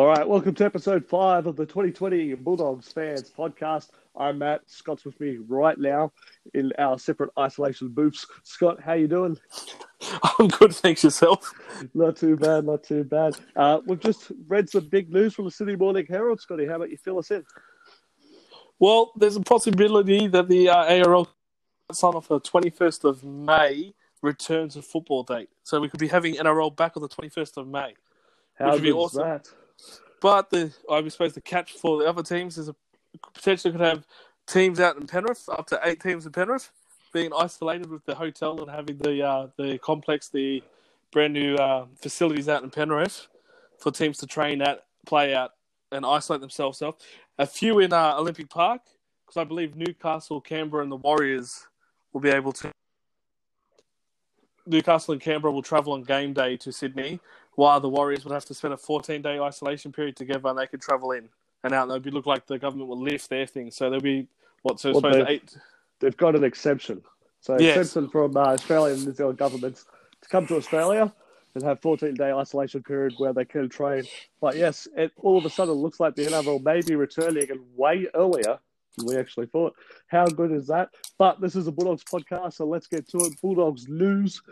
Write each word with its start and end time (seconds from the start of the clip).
All 0.00 0.06
right, 0.06 0.26
welcome 0.26 0.54
to 0.54 0.64
episode 0.64 1.06
five 1.06 1.46
of 1.46 1.56
the 1.56 1.66
2020 1.66 2.32
Bulldogs 2.36 2.90
fans 2.90 3.30
podcast. 3.30 3.90
I'm 4.16 4.38
Matt. 4.38 4.62
Scott's 4.64 5.04
with 5.04 5.20
me 5.20 5.36
right 5.46 5.76
now 5.76 6.10
in 6.54 6.72
our 6.78 6.98
separate 6.98 7.28
isolation 7.38 7.88
booths. 7.88 8.26
Scott, 8.42 8.80
how 8.80 8.94
you 8.94 9.06
doing? 9.06 9.38
I'm 10.38 10.48
good, 10.48 10.74
thanks 10.74 11.04
yourself. 11.04 11.52
Not 11.92 12.16
too 12.16 12.38
bad, 12.38 12.64
not 12.64 12.82
too 12.82 13.04
bad. 13.04 13.36
Uh, 13.54 13.80
we've 13.84 14.00
just 14.00 14.32
read 14.48 14.70
some 14.70 14.88
big 14.88 15.12
news 15.12 15.34
from 15.34 15.44
the 15.44 15.50
Sydney 15.50 15.76
Morning 15.76 16.06
Herald. 16.08 16.40
Scotty, 16.40 16.64
how 16.64 16.76
about 16.76 16.88
you 16.88 16.96
fill 16.96 17.18
us 17.18 17.30
in? 17.30 17.44
Well, 18.78 19.12
there's 19.16 19.36
a 19.36 19.42
possibility 19.42 20.28
that 20.28 20.48
the 20.48 20.70
uh, 20.70 21.04
ARL 21.04 21.28
sign 21.92 22.14
off 22.14 22.26
the 22.26 22.40
21st 22.40 23.04
of 23.04 23.22
May 23.22 23.92
returns 24.22 24.76
to 24.76 24.82
football 24.82 25.24
date. 25.24 25.50
So 25.62 25.78
we 25.78 25.90
could 25.90 26.00
be 26.00 26.08
having 26.08 26.36
NRL 26.36 26.74
back 26.74 26.96
on 26.96 27.02
the 27.02 27.08
21st 27.10 27.58
of 27.58 27.68
May. 27.68 27.92
How 28.58 28.66
Which 28.66 28.72
would 28.76 28.82
be 28.82 28.92
awesome. 28.92 29.28
that? 29.28 29.50
But 30.20 30.50
the 30.50 30.72
I 30.90 31.06
suppose 31.08 31.32
the 31.32 31.40
catch 31.40 31.72
for 31.72 31.98
the 31.98 32.08
other 32.08 32.22
teams 32.22 32.58
is 32.58 32.68
a 32.68 32.76
potentially 33.34 33.72
could 33.72 33.80
have 33.80 34.06
teams 34.46 34.80
out 34.80 34.96
in 34.96 35.06
Penrith, 35.06 35.48
up 35.48 35.66
to 35.68 35.80
eight 35.84 36.00
teams 36.00 36.26
in 36.26 36.32
Penrith, 36.32 36.70
being 37.12 37.30
isolated 37.36 37.90
with 37.90 38.04
the 38.04 38.14
hotel 38.14 38.60
and 38.60 38.70
having 38.70 38.98
the 38.98 39.22
uh, 39.22 39.46
the 39.56 39.78
complex, 39.78 40.28
the 40.28 40.62
brand 41.12 41.32
new 41.32 41.54
uh, 41.56 41.86
facilities 42.00 42.48
out 42.48 42.62
in 42.62 42.70
Penrith 42.70 43.26
for 43.78 43.90
teams 43.90 44.18
to 44.18 44.26
train 44.26 44.62
at, 44.62 44.84
play 45.06 45.34
out, 45.34 45.52
and 45.90 46.04
isolate 46.04 46.40
themselves 46.40 46.82
off. 46.82 46.96
A 47.38 47.46
few 47.46 47.78
in 47.78 47.92
uh, 47.92 48.14
Olympic 48.16 48.50
Park, 48.50 48.82
because 49.24 49.40
I 49.40 49.44
believe 49.44 49.76
Newcastle, 49.76 50.40
Canberra, 50.40 50.82
and 50.82 50.92
the 50.92 50.96
Warriors 50.96 51.66
will 52.12 52.20
be 52.20 52.30
able 52.30 52.52
to. 52.52 52.70
Newcastle 54.66 55.12
and 55.12 55.20
Canberra 55.20 55.52
will 55.52 55.62
travel 55.62 55.94
on 55.94 56.02
game 56.02 56.32
day 56.32 56.56
to 56.58 56.70
Sydney, 56.70 57.18
while 57.60 57.78
the 57.78 57.90
Warriors 57.90 58.24
would 58.24 58.32
have 58.32 58.46
to 58.46 58.54
spend 58.54 58.72
a 58.72 58.76
14 58.78 59.20
day 59.20 59.38
isolation 59.38 59.92
period 59.92 60.16
together 60.16 60.48
and 60.48 60.58
they 60.58 60.66
could 60.66 60.80
travel 60.80 61.12
in 61.12 61.28
and 61.62 61.74
out. 61.74 61.90
And 61.90 62.02
be 62.02 62.10
look 62.10 62.24
like 62.24 62.46
the 62.46 62.58
government 62.58 62.88
will 62.88 62.98
lift 62.98 63.28
their 63.28 63.44
thing. 63.46 63.70
So 63.70 63.90
there'll 63.90 64.00
be, 64.00 64.26
what, 64.62 64.80
so 64.80 64.92
Well, 64.92 65.00
suppose 65.02 65.26
they- 65.26 65.32
eight. 65.34 65.56
They've 66.00 66.16
got 66.16 66.34
an 66.34 66.42
exception. 66.44 67.02
So 67.42 67.58
Yes. 67.60 67.76
exemption 67.76 68.08
from 68.08 68.34
uh, 68.34 68.40
Australian 68.56 68.96
and 68.96 69.06
New 69.08 69.12
Zealand 69.12 69.36
governments 69.36 69.84
to 70.22 70.28
come 70.30 70.46
to 70.46 70.56
Australia 70.56 71.12
and 71.54 71.62
have 71.62 71.80
14 71.82 72.14
day 72.14 72.32
isolation 72.32 72.82
period 72.82 73.12
where 73.18 73.34
they 73.34 73.44
can 73.44 73.68
train. 73.68 74.04
But 74.40 74.56
yes, 74.56 74.88
it 74.96 75.12
all 75.18 75.36
of 75.36 75.44
a 75.44 75.50
sudden 75.50 75.74
looks 75.74 76.00
like 76.00 76.14
the 76.14 76.24
NRL 76.24 76.62
may 76.62 76.80
be 76.80 76.94
returning 76.96 77.50
and 77.50 77.60
way 77.76 78.06
earlier 78.14 78.58
we 79.04 79.16
actually 79.16 79.46
thought. 79.46 79.74
How 80.08 80.26
good 80.26 80.52
is 80.52 80.66
that? 80.68 80.90
But 81.18 81.40
this 81.40 81.56
is 81.56 81.66
a 81.66 81.72
Bulldogs 81.72 82.04
podcast, 82.04 82.54
so 82.54 82.66
let's 82.66 82.86
get 82.86 83.08
to 83.08 83.18
it. 83.18 83.40
Bulldogs 83.40 83.88
lose. 83.88 84.42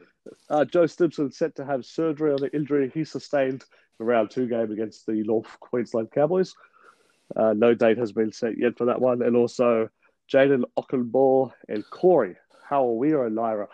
Uh, 0.51 0.65
Joe 0.65 0.87
Stimson 0.87 1.31
set 1.31 1.57
to 1.57 1.65
have 1.65 1.85
surgery 1.85 2.33
on 2.33 2.41
the 2.41 2.55
injury 2.55 2.91
he 2.93 3.05
sustained 3.05 3.65
in 3.99 4.07
round 4.07 4.31
two 4.31 4.47
game 4.47 4.71
against 4.71 5.07
the 5.07 5.23
North 5.25 5.59
Queensland 5.61 6.11
Cowboys. 6.11 6.55
Uh, 7.37 7.53
no 7.53 7.75
date 7.75 7.99
has 7.99 8.13
been 8.13 8.33
set 8.33 8.59
yet 8.59 8.79
for 8.79 8.87
that 8.87 9.01
one. 9.01 9.23
And 9.23 9.37
also, 9.37 9.89
Jayden 10.33 10.65
Okunbor 10.79 11.53
and 11.69 11.89
Corey 11.91 12.37
Harawira-Naera 12.71 13.69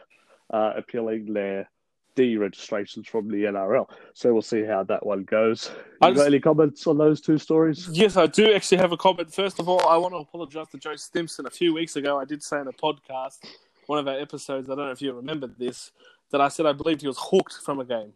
uh, 0.52 0.72
appealing 0.76 1.32
their 1.32 1.68
D 2.14 2.36
registrations 2.36 3.08
from 3.08 3.28
the 3.28 3.44
NRL. 3.44 3.88
So 4.12 4.32
we'll 4.32 4.42
see 4.42 4.62
how 4.64 4.82
that 4.84 5.04
one 5.04 5.24
goes. 5.24 5.70
You 6.02 6.14
got 6.14 6.26
any 6.26 6.40
comments 6.40 6.86
on 6.86 6.98
those 6.98 7.20
two 7.20 7.38
stories? 7.38 7.88
Yes, 7.92 8.16
I 8.16 8.26
do 8.26 8.52
actually 8.54 8.78
have 8.78 8.92
a 8.92 8.96
comment. 8.96 9.32
First 9.32 9.58
of 9.58 9.68
all, 9.68 9.86
I 9.86 9.96
want 9.96 10.14
to 10.14 10.18
apologise 10.18 10.68
to 10.68 10.78
Joe 10.78 10.96
Stimson. 10.96 11.46
A 11.46 11.50
few 11.50 11.74
weeks 11.74 11.96
ago, 11.96 12.18
I 12.18 12.24
did 12.24 12.42
say 12.42 12.60
in 12.60 12.68
a 12.68 12.72
podcast, 12.72 13.38
one 13.86 13.98
of 13.98 14.06
our 14.08 14.18
episodes, 14.18 14.68
I 14.70 14.74
don't 14.74 14.86
know 14.86 14.92
if 14.92 15.02
you 15.02 15.12
remembered 15.12 15.58
this, 15.58 15.90
that 16.30 16.40
I 16.40 16.48
said 16.48 16.66
I 16.66 16.72
believed 16.72 17.00
he 17.02 17.06
was 17.06 17.18
hooked 17.20 17.54
from 17.64 17.80
a 17.80 17.84
game 17.84 18.12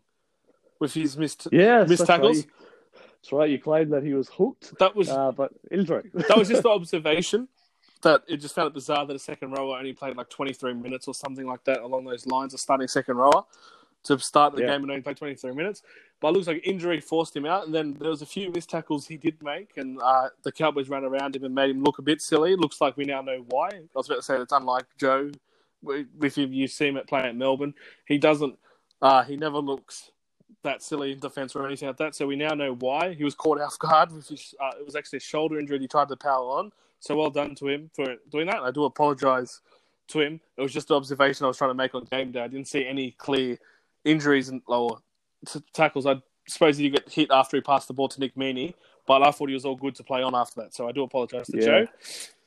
with 0.80 0.94
his 0.94 1.16
missed. 1.16 1.48
Yes, 1.52 1.88
Missed 1.88 2.06
that's 2.06 2.10
right. 2.10 2.16
tackles? 2.16 2.46
That's 2.94 3.32
right. 3.32 3.50
You 3.50 3.58
claimed 3.58 3.92
that 3.92 4.02
he 4.04 4.14
was 4.14 4.28
hooked, 4.28 4.78
That 4.78 4.94
was 4.94 5.08
uh, 5.08 5.32
but 5.32 5.52
injury. 5.70 6.10
that 6.14 6.36
was 6.38 6.48
just 6.48 6.62
the 6.62 6.68
observation 6.78 7.48
that 8.02 8.22
it 8.28 8.36
just 8.36 8.54
found 8.54 8.68
it 8.68 8.74
bizarre 8.74 9.04
that 9.06 9.16
a 9.16 9.18
second 9.18 9.50
rower 9.50 9.76
only 9.76 9.92
played 9.92 10.16
like 10.16 10.30
23 10.30 10.74
minutes 10.74 11.08
or 11.08 11.14
something 11.14 11.46
like 11.46 11.64
that 11.64 11.80
along 11.80 12.04
those 12.04 12.26
lines 12.26 12.54
of 12.54 12.60
starting 12.60 12.86
second 12.86 13.16
rower 13.16 13.44
to 14.08 14.18
start 14.18 14.54
the 14.54 14.62
Yeah. 14.62 14.68
game 14.72 14.82
and 14.82 14.90
only 14.90 15.02
play 15.02 15.14
23 15.14 15.52
minutes. 15.52 15.82
But 16.20 16.28
it 16.28 16.32
looks 16.32 16.46
like 16.48 16.66
injury 16.66 17.00
forced 17.00 17.36
him 17.36 17.46
out, 17.46 17.66
and 17.66 17.74
then 17.74 17.94
there 17.94 18.10
was 18.10 18.22
a 18.22 18.26
few 18.26 18.50
missed 18.50 18.70
tackles 18.70 19.06
he 19.06 19.16
did 19.16 19.40
make, 19.42 19.76
and 19.76 20.00
uh, 20.02 20.30
the 20.42 20.50
Cowboys 20.50 20.88
ran 20.88 21.04
around 21.04 21.36
him 21.36 21.44
and 21.44 21.54
made 21.54 21.70
him 21.70 21.82
look 21.84 21.98
a 21.98 22.02
bit 22.02 22.20
silly. 22.20 22.56
Looks 22.56 22.80
like 22.80 22.96
we 22.96 23.04
now 23.04 23.20
know 23.20 23.44
why. 23.50 23.68
I 23.68 23.82
was 23.94 24.08
about 24.08 24.16
to 24.16 24.22
say 24.22 24.36
it's 24.36 24.52
unlike 24.52 24.84
Joe. 24.98 25.30
If 26.20 26.36
you, 26.36 26.48
you 26.48 26.66
see 26.66 26.88
him 26.88 26.96
at 26.96 27.06
playing 27.06 27.26
at 27.26 27.36
Melbourne, 27.36 27.74
he 28.06 28.18
doesn't. 28.18 28.58
Uh, 29.00 29.22
he 29.22 29.36
never 29.36 29.58
looks 29.58 30.10
that 30.64 30.82
silly 30.82 31.12
in 31.12 31.20
defence 31.20 31.54
or 31.54 31.64
anything 31.64 31.86
like 31.86 31.98
that. 31.98 32.16
So 32.16 32.26
we 32.26 32.34
now 32.34 32.52
know 32.54 32.74
why 32.74 33.14
he 33.14 33.22
was 33.22 33.36
caught 33.36 33.60
off 33.60 33.78
guard. 33.78 34.10
With 34.10 34.26
his, 34.26 34.54
uh, 34.60 34.72
it 34.78 34.84
was 34.84 34.96
actually 34.96 35.18
a 35.18 35.20
shoulder 35.20 35.56
injury. 35.60 35.78
He 35.78 35.86
tried 35.86 36.08
to 36.08 36.16
power 36.16 36.58
on. 36.58 36.72
So 36.98 37.16
well 37.16 37.30
done 37.30 37.54
to 37.56 37.68
him 37.68 37.90
for 37.94 38.16
doing 38.28 38.46
that. 38.46 38.56
And 38.56 38.66
I 38.66 38.72
do 38.72 38.84
apologise 38.84 39.60
to 40.08 40.20
him. 40.20 40.40
It 40.56 40.62
was 40.62 40.72
just 40.72 40.90
an 40.90 40.96
observation 40.96 41.44
I 41.44 41.48
was 41.48 41.58
trying 41.58 41.70
to 41.70 41.74
make 41.74 41.94
on 41.94 42.04
game 42.06 42.32
day. 42.32 42.40
I 42.40 42.48
didn't 42.48 42.66
see 42.66 42.84
any 42.84 43.12
clear 43.12 43.56
injuries 44.04 44.48
and 44.48 44.62
or 44.66 44.98
t- 45.46 45.62
tackles. 45.72 46.06
I 46.06 46.16
suppose 46.46 46.76
he 46.76 46.88
did 46.88 47.04
get 47.04 47.12
hit 47.12 47.28
after 47.30 47.56
he 47.56 47.60
passed 47.60 47.88
the 47.88 47.94
ball 47.94 48.08
to 48.08 48.20
Nick 48.20 48.34
Meaney, 48.34 48.74
but 49.06 49.22
I 49.22 49.30
thought 49.30 49.48
he 49.48 49.54
was 49.54 49.64
all 49.64 49.76
good 49.76 49.94
to 49.96 50.04
play 50.04 50.22
on 50.22 50.34
after 50.34 50.62
that. 50.62 50.74
So 50.74 50.88
I 50.88 50.92
do 50.92 51.02
apologise 51.02 51.46
to 51.48 51.58
Yeah. 51.58 51.64
Joe. 51.64 51.86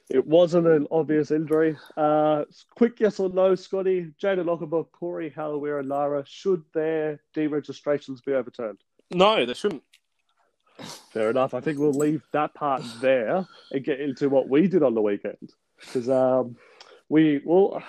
It 0.09 0.27
wasn't 0.27 0.67
an 0.67 0.87
obvious 0.91 1.31
injury. 1.31 1.77
Uh, 1.95 2.43
quick 2.75 2.99
yes 2.99 3.19
or 3.21 3.29
no, 3.29 3.55
Scotty. 3.55 4.11
Jayden 4.21 4.45
Okunbor, 4.45 4.91
Corey 4.91 5.31
Harawira-Naera, 5.31 6.25
should 6.27 6.63
their 6.73 7.21
deregistrations 7.33 8.21
be 8.25 8.33
overturned? 8.33 8.79
No, 9.11 9.45
they 9.45 9.53
shouldn't. 9.53 9.83
Fair 11.11 11.29
enough. 11.29 11.53
I 11.53 11.61
think 11.61 11.79
we'll 11.79 11.93
leave 11.93 12.23
that 12.33 12.53
part 12.53 12.83
there 12.99 13.47
and 13.71 13.83
get 13.85 14.01
into 14.01 14.27
what 14.29 14.49
we 14.49 14.67
did 14.67 14.83
on 14.83 14.95
the 14.95 15.01
weekend. 15.01 15.53
Because 15.79 16.09
um, 16.09 16.57
we 17.07 17.41
well, 17.45 17.81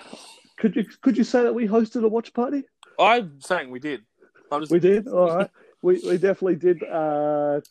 could 0.57 0.75
you 0.75 0.85
could 1.01 1.17
you 1.17 1.23
say 1.23 1.43
that 1.43 1.53
we 1.53 1.67
hosted 1.67 2.03
a 2.03 2.07
watch 2.07 2.33
party? 2.33 2.63
I'm 2.99 3.39
saying 3.41 3.69
we 3.71 3.79
did. 3.79 4.01
I'm 4.51 4.61
just 4.61 4.71
We 4.71 4.79
did. 4.79 5.07
All 5.07 5.35
right. 5.35 5.49
we 5.81 6.01
we 6.05 6.17
definitely 6.17 6.55
did. 6.55 6.83
Uh, 6.83 7.61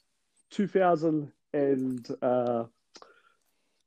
two 0.50 0.66
thousand 0.66 1.32
and 1.52 2.06
uh, 2.22 2.64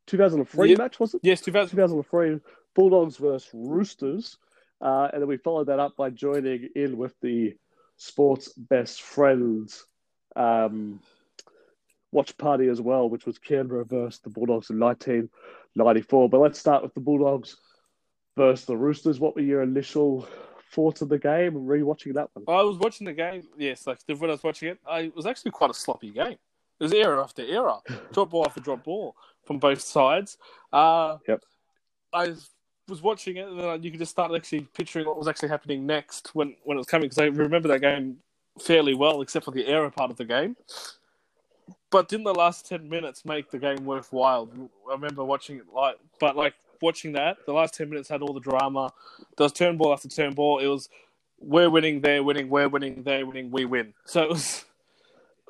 two 0.07 0.18
thousand 0.18 0.40
and 0.40 0.50
three 0.50 0.72
Yeah. 0.72 0.78
match 0.78 1.00
was 1.00 1.13
it? 1.13 1.22
yes, 1.23 1.41
2000. 1.41 1.69
2003 1.75 2.40
Bulldogs 2.73 3.18
versus 3.18 3.50
Roosters. 3.53 4.38
Uh, 4.81 5.07
and 5.13 5.22
then 5.22 5.28
we 5.29 5.38
followed 5.38 5.68
that 5.68 5.79
up 5.79 5.96
by 5.96 6.09
joining 6.09 6.69
in 6.75 6.97
with 6.97 7.13
the 7.22 7.56
Sports 7.97 8.50
Best 8.57 9.02
Friends 9.02 9.85
um, 10.35 11.00
watch 12.12 12.38
party 12.38 12.67
as 12.67 12.81
well, 12.81 13.09
which 13.09 13.25
was 13.25 13.38
Canberra 13.40 13.85
versus 13.85 14.19
the 14.22 14.29
Bulldogs 14.29 14.69
in 14.69 14.79
1994. 14.79 16.29
But 16.29 16.40
let's 16.41 16.59
start 16.59 16.84
with 16.84 16.94
the 16.94 17.00
Bulldogs 17.00 17.56
versus 18.35 18.66
the 18.66 18.75
Roosters. 18.75 19.19
What 19.19 19.35
were 19.35 19.41
your 19.41 19.62
initial 19.63 20.28
thoughts 20.71 21.01
of 21.01 21.09
the 21.09 21.17
game 21.17 21.55
and 21.55 21.67
rewatching 21.67 22.13
that 22.15 22.29
one? 22.33 22.45
I 22.47 22.61
was 22.63 22.77
watching 22.77 23.05
the 23.05 23.13
game. 23.13 23.43
Yes, 23.57 23.87
like 23.87 23.99
when 24.07 24.29
I 24.29 24.33
was 24.33 24.43
watching 24.43 24.69
it, 24.69 24.79
I, 24.87 24.99
it 25.01 25.15
was 25.15 25.25
actually 25.25 25.51
quite 25.51 25.69
a 25.71 25.73
sloppy 25.73 26.11
game. 26.11 26.37
It 26.79 26.83
was 26.83 26.93
error 26.93 27.21
after 27.21 27.43
error, 27.45 27.77
drop 28.13 28.31
ball 28.31 28.45
after 28.45 28.59
drop 28.59 28.83
ball 28.83 29.15
from 29.45 29.59
both 29.59 29.81
sides. 29.81 30.37
Uh, 30.73 31.17
Yep. 31.27 31.43
I 32.13 32.33
was 32.87 33.01
watching 33.01 33.37
it, 33.37 33.47
and 33.47 33.59
then 33.59 33.83
you 33.83 33.91
could 33.91 33.99
just 33.99 34.11
start 34.11 34.31
actually 34.33 34.61
picturing 34.73 35.05
what 35.05 35.17
was 35.17 35.27
actually 35.27 35.49
happening 35.49 35.85
next 35.85 36.33
when 36.35 36.55
when 36.63 36.77
it 36.77 36.79
was 36.79 36.87
coming 36.87 37.05
because 37.09 37.17
I 37.17 37.25
remember 37.25 37.67
that 37.69 37.81
game 37.81 38.17
fairly 38.59 38.93
well, 38.93 39.21
except 39.21 39.45
for 39.45 39.51
the 39.51 39.67
error 39.67 39.89
part 39.89 40.11
of 40.11 40.17
the 40.17 40.25
game. 40.25 40.55
But 41.89 42.09
didn't 42.09 42.25
the 42.25 42.33
last 42.33 42.67
ten 42.67 42.87
minutes 42.89 43.25
make 43.25 43.49
the 43.51 43.57
game 43.59 43.85
worthwhile? 43.85 44.49
I 44.89 44.93
remember 44.93 45.23
watching 45.23 45.57
it 45.57 45.65
like, 45.73 45.97
but 46.19 46.35
like 46.35 46.53
watching 46.81 47.13
that, 47.13 47.37
the 47.45 47.53
last 47.53 47.73
ten 47.73 47.89
minutes 47.89 48.09
had 48.09 48.22
all 48.22 48.33
the 48.33 48.39
drama. 48.39 48.91
There 49.37 49.45
was 49.45 49.53
turn 49.53 49.77
ball 49.77 49.93
after 49.93 50.07
turn 50.07 50.33
ball. 50.33 50.59
It 50.59 50.67
was 50.67 50.89
we're 51.39 51.69
winning, 51.69 52.01
they're 52.01 52.23
winning, 52.23 52.49
we're 52.49 52.69
winning, 52.69 53.03
they're 53.03 53.25
winning, 53.25 53.51
we 53.51 53.66
win. 53.66 53.93
So 54.05 54.23
it 54.23 54.29
was. 54.29 54.66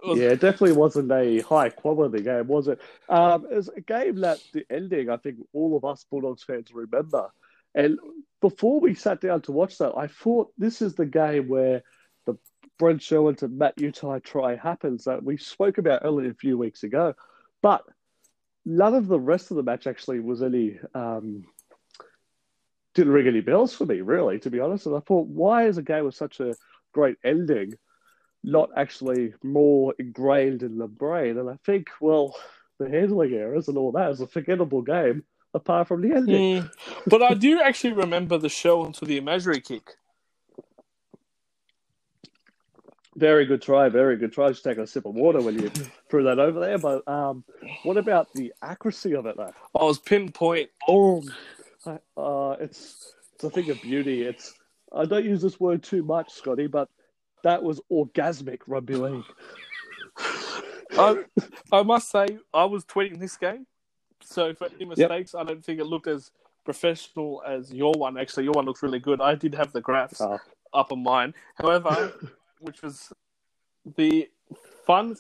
It 0.03 0.09
was 0.09 0.19
Yeah, 0.19 0.29
it 0.29 0.41
definitely 0.41 0.73
wasn't 0.73 1.11
a 1.11 1.39
high 1.41 1.69
quality 1.69 2.21
game, 2.21 2.47
was 2.47 2.67
it? 2.67 2.79
Um, 3.09 3.47
it 3.49 3.55
was 3.55 3.69
a 3.69 3.81
game 3.81 4.21
that 4.21 4.39
the 4.53 4.65
ending, 4.69 5.09
I 5.09 5.17
think 5.17 5.37
all 5.53 5.75
of 5.77 5.85
us 5.85 6.05
Bulldogs 6.09 6.43
fans 6.43 6.71
remember. 6.73 7.31
And 7.73 7.97
before 8.41 8.79
we 8.79 8.93
sat 8.93 9.21
down 9.21 9.41
to 9.43 9.51
watch 9.51 9.77
that, 9.79 9.93
I 9.97 10.07
thought 10.07 10.51
this 10.57 10.81
is 10.81 10.95
the 10.95 11.05
game 11.05 11.47
where 11.47 11.83
the 12.25 12.37
Brent 12.77 13.01
Sherwin 13.01 13.35
to 13.37 13.47
Matt 13.47 13.77
Utai 13.77 14.23
try 14.23 14.55
happens 14.55 15.05
that 15.05 15.23
we 15.23 15.37
spoke 15.37 15.77
about 15.77 16.01
earlier 16.03 16.31
a 16.31 16.35
few 16.35 16.57
weeks 16.57 16.83
ago. 16.83 17.13
But 17.61 17.83
none 18.65 18.95
of 18.95 19.07
the 19.07 19.19
rest 19.19 19.51
of 19.51 19.57
the 19.57 19.63
match 19.63 19.87
actually 19.87 20.19
was 20.19 20.41
any 20.41 20.79
um, 20.93 21.45
didn't 22.95 23.13
ring 23.13 23.27
any 23.27 23.41
bells 23.41 23.75
for 23.75 23.85
me, 23.85 24.01
really, 24.01 24.39
to 24.39 24.49
be 24.49 24.59
honest. 24.59 24.85
And 24.85 24.95
I 24.95 24.99
thought, 25.01 25.27
why 25.27 25.67
is 25.67 25.77
a 25.77 25.83
game 25.83 26.05
with 26.05 26.15
such 26.15 26.39
a 26.39 26.55
great 26.93 27.17
ending 27.23 27.73
not 28.43 28.69
actually 28.77 29.33
more 29.43 29.93
ingrained 29.99 30.63
in 30.63 30.77
the 30.77 30.87
brain? 30.87 31.37
And 31.37 31.49
I 31.49 31.57
think, 31.65 31.89
well, 31.99 32.35
the 32.79 32.89
handling 32.89 33.33
errors 33.33 33.67
and 33.67 33.77
all 33.77 33.91
that 33.91 34.11
is 34.11 34.21
a 34.21 34.27
forgettable 34.27 34.81
game 34.81 35.23
apart 35.53 35.87
from 35.87 36.01
the 36.01 36.15
ending. 36.15 36.61
Mm, 36.61 36.71
but 37.07 37.21
I 37.21 37.33
do 37.33 37.61
actually 37.61 37.93
remember 37.93 38.37
the 38.37 38.49
show 38.49 38.81
onto 38.81 39.05
the 39.05 39.17
imaginary 39.17 39.61
kick. 39.61 39.91
Very 43.15 43.45
good 43.45 43.61
try, 43.61 43.87
very 43.87 44.17
good 44.17 44.33
try. 44.33 44.49
Just 44.49 44.63
taking 44.63 44.83
a 44.83 44.87
sip 44.87 45.05
of 45.05 45.15
water 45.15 45.41
when 45.41 45.57
you 45.57 45.69
threw 46.09 46.23
that 46.23 46.39
over 46.39 46.59
there. 46.59 46.77
But 46.77 47.07
um, 47.07 47.43
what 47.83 47.97
about 47.97 48.33
the 48.33 48.53
accuracy 48.61 49.15
of 49.15 49.25
it, 49.25 49.37
though? 49.37 49.53
I 49.73 49.83
was 49.83 49.99
pinpoint. 49.99 50.69
Oh, 50.87 51.23
Uh, 52.17 52.55
it's 52.59 53.13
it's 53.35 53.43
a 53.43 53.49
thing 53.49 53.69
of 53.69 53.81
beauty. 53.81 54.23
It's 54.23 54.53
I 54.91 55.05
don't 55.05 55.25
use 55.25 55.41
this 55.41 55.59
word 55.59 55.83
too 55.83 56.03
much, 56.03 56.31
Scotty, 56.33 56.67
but 56.67 56.89
that 57.43 57.61
was 57.61 57.79
orgasmic 57.91 58.61
rugby 58.67 58.95
league. 58.95 59.23
I, 60.97 61.25
I 61.71 61.83
must 61.83 62.09
say, 62.09 62.39
I 62.53 62.65
was 62.65 62.85
tweeting 62.85 63.19
this 63.19 63.37
game, 63.37 63.67
so 64.21 64.53
for 64.53 64.67
any 64.75 64.85
mistakes, 64.85 65.33
yep. 65.33 65.41
I 65.41 65.43
don't 65.43 65.63
think 65.63 65.79
it 65.79 65.85
looked 65.85 66.07
as 66.07 66.31
professional 66.63 67.43
as 67.45 67.71
your 67.71 67.93
one. 67.93 68.17
Actually, 68.17 68.45
your 68.45 68.53
one 68.53 68.65
looks 68.65 68.81
really 68.81 68.99
good. 68.99 69.21
I 69.21 69.35
did 69.35 69.53
have 69.55 69.71
the 69.73 69.81
graphs 69.81 70.21
oh. 70.21 70.39
up 70.73 70.91
on 70.91 71.03
mine. 71.03 71.33
However, 71.55 72.13
which 72.65 72.81
was 72.81 73.13
the 73.95 74.29
fun, 74.85 75.15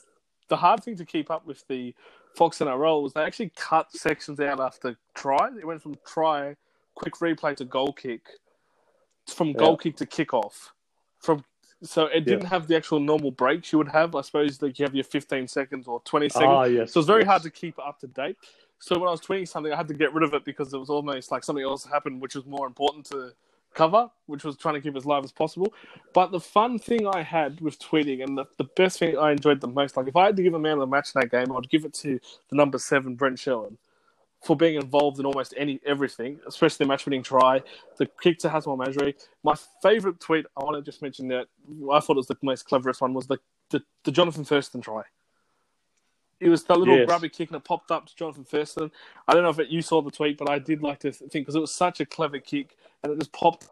the 0.49 0.57
hard 0.57 0.83
thing 0.83 0.95
to 0.97 1.05
keep 1.05 1.29
up 1.31 1.45
with 1.45 1.65
the 1.67 1.93
Fox 2.35 2.59
NRL 2.59 3.01
was 3.01 3.13
they 3.13 3.21
actually 3.21 3.51
cut 3.55 3.91
sections 3.93 4.39
out 4.39 4.59
after 4.59 4.97
try. 5.13 5.49
It 5.57 5.65
went 5.65 5.81
from 5.81 5.95
try, 6.05 6.55
quick 6.95 7.15
replay 7.15 7.55
to 7.57 7.65
goal 7.65 7.93
kick, 7.93 8.27
from 9.27 9.53
goal 9.53 9.77
yeah. 9.79 9.83
kick 9.83 9.97
to 9.97 10.05
kickoff, 10.05 10.71
from 11.19 11.43
so 11.83 12.05
it 12.05 12.25
didn't 12.25 12.43
yeah. 12.43 12.49
have 12.49 12.67
the 12.67 12.75
actual 12.75 12.99
normal 12.99 13.31
breaks 13.31 13.71
you 13.71 13.77
would 13.77 13.89
have. 13.89 14.15
I 14.15 14.21
suppose 14.21 14.61
like 14.61 14.79
you 14.79 14.85
have 14.85 14.95
your 14.95 15.03
15 15.03 15.47
seconds 15.47 15.87
or 15.87 16.01
20 16.01 16.29
seconds. 16.29 16.49
Ah, 16.49 16.63
yes, 16.63 16.93
so 16.93 16.99
it's 16.99 17.07
very 17.07 17.21
yes. 17.21 17.29
hard 17.29 17.41
to 17.43 17.49
keep 17.49 17.77
up 17.79 17.99
to 17.99 18.07
date. 18.07 18.37
So 18.79 18.99
when 18.99 19.07
I 19.07 19.11
was 19.11 19.21
tweeting 19.21 19.47
something, 19.47 19.71
I 19.71 19.77
had 19.77 19.87
to 19.87 19.93
get 19.93 20.13
rid 20.13 20.23
of 20.23 20.33
it 20.33 20.43
because 20.43 20.73
it 20.73 20.77
was 20.77 20.89
almost 20.89 21.31
like 21.31 21.43
something 21.43 21.63
else 21.63 21.85
happened, 21.85 22.21
which 22.21 22.35
was 22.35 22.45
more 22.45 22.67
important 22.67 23.05
to 23.07 23.33
cover, 23.75 24.09
which 24.25 24.43
was 24.43 24.57
trying 24.57 24.75
to 24.75 24.81
keep 24.81 24.95
as 24.95 25.05
live 25.05 25.23
as 25.23 25.31
possible. 25.31 25.73
But 26.13 26.31
the 26.31 26.39
fun 26.39 26.79
thing 26.79 27.05
I 27.07 27.21
had 27.21 27.61
with 27.61 27.77
tweeting 27.77 28.23
and 28.23 28.37
the, 28.37 28.45
the 28.57 28.63
best 28.75 28.97
thing 28.97 29.17
I 29.17 29.31
enjoyed 29.31 29.61
the 29.61 29.67
most, 29.67 29.95
like 29.97 30.07
if 30.07 30.15
I 30.15 30.25
had 30.25 30.37
to 30.37 30.43
give 30.43 30.55
a 30.55 30.59
man 30.59 30.73
of 30.73 30.79
the 30.79 30.87
match 30.87 31.11
in 31.13 31.21
that 31.21 31.29
game, 31.29 31.55
I'd 31.55 31.69
give 31.69 31.85
it 31.85 31.93
to 31.95 32.19
the 32.49 32.55
number 32.55 32.79
seven, 32.79 33.15
Brent 33.15 33.37
Sherwin, 33.37 33.77
for 34.43 34.55
being 34.55 34.75
involved 34.75 35.19
in 35.19 35.25
almost 35.25 35.53
any 35.57 35.79
everything, 35.85 36.39
especially 36.47 36.85
the 36.85 36.87
match 36.87 37.05
winning 37.05 37.23
try, 37.23 37.61
the 37.97 38.07
kick 38.21 38.39
to 38.39 38.49
Hazem 38.49 38.67
El 38.67 38.77
Masri. 38.77 39.13
My 39.43 39.55
favourite 39.83 40.19
tweet, 40.19 40.45
I 40.57 40.63
want 40.63 40.77
to 40.77 40.81
just 40.81 41.01
mention 41.01 41.27
that 41.27 41.47
I 41.91 41.99
thought 41.99 42.13
it 42.13 42.17
was 42.17 42.27
the 42.27 42.37
most 42.41 42.65
cleverest 42.65 43.01
one, 43.01 43.13
was 43.13 43.27
the, 43.27 43.37
the, 43.69 43.83
the 44.03 44.11
Jonathan 44.11 44.45
Thurston 44.45 44.81
try. 44.81 45.03
It 46.45 46.49
was 46.49 46.63
the 46.63 46.75
little 46.75 46.97
yes. 46.97 47.07
grubby 47.07 47.29
kick 47.29 47.49
and 47.49 47.57
it 47.57 47.63
popped 47.63 47.91
up 47.91 48.05
to 48.05 48.15
Jonathan 48.15 48.43
Thurston. 48.43 48.91
I 49.27 49.33
don't 49.33 49.43
know 49.43 49.49
if 49.49 49.59
it, 49.59 49.69
you 49.69 49.81
saw 49.81 50.01
the 50.01 50.11
tweet, 50.11 50.37
but 50.37 50.49
I 50.49 50.59
did 50.59 50.83
like 50.83 50.99
to 50.99 51.11
think 51.11 51.31
because 51.31 51.55
it 51.55 51.59
was 51.59 51.73
such 51.73 51.99
a 51.99 52.05
clever 52.05 52.39
kick 52.39 52.77
and 53.03 53.11
it 53.11 53.19
just 53.19 53.31
popped 53.31 53.67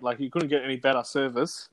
like 0.00 0.20
you 0.20 0.30
couldn't 0.30 0.48
get 0.48 0.64
any 0.64 0.76
better 0.76 1.04
service. 1.04 1.68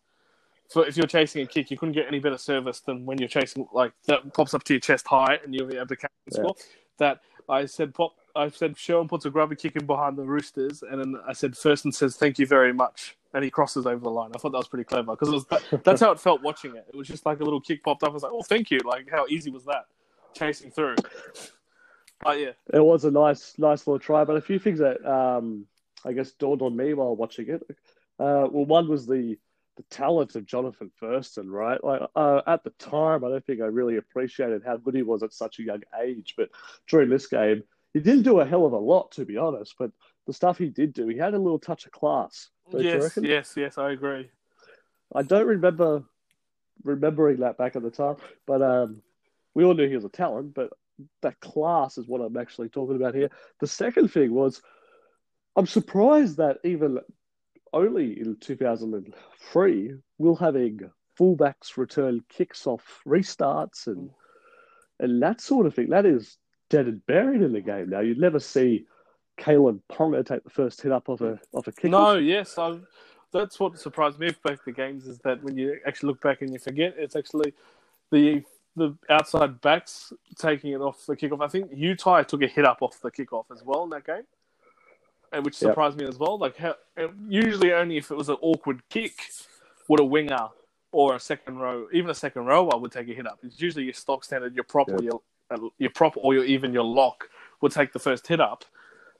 For 0.70 0.86
if 0.86 0.98
you're 0.98 1.08
chasing 1.08 1.42
a 1.44 1.48
kick, 1.48 1.72
you 1.72 1.78
couldn't 1.78 1.94
get 1.94 2.08
any 2.08 2.20
better 2.20 2.38
service 2.38 2.82
than 2.82 3.06
when 3.06 3.20
you're 3.20 3.30
chasing 3.30 3.68
like 3.72 3.94
that 4.08 4.34
pops 4.34 4.54
up 4.54 4.64
to 4.66 4.74
your 4.74 4.82
chest 4.82 5.08
high 5.08 5.40
and 5.44 5.56
you'll 5.56 5.68
be 5.68 5.78
able 5.78 5.88
to 5.88 5.96
catch 5.96 6.12
score. 6.30 6.56
Yeah. 6.58 6.64
That 6.98 7.22
I 7.48 7.66
said 7.66 7.94
pop. 7.94 8.16
I 8.36 8.50
said 8.50 8.78
Sherwin 8.78 9.08
puts 9.08 9.26
a 9.26 9.30
grubby 9.30 9.56
kick 9.56 9.76
in 9.76 9.86
behind 9.86 10.18
the 10.18 10.24
Roosters, 10.24 10.84
and 10.84 11.00
then 11.00 11.16
I 11.28 11.34
said 11.34 11.56
Thurston 11.56 11.92
says 11.92 12.18
thank 12.18 12.38
you 12.38 12.46
very 12.46 12.74
much, 12.74 13.18
and 13.34 13.44
he 13.44 13.50
crosses 13.50 13.88
over 13.88 14.04
the 14.04 14.10
line. 14.10 14.32
I 14.36 14.38
thought 14.38 14.52
that 14.52 14.58
was 14.58 14.68
pretty 14.68 14.84
clever 14.84 15.16
because 15.16 15.46
that, 15.46 15.84
that's 15.84 16.02
how 16.02 16.12
it 16.12 16.20
felt 16.20 16.44
watching 16.44 16.76
it. 16.76 16.86
It 16.90 16.96
was 16.96 17.08
just 17.08 17.26
like 17.26 17.40
a 17.40 17.44
little 17.44 17.62
kick 17.62 17.84
popped 17.84 18.04
up. 18.04 18.10
I 18.10 18.14
was 18.14 18.24
like, 18.24 18.32
oh, 18.34 18.44
thank 18.44 18.70
you. 18.70 18.80
Like 18.86 19.10
how 19.10 19.26
easy 19.28 19.50
was 19.50 19.64
that? 19.66 19.86
Chasing 20.38 20.72
through. 20.72 20.96
But 22.24 22.40
yeah, 22.40 22.52
it 22.74 22.84
was 22.84 23.06
a 23.06 23.12
nice, 23.12 23.54
nice 23.58 23.86
little 23.86 24.00
try. 24.00 24.24
But 24.24 24.38
a 24.38 24.42
few 24.42 24.60
things 24.60 24.80
that 24.80 25.06
um, 25.06 25.66
I 26.04 26.14
guess 26.14 26.32
dawned 26.32 26.62
on 26.62 26.76
me 26.76 26.94
while 26.94 27.16
watching 27.16 27.50
it. 27.50 27.62
Uh, 28.20 28.48
well, 28.52 28.66
one 28.66 28.88
was 28.88 29.06
the 29.06 29.38
the 29.78 29.84
talent 29.84 30.36
of 30.36 30.46
Jonathan 30.46 30.92
Thurston, 31.00 31.50
right? 31.50 31.82
Like 31.84 32.02
uh, 32.16 32.42
at 32.48 32.64
the 32.64 32.72
time, 32.72 33.24
I 33.24 33.30
don't 33.30 33.46
think 33.46 33.62
I 33.62 33.66
really 33.66 33.98
appreciated 33.98 34.64
how 34.66 34.78
good 34.78 34.96
he 34.96 35.04
was 35.04 35.24
at 35.24 35.34
such 35.34 35.60
a 35.60 35.64
young 35.64 35.84
age. 36.02 36.34
But 36.36 36.50
during 36.88 37.10
this 37.10 37.28
game, 37.28 37.64
he 37.94 38.00
didn't 38.00 38.24
do 38.24 38.40
a 38.40 38.46
hell 38.46 38.66
of 38.66 38.74
a 38.74 38.78
lot, 38.78 39.12
to 39.14 39.26
be 39.26 39.38
honest. 39.38 39.76
But 39.78 39.92
the 40.26 40.34
stuff 40.34 40.58
he 40.58 40.70
did 40.70 40.94
do, 40.94 41.08
he 41.08 41.18
had 41.18 41.36
a 41.36 41.40
little 41.40 41.60
touch 41.60 41.86
of 41.86 41.92
class. 41.92 42.50
Yes, 42.74 43.18
yes, 43.22 43.54
yes, 43.56 43.78
I 43.78 43.92
agree. 43.92 44.30
I 45.16 45.22
don't 45.22 45.48
remember 45.48 46.04
remembering 46.84 47.38
that 47.42 47.58
back 47.58 47.76
at 47.76 47.84
the 47.84 47.92
time, 47.92 48.18
but 48.46 48.62
um, 48.62 49.02
we 49.58 49.66
all 49.66 49.74
knew 49.74 49.90
he 49.90 49.96
was 49.96 50.06
a 50.06 50.10
talent. 50.10 50.54
But 50.54 50.70
that 51.24 51.40
class 51.40 51.98
is 51.98 52.08
what 52.08 52.22
I'm 52.22 52.38
actually 52.38 52.70
talking 52.70 52.96
about 52.96 53.16
here. 53.16 53.32
The 53.60 53.66
second 53.66 54.10
thing 54.10 54.32
was, 54.32 54.62
I'm 55.56 55.66
surprised 55.66 56.38
that 56.38 56.58
even 56.64 57.00
only 57.74 58.20
in 58.20 58.38
2003 58.40 59.94
we'll 60.20 60.36
having 60.36 60.80
fullbacks 61.20 61.76
return 61.76 62.22
kicks 62.30 62.68
off 62.68 63.02
restarts 63.06 63.88
and 63.88 64.12
and 65.00 65.22
that 65.24 65.42
sort 65.42 65.66
of 65.66 65.74
thing. 65.74 65.90
That 65.90 66.06
is 66.06 66.38
dead 66.70 66.86
and 66.86 67.04
buried 67.08 67.42
in 67.42 67.54
the 67.54 67.62
game 67.62 67.90
now. 67.90 68.02
You'd 68.02 68.20
never 68.20 68.40
see 68.40 68.86
Kalyn 69.40 69.82
Ponga 69.92 70.24
take 70.24 70.44
the 70.44 70.52
first 70.52 70.84
hit 70.84 70.92
up 70.92 71.10
of 71.10 71.22
a 71.22 71.40
a 71.56 71.72
kick. 71.72 71.90
No, 71.90 72.16
yes, 72.16 72.60
i 72.60 72.78
that's 73.34 73.60
what 73.60 73.78
surprised 73.78 74.20
me 74.20 74.30
both 74.44 74.64
the 74.66 74.72
games 74.72 75.08
is 75.08 75.18
that 75.20 75.44
when 75.44 75.58
you 75.58 75.80
actually 75.86 76.08
look 76.08 76.22
back 76.22 76.42
and 76.42 76.54
you 76.54 76.60
forget, 76.60 76.94
it's 76.98 77.16
actually 77.16 77.54
the 78.12 78.44
the 78.78 78.96
outside 79.10 79.60
backs 79.60 80.14
taking 80.38 80.72
it 80.72 80.82
off 80.82 81.06
the 81.06 81.18
kickoff. 81.18 81.44
I 81.44 81.48
think 81.48 81.74
Utai 81.74 82.26
took 82.26 82.42
a 82.44 82.48
hit 82.48 82.64
up 82.64 82.82
off 82.82 83.02
the 83.02 83.12
kickoff 83.12 83.46
as 83.52 83.64
well 83.64 83.84
in 83.84 83.90
that 83.90 84.06
game 84.06 84.24
and 85.32 85.44
which 85.44 85.56
surprised 85.56 85.98
yep. 86.00 86.08
me 86.08 86.10
as 86.10 86.18
well. 86.18 86.38
Like 86.38 86.58
how, 86.58 86.76
usually 87.28 87.74
only 87.74 87.98
if 87.98 88.12
it 88.12 88.16
was 88.16 88.30
an 88.30 88.38
awkward 88.42 88.82
kick 88.90 89.14
would 89.88 90.00
a 90.00 90.06
winger 90.06 90.48
or 90.92 91.16
a 91.16 91.20
second 91.20 91.58
row, 91.58 91.88
even 91.94 92.10
a 92.10 92.16
second 92.16 92.46
rower 92.46 92.78
would 92.78 92.92
take 92.92 93.10
a 93.10 93.14
hit 93.14 93.28
up. 93.28 93.40
It's 93.44 93.62
usually 93.62 93.86
your 93.86 93.94
stock 93.94 94.24
standard, 94.24 94.56
your 94.56 94.64
prop 94.64 94.88
yep. 94.90 95.00
or 95.00 95.04
your 95.04 95.22
uh, 95.50 95.58
your 95.78 95.90
prop 95.92 96.16
or 96.18 96.34
your, 96.34 96.44
even 96.44 96.74
your 96.74 96.84
lock 96.84 97.30
would 97.62 97.72
take 97.72 97.94
the 97.94 98.00
first 98.00 98.28
hit 98.28 98.40
up. 98.40 98.66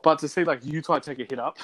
But 0.04 0.20
to 0.20 0.28
see 0.28 0.44
like 0.44 0.62
Utai 0.62 1.02
take 1.02 1.20
a 1.20 1.26
hit 1.26 1.40
up 1.40 1.58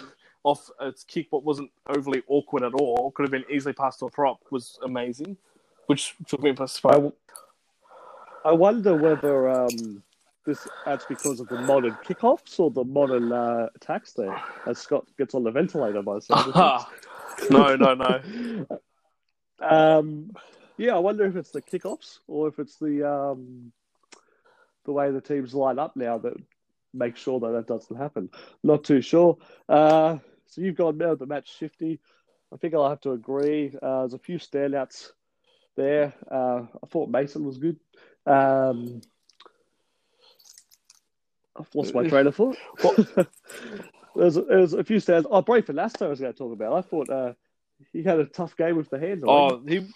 off 0.44 0.70
its 0.82 1.04
kick, 1.04 1.28
what 1.30 1.44
wasn't 1.44 1.72
overly 1.88 2.22
awkward 2.28 2.64
at 2.64 2.74
all, 2.74 3.12
could 3.12 3.24
have 3.24 3.32
been 3.32 3.46
easily 3.50 3.74
passed 3.74 4.00
to 4.00 4.06
a 4.06 4.10
prop, 4.10 4.40
was 4.52 4.78
amazing, 4.84 5.38
which 5.86 6.16
took 6.28 6.42
me 6.42 6.52
by 6.52 6.66
surprise. 6.66 7.12
I, 8.44 8.52
wonder 8.52 8.96
whether 8.96 9.50
um, 9.50 10.04
this 10.46 10.68
that's 10.86 11.06
because 11.06 11.40
of 11.40 11.48
the 11.48 11.62
modern 11.62 11.98
kickoffs 12.06 12.60
or 12.60 12.72
the 12.72 12.84
modern 12.84 13.32
uh, 13.32 13.68
attacks 13.76 14.14
there, 14.14 14.42
as 14.68 14.78
Scott 14.78 15.06
gets 15.18 15.34
on 15.34 15.44
the 15.44 15.52
ventilator 15.52 16.02
by 16.02 16.16
the 16.16 16.86
No, 17.50 17.76
no, 17.76 17.94
no. 17.96 18.68
um, 19.60 20.32
yeah, 20.78 20.96
I 20.96 21.00
wonder 21.00 21.26
if 21.26 21.36
it's 21.36 21.52
the 21.52 21.62
kickoffs 21.62 22.20
or 22.28 22.48
if 22.48 22.60
it's 22.60 22.78
the 22.78 23.10
um, 23.10 23.72
the 24.86 24.92
way 24.92 25.12
the 25.12 25.22
teams 25.22 25.54
line 25.54 25.80
up 25.80 25.96
now 25.96 26.18
that 26.20 26.34
make 26.94 27.18
sure 27.18 27.40
that 27.40 27.52
that 27.52 27.68
doesn't 27.68 27.96
happen. 27.96 28.30
Not 28.64 28.84
too 28.84 29.02
sure. 29.02 29.38
Uh, 29.68 30.18
so 30.48 30.62
you've 30.62 30.76
gone 30.76 30.98
now 30.98 31.16
the 31.16 31.26
match 31.26 31.58
shifty. 31.58 32.00
I 32.54 32.58
think 32.58 32.74
I'll 32.74 32.90
have 32.90 33.02
to 33.02 33.12
agree. 33.12 33.76
Uh, 33.82 34.02
there's 34.02 34.14
a 34.14 34.20
few 34.20 34.38
standouts 34.38 35.10
there. 35.76 36.14
Uh, 36.30 36.64
I 36.84 36.88
thought 36.90 37.10
Mason 37.10 37.46
was 37.46 37.58
good. 37.58 37.80
Um, 38.26 39.02
I've 41.56 41.74
lost 41.74 41.94
my 41.94 42.08
train 42.08 42.28
of 42.28 42.36
thought. 42.36 42.58
there's, 44.16 44.36
there's 44.36 44.74
a 44.74 44.84
few 44.84 45.00
stands. 45.00 45.28
Oh, 45.30 45.42
Braith 45.42 45.68
Anasta 45.68 46.06
I 46.06 46.10
was 46.10 46.20
going 46.20 46.34
to 46.34 46.38
talk 46.38 46.54
about. 46.54 46.74
I 46.74 46.82
thought 46.82 47.10
uh, 47.10 47.34
he 47.92 48.04
had 48.04 48.20
a 48.20 48.26
tough 48.26 48.56
game 48.56 48.78
with 48.78 48.90
the 48.90 49.00
hands. 49.00 49.24
Oh, 49.26 49.62
he... 49.68 49.88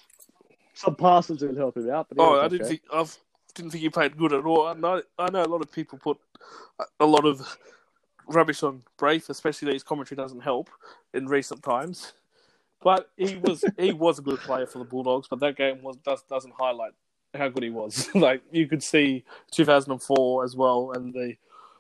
Some 0.74 0.96
passes 0.96 1.40
didn't 1.40 1.58
help 1.58 1.76
him 1.76 1.90
out. 1.90 2.08
But 2.10 2.20
oh, 2.20 2.40
I 2.40 2.48
didn't 2.48 2.68
think 2.68 2.82
I 2.94 3.04
didn't 3.56 3.72
think 3.72 3.82
he 3.82 3.90
played 3.90 4.16
good 4.16 4.32
at 4.32 4.46
all. 4.46 4.68
I 4.68 4.74
know, 4.74 5.02
I 5.18 5.32
know 5.32 5.44
a 5.44 5.48
lot 5.48 5.62
of 5.62 5.72
people 5.72 5.98
put 5.98 6.20
a 7.00 7.06
lot 7.06 7.26
of 7.26 7.58
rubbish 8.28 8.62
on 8.62 8.84
Braith, 8.98 9.30
especially 9.32 9.68
that 9.68 9.74
his 9.74 9.84
commentary 9.84 10.18
doesn't 10.18 10.42
help 10.42 10.70
in 11.16 11.26
recent 11.26 11.64
times. 11.64 12.14
But 12.84 13.10
he 13.18 13.38
was 13.38 13.66
he 13.80 13.92
was 13.92 14.20
a 14.20 14.22
good 14.22 14.40
player 14.40 14.68
for 14.68 14.78
the 14.78 14.86
Bulldogs. 14.86 15.28
But 15.28 15.40
that 15.40 15.56
game 15.56 15.82
was 15.82 15.98
does, 15.98 16.22
doesn't 16.30 16.54
highlight 16.60 16.92
how 17.34 17.50
good 17.50 17.64
he 17.64 17.70
was. 17.70 18.10
like 18.16 18.42
you 18.52 18.68
could 18.68 18.84
see 18.84 19.24
2004 19.52 20.44
as 20.44 20.56
well, 20.56 20.92
and 20.96 21.14
the 21.14 21.36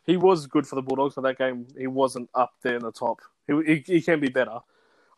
he 0.05 0.17
was 0.17 0.47
good 0.47 0.65
for 0.65 0.75
the 0.75 0.81
Bulldogs, 0.81 1.15
but 1.15 1.21
that 1.21 1.37
game 1.37 1.67
he 1.77 1.87
wasn't 1.87 2.29
up 2.33 2.53
there 2.61 2.75
in 2.75 2.83
the 2.83 2.91
top. 2.91 3.19
He 3.47 3.53
he, 3.65 3.93
he 3.93 4.01
can 4.01 4.19
be 4.19 4.29
better. 4.29 4.59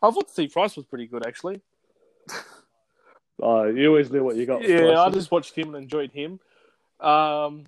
I 0.02 0.10
thought 0.10 0.30
Steve 0.30 0.52
Price 0.52 0.76
was 0.76 0.86
pretty 0.86 1.06
good 1.06 1.26
actually. 1.26 1.60
Oh, 3.42 3.64
you 3.64 3.88
always 3.88 4.10
knew 4.10 4.22
what 4.22 4.36
you 4.36 4.44
got. 4.44 4.66
Yeah, 4.68 5.00
I 5.00 5.08
just 5.08 5.30
watched 5.30 5.56
him 5.56 5.74
and 5.74 5.84
enjoyed 5.84 6.12
him. 6.12 6.40
Um, 7.00 7.64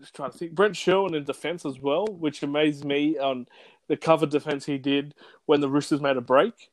just 0.00 0.14
trying 0.14 0.32
to 0.32 0.38
think. 0.38 0.54
Brent 0.54 0.76
Sherwin 0.76 1.14
in 1.14 1.24
defence 1.24 1.64
as 1.64 1.78
well, 1.78 2.06
which 2.06 2.42
amazed 2.42 2.84
me 2.84 3.16
on 3.18 3.46
the 3.86 3.96
cover 3.96 4.26
defence 4.26 4.66
he 4.66 4.78
did 4.78 5.14
when 5.46 5.60
the 5.60 5.68
Roosters 5.68 6.00
made 6.00 6.16
a 6.16 6.20
break 6.20 6.70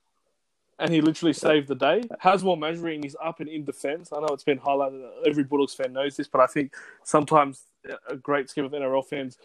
and 0.80 0.92
he 0.92 1.02
literally 1.02 1.34
saved 1.34 1.68
the 1.68 1.76
day. 1.76 2.04
Hazem 2.24 2.46
El 2.48 2.58
Masri 2.58 2.96
and 2.96 3.04
he's 3.04 3.16
up 3.24 3.40
and 3.40 3.50
in 3.50 3.66
defence. 3.66 4.12
I 4.14 4.20
know 4.20 4.28
it's 4.28 4.44
been 4.44 4.60
highlighted. 4.60 5.08
Every 5.26 5.44
Bulldogs 5.44 5.74
fan 5.74 5.94
knows 5.94 6.18
this, 6.18 6.28
but 6.28 6.42
I 6.42 6.48
think 6.48 6.74
sometimes 7.04 7.64
a 8.10 8.16
great 8.16 8.50
scheme 8.50 8.66
of 8.66 8.72
NRL 8.72 9.06
fans 9.06 9.38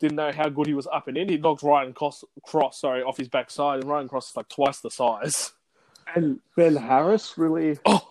didn't 0.00 0.16
know 0.16 0.32
how 0.32 0.48
good 0.48 0.66
he 0.66 0.74
was 0.74 0.86
up 0.86 1.08
and 1.08 1.16
in. 1.16 1.28
He 1.28 1.36
knocked 1.36 1.62
Ryan 1.62 1.92
Cross, 1.92 2.24
Cross 2.44 2.80
sorry, 2.80 3.02
off 3.02 3.18
his 3.18 3.28
backside, 3.28 3.80
and 3.80 3.88
Ryan 3.88 4.08
Cross 4.08 4.30
is 4.30 4.36
like 4.36 4.48
twice 4.48 4.80
the 4.80 4.90
size. 4.90 5.52
And 6.14 6.40
Ben 6.56 6.74
Harris 6.76 7.38
really. 7.38 7.78
Oh, 7.84 8.10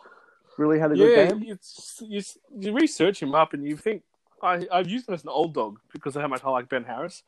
really 0.58 0.80
had 0.80 0.92
a 0.92 0.96
good 0.96 1.16
Yeah, 1.16 1.32
game. 1.32 1.44
it's, 1.48 2.02
you, 2.06 2.22
you 2.60 2.74
research 2.74 3.22
him 3.22 3.34
up 3.34 3.54
and 3.54 3.66
you 3.66 3.76
think 3.78 4.04
I, 4.42 4.68
I've 4.72 4.90
used 4.90 5.08
him 5.08 5.14
as 5.16 5.24
an 5.24 5.30
old 5.30 5.54
dog 5.54 5.80
because 5.92 6.16
of 6.16 6.22
how 6.22 6.28
much 6.28 6.44
I 6.44 6.50
like 6.50 6.70
Ben 6.70 6.84
Harris. 6.84 7.24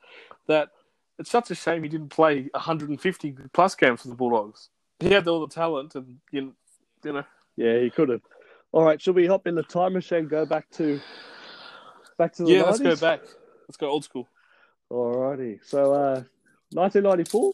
That 0.47 0.69
it's 1.17 1.31
such 1.31 1.51
a 1.51 1.55
shame 1.55 1.83
he 1.83 1.89
didn't 1.89 2.09
play 2.09 2.49
150 2.53 3.35
plus 3.53 3.75
games 3.75 4.01
for 4.01 4.07
the 4.09 4.15
Bulldogs. 4.15 4.69
He 5.01 5.11
had 5.11 5.27
all 5.27 5.45
the 5.45 5.53
talent, 5.53 5.95
and 5.95 6.19
you, 6.31 6.53
you 7.03 7.13
know, 7.13 7.23
Yeah, 7.55 7.79
he 7.79 7.89
could 7.89 8.09
have. 8.09 8.21
All 8.71 8.83
right, 8.83 9.01
should 9.01 9.15
we 9.15 9.27
hop 9.27 9.47
in 9.47 9.55
the 9.55 9.63
time 9.63 9.93
machine? 9.93 10.27
Go 10.27 10.45
back 10.45 10.69
to 10.71 10.99
back 12.17 12.33
to 12.33 12.43
the 12.43 12.51
yeah. 12.51 12.63
Let's 12.63 12.79
go 12.79 12.95
back. 12.95 13.21
Let's 13.67 13.77
go 13.77 13.89
old 13.89 14.03
school. 14.03 14.27
Alrighty. 14.91 15.59
So, 15.65 15.93
uh, 15.93 16.23
1994, 16.73 17.53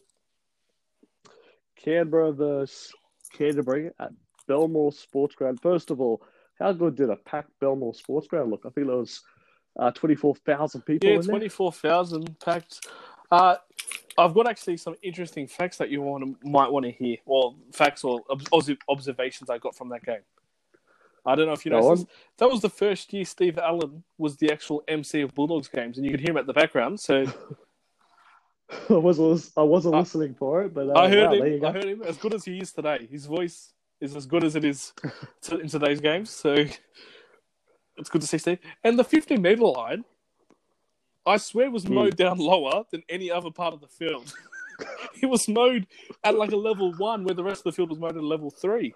Canberra 1.75 2.31
versus 2.33 2.91
Canterbury 3.33 3.91
at 3.99 4.11
Belmore 4.47 4.91
Sports 4.91 5.35
Ground. 5.35 5.59
First 5.61 5.91
of 5.91 6.01
all, 6.01 6.21
how 6.59 6.73
good 6.73 6.95
did 6.95 7.09
a 7.09 7.15
packed 7.15 7.51
Belmore 7.59 7.93
Sports 7.93 8.27
Ground 8.27 8.49
look? 8.51 8.61
I 8.65 8.69
think 8.69 8.87
there 8.87 8.95
was 8.95 9.21
uh, 9.79 9.91
24,000 9.91 10.81
people 10.81 11.09
Yeah, 11.09 11.15
in 11.15 11.21
twenty 11.23 11.49
four 11.49 11.71
thousand 11.71 12.39
packed. 12.39 12.87
Uh, 13.29 13.57
I've 14.17 14.33
got 14.33 14.47
actually 14.47 14.77
some 14.77 14.95
interesting 15.01 15.47
facts 15.47 15.77
that 15.77 15.89
you 15.89 16.01
want 16.01 16.23
to, 16.23 16.49
might 16.49 16.71
want 16.71 16.85
to 16.85 16.91
hear. 16.91 17.17
Well, 17.25 17.55
facts 17.71 18.03
or 18.03 18.21
obs- 18.29 18.71
observations 18.89 19.49
I 19.49 19.57
got 19.57 19.75
from 19.75 19.89
that 19.89 20.03
game. 20.03 20.21
I 21.25 21.35
don't 21.35 21.45
know 21.45 21.53
if 21.53 21.65
you 21.65 21.71
know 21.71 21.95
this. 21.95 22.05
That 22.37 22.49
was 22.49 22.61
the 22.61 22.69
first 22.69 23.11
year 23.11 23.25
Steve 23.25 23.57
Allen 23.57 24.03
was 24.17 24.37
the 24.37 24.51
actual 24.51 24.83
MC 24.87 25.21
of 25.21 25.35
Bulldogs 25.35 25.67
games, 25.67 25.97
and 25.97 26.05
you 26.05 26.11
could 26.11 26.21
hear 26.21 26.31
him 26.31 26.37
at 26.37 26.47
the 26.47 26.53
background. 26.53 26.99
So 26.99 27.25
I 28.89 28.93
wasn't, 28.93 29.51
I 29.57 29.63
wasn't 29.63 29.95
I- 29.95 29.99
listening 29.99 30.35
for 30.35 30.63
it, 30.63 30.73
but 30.73 30.89
uh, 30.89 30.93
I 30.93 31.09
heard 31.09 31.29
wow, 31.31 31.45
him. 31.45 31.65
I 31.65 31.71
heard 31.71 31.85
him 31.85 32.01
as 32.03 32.17
good 32.17 32.33
as 32.33 32.45
he 32.45 32.57
is 32.59 32.71
today. 32.71 33.07
His 33.11 33.25
voice 33.25 33.73
is 33.99 34.15
as 34.15 34.25
good 34.25 34.43
as 34.43 34.55
it 34.55 34.63
is 34.63 34.93
to, 35.41 35.59
in 35.59 35.67
today's 35.67 35.99
games. 35.99 36.29
So 36.29 36.53
it's 37.97 38.09
good 38.09 38.21
to 38.21 38.27
see 38.27 38.37
Steve. 38.37 38.59
And 38.83 38.97
the 38.97 39.03
50 39.03 39.37
meter 39.37 39.63
line, 39.63 40.05
I 41.27 41.37
swear, 41.37 41.65
it 41.65 41.71
was 41.71 41.87
mowed 41.87 42.15
down 42.15 42.37
lower 42.37 42.83
than 42.91 43.03
any 43.09 43.29
other 43.31 43.51
part 43.51 43.73
of 43.73 43.81
the 43.81 43.87
field. 43.87 44.33
it 45.21 45.25
was 45.25 45.47
mowed 45.47 45.87
at 46.23 46.35
like 46.35 46.51
a 46.51 46.57
level 46.57 46.93
one, 46.93 47.23
where 47.23 47.35
the 47.35 47.43
rest 47.43 47.59
of 47.59 47.63
the 47.65 47.71
field 47.73 47.89
was 47.89 47.99
mowed 47.99 48.11
at 48.17 48.23
a 48.23 48.25
level 48.25 48.49
three. 48.49 48.93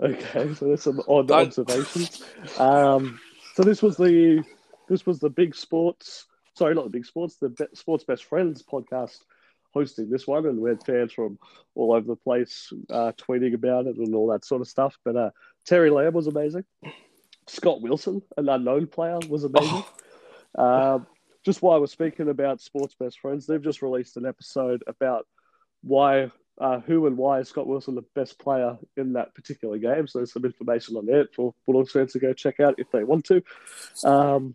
Okay, 0.00 0.54
so 0.54 0.66
there's 0.66 0.82
some 0.82 1.00
odd 1.08 1.30
I- 1.30 1.42
observations. 1.42 2.22
Um, 2.58 3.18
so 3.54 3.62
this 3.62 3.82
was 3.82 3.96
the 3.96 4.42
this 4.88 5.06
was 5.06 5.18
the 5.18 5.30
big 5.30 5.54
sports. 5.54 6.26
Sorry, 6.54 6.74
not 6.74 6.84
the 6.84 6.90
big 6.90 7.06
sports. 7.06 7.36
The 7.36 7.50
Be- 7.50 7.66
Sports 7.74 8.04
Best 8.04 8.24
Friends 8.24 8.62
podcast 8.62 9.18
hosting 9.72 10.08
this 10.08 10.26
one, 10.26 10.46
and 10.46 10.58
we 10.58 10.70
had 10.70 10.84
fans 10.84 11.12
from 11.12 11.38
all 11.74 11.92
over 11.92 12.06
the 12.06 12.16
place 12.16 12.72
uh, 12.90 13.12
tweeting 13.18 13.54
about 13.54 13.86
it 13.86 13.96
and 13.96 14.14
all 14.14 14.28
that 14.28 14.44
sort 14.44 14.62
of 14.62 14.68
stuff. 14.68 14.96
But 15.04 15.16
uh, 15.16 15.30
Terry 15.66 15.90
Lamb 15.90 16.14
was 16.14 16.26
amazing. 16.26 16.64
Scott 17.46 17.80
Wilson, 17.80 18.22
an 18.36 18.48
unknown 18.48 18.86
player, 18.86 19.18
was 19.28 19.44
amazing. 19.44 19.84
Um, 20.56 21.06
just 21.44 21.62
while 21.62 21.80
we're 21.80 21.86
speaking 21.86 22.28
about 22.28 22.60
Sports 22.60 22.94
Best 22.98 23.20
Friends, 23.20 23.46
they've 23.46 23.62
just 23.62 23.82
released 23.82 24.16
an 24.16 24.26
episode 24.26 24.82
about 24.86 25.26
why, 25.82 26.30
uh, 26.58 26.80
who 26.80 27.06
and 27.06 27.16
why 27.16 27.40
is 27.40 27.48
Scott 27.48 27.66
Wilson 27.66 27.94
the 27.94 28.04
best 28.14 28.38
player 28.38 28.76
in 28.96 29.12
that 29.12 29.34
particular 29.34 29.78
game. 29.78 30.06
So 30.08 30.18
there's 30.18 30.32
some 30.32 30.44
information 30.44 30.96
on 30.96 31.06
there 31.06 31.26
for 31.34 31.54
Bulldogs 31.66 31.92
fans 31.92 32.12
to 32.14 32.18
go 32.18 32.32
check 32.32 32.58
out 32.60 32.74
if 32.78 32.90
they 32.90 33.04
want 33.04 33.26
to. 33.26 33.42
Um, 34.04 34.54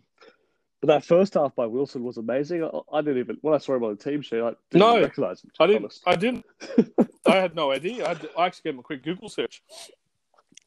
but 0.80 0.88
that 0.88 1.04
first 1.04 1.34
half 1.34 1.54
by 1.54 1.66
Wilson 1.66 2.02
was 2.02 2.16
amazing. 2.18 2.64
I, 2.64 2.70
I 2.92 3.00
didn't 3.02 3.18
even 3.18 3.38
when 3.40 3.54
I 3.54 3.58
saw 3.58 3.76
him 3.76 3.84
on 3.84 3.96
the 3.96 4.02
team 4.02 4.20
sheet, 4.20 4.40
I 4.42 4.50
didn't 4.70 4.80
No, 4.80 5.00
recognize 5.00 5.42
him. 5.44 5.50
I 5.60 5.66
didn't. 5.68 5.82
honest. 5.84 6.02
I 6.04 6.16
didn't. 6.16 6.44
I 7.26 7.36
had 7.36 7.54
no 7.54 7.70
idea. 7.70 8.04
I, 8.04 8.08
had- 8.08 8.28
I 8.36 8.46
actually 8.46 8.62
gave 8.64 8.74
him 8.74 8.80
a 8.80 8.82
quick 8.82 9.02
Google 9.04 9.28
search. 9.28 9.62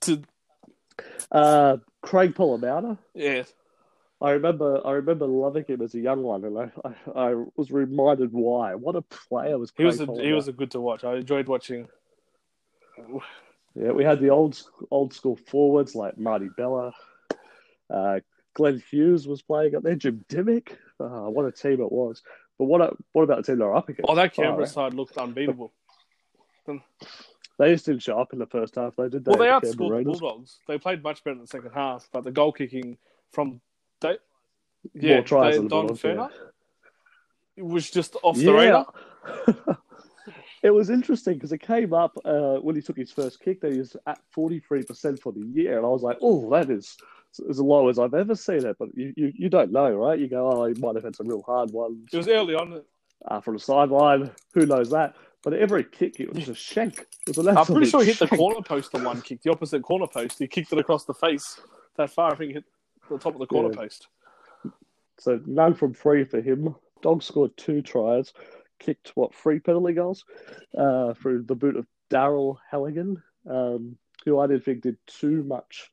To 0.01 0.21
Uh, 1.31 1.77
Craig 2.01 2.33
Polla-Mounter. 2.33 2.97
yeah, 3.13 3.43
I 4.21 4.31
remember, 4.31 4.81
I 4.87 4.91
remember 4.91 5.27
loving 5.27 5.65
him 5.65 5.81
as 5.81 5.93
a 5.93 5.99
young 5.99 6.23
one, 6.23 6.45
and 6.45 6.57
I, 6.57 6.71
I, 7.13 7.31
I 7.31 7.43
was 7.57 7.69
reminded 7.71 8.31
why. 8.31 8.73
What 8.75 8.95
a 8.95 9.01
player 9.01 9.57
was 9.57 9.73
he 9.75 9.83
was 9.83 9.99
a, 9.99 10.05
he 10.05 10.31
was 10.31 10.47
a 10.47 10.53
good 10.53 10.71
to 10.71 10.79
watch. 10.79 11.03
I 11.03 11.15
enjoyed 11.15 11.47
watching. 11.47 11.87
Yeah, 13.75 13.91
we 13.91 14.05
had 14.05 14.21
the 14.21 14.29
old 14.29 14.61
old 14.89 15.13
school 15.13 15.35
forwards 15.35 15.95
like 15.95 16.17
Marty 16.17 16.49
Bella. 16.55 16.93
Uh, 17.89 18.21
Glenn 18.53 18.81
Hughes 18.89 19.27
was 19.27 19.41
playing 19.41 19.75
up 19.75 19.83
there. 19.83 19.95
Jim 19.95 20.23
Dimmick. 20.29 20.77
Uh, 20.97 21.29
what 21.29 21.45
a 21.45 21.51
team 21.51 21.81
it 21.81 21.91
was. 21.91 22.21
But 22.57 22.65
what 22.65 22.95
what 23.11 23.23
about 23.23 23.37
the 23.37 23.43
team 23.43 23.59
they're 23.59 23.75
up 23.75 23.89
against? 23.89 24.09
Oh, 24.09 24.15
that 24.15 24.33
Canberra 24.33 24.63
Oh, 24.63 24.65
side 24.65 24.93
looked 24.93 25.17
unbeatable. 25.17 25.73
they 26.65 27.73
just 27.73 27.85
didn't 27.85 28.01
show 28.03 28.17
up 28.17 28.31
in 28.31 28.39
the 28.39 28.45
first 28.47 28.75
half, 28.75 28.95
though, 28.95 29.09
did 29.09 29.25
they? 29.25 29.31
Well, 29.31 29.39
they 29.39 29.47
the 29.67 29.75
outscored 29.75 29.97
the? 29.99 30.03
Bulldogs. 30.05 30.59
They 30.69 30.77
played 30.77 31.03
much 31.03 31.21
better 31.25 31.35
in 31.35 31.41
the 31.41 31.47
second 31.47 31.71
half, 31.73 32.07
but 32.13 32.23
the 32.23 32.31
goal 32.31 32.53
kicking 32.53 32.97
from 33.33 33.59
they, 34.01 34.17
More 34.93 35.21
tries 35.23 35.57
they, 35.57 35.67
Don 35.67 35.89
Furner, 35.89 36.29
yeah. 36.29 36.47
it 37.57 37.65
was 37.65 37.89
just 37.89 38.15
off 38.23 38.37
the 38.37 38.53
radar. 38.53 38.85
it 40.63 40.71
was 40.71 40.89
interesting 40.89 41.35
because 41.35 41.51
it 41.51 41.59
came 41.61 41.93
up 41.93 42.17
uh, 42.25 42.55
when 42.55 42.75
he 42.75 42.81
took 42.81 42.97
his 42.97 43.11
first 43.11 43.39
kick 43.39 43.61
that 43.61 43.71
he 43.71 43.79
was 43.79 43.95
at 44.07 44.19
43% 44.35 45.19
for 45.19 45.31
the 45.31 45.45
year. 45.53 45.77
And 45.77 45.85
I 45.85 45.89
was 45.89 46.01
like, 46.01 46.17
oh, 46.21 46.49
that 46.51 46.69
is 46.69 46.97
as 47.49 47.59
low 47.59 47.89
as 47.89 47.99
I've 47.99 48.13
ever 48.13 48.35
seen 48.35 48.65
it. 48.65 48.77
But 48.79 48.89
you, 48.95 49.13
you, 49.15 49.33
you 49.35 49.49
don't 49.49 49.71
know, 49.71 49.91
right? 49.91 50.19
You 50.19 50.27
go, 50.27 50.51
oh, 50.51 50.65
he 50.65 50.73
might 50.79 50.95
have 50.95 51.03
had 51.03 51.15
some 51.15 51.27
real 51.27 51.43
hard 51.43 51.71
ones 51.71 52.09
It 52.11 52.17
was 52.17 52.27
early 52.27 52.55
on. 52.55 52.81
uh, 53.27 53.41
from 53.41 53.55
the 53.55 53.59
sideline. 53.59 54.31
Who 54.53 54.65
knows 54.65 54.89
that? 54.91 55.15
But 55.43 55.53
every 55.53 55.83
kick, 55.83 56.19
it 56.19 56.33
was 56.33 56.49
a 56.49 56.55
shank. 56.55 57.05
It 57.27 57.37
was 57.37 57.47
I'm 57.47 57.65
pretty 57.65 57.87
sure 57.87 58.01
he 58.01 58.07
hit 58.07 58.17
the 58.17 58.27
corner 58.27 58.61
post 58.63 58.95
on 58.95 59.03
one 59.03 59.21
kick, 59.21 59.43
the 59.43 59.51
opposite 59.51 59.83
corner 59.83 60.07
post. 60.07 60.39
He 60.39 60.47
kicked 60.47 60.73
it 60.73 60.79
across 60.79 61.05
the 61.05 61.13
face 61.13 61.59
that 61.97 62.09
far. 62.09 62.33
I 62.33 62.35
think 62.35 62.47
he 62.47 62.53
hit 62.55 62.65
the 63.09 63.17
top 63.19 63.33
of 63.33 63.39
the 63.39 63.45
corner 63.47 63.69
Yeah. 63.69 63.75
post. 63.75 64.07
So 65.17 65.39
none 65.45 65.73
from 65.75 65.93
three 65.93 66.23
for 66.25 66.41
him. 66.41 66.75
Dog 67.01 67.23
scored 67.23 67.55
two 67.57 67.81
tries, 67.81 68.33
kicked 68.79 69.11
what 69.15 69.33
three 69.33 69.59
penalty 69.59 69.93
goals 69.93 70.25
uh, 70.77 71.13
through 71.13 71.43
the 71.43 71.55
boot 71.55 71.75
of 71.77 71.85
Daryl 72.09 72.57
Halligan, 72.69 73.21
um, 73.49 73.97
who 74.25 74.39
I 74.39 74.47
didn't 74.47 74.63
think 74.65 74.81
did 74.81 74.97
too 75.07 75.43
much 75.43 75.91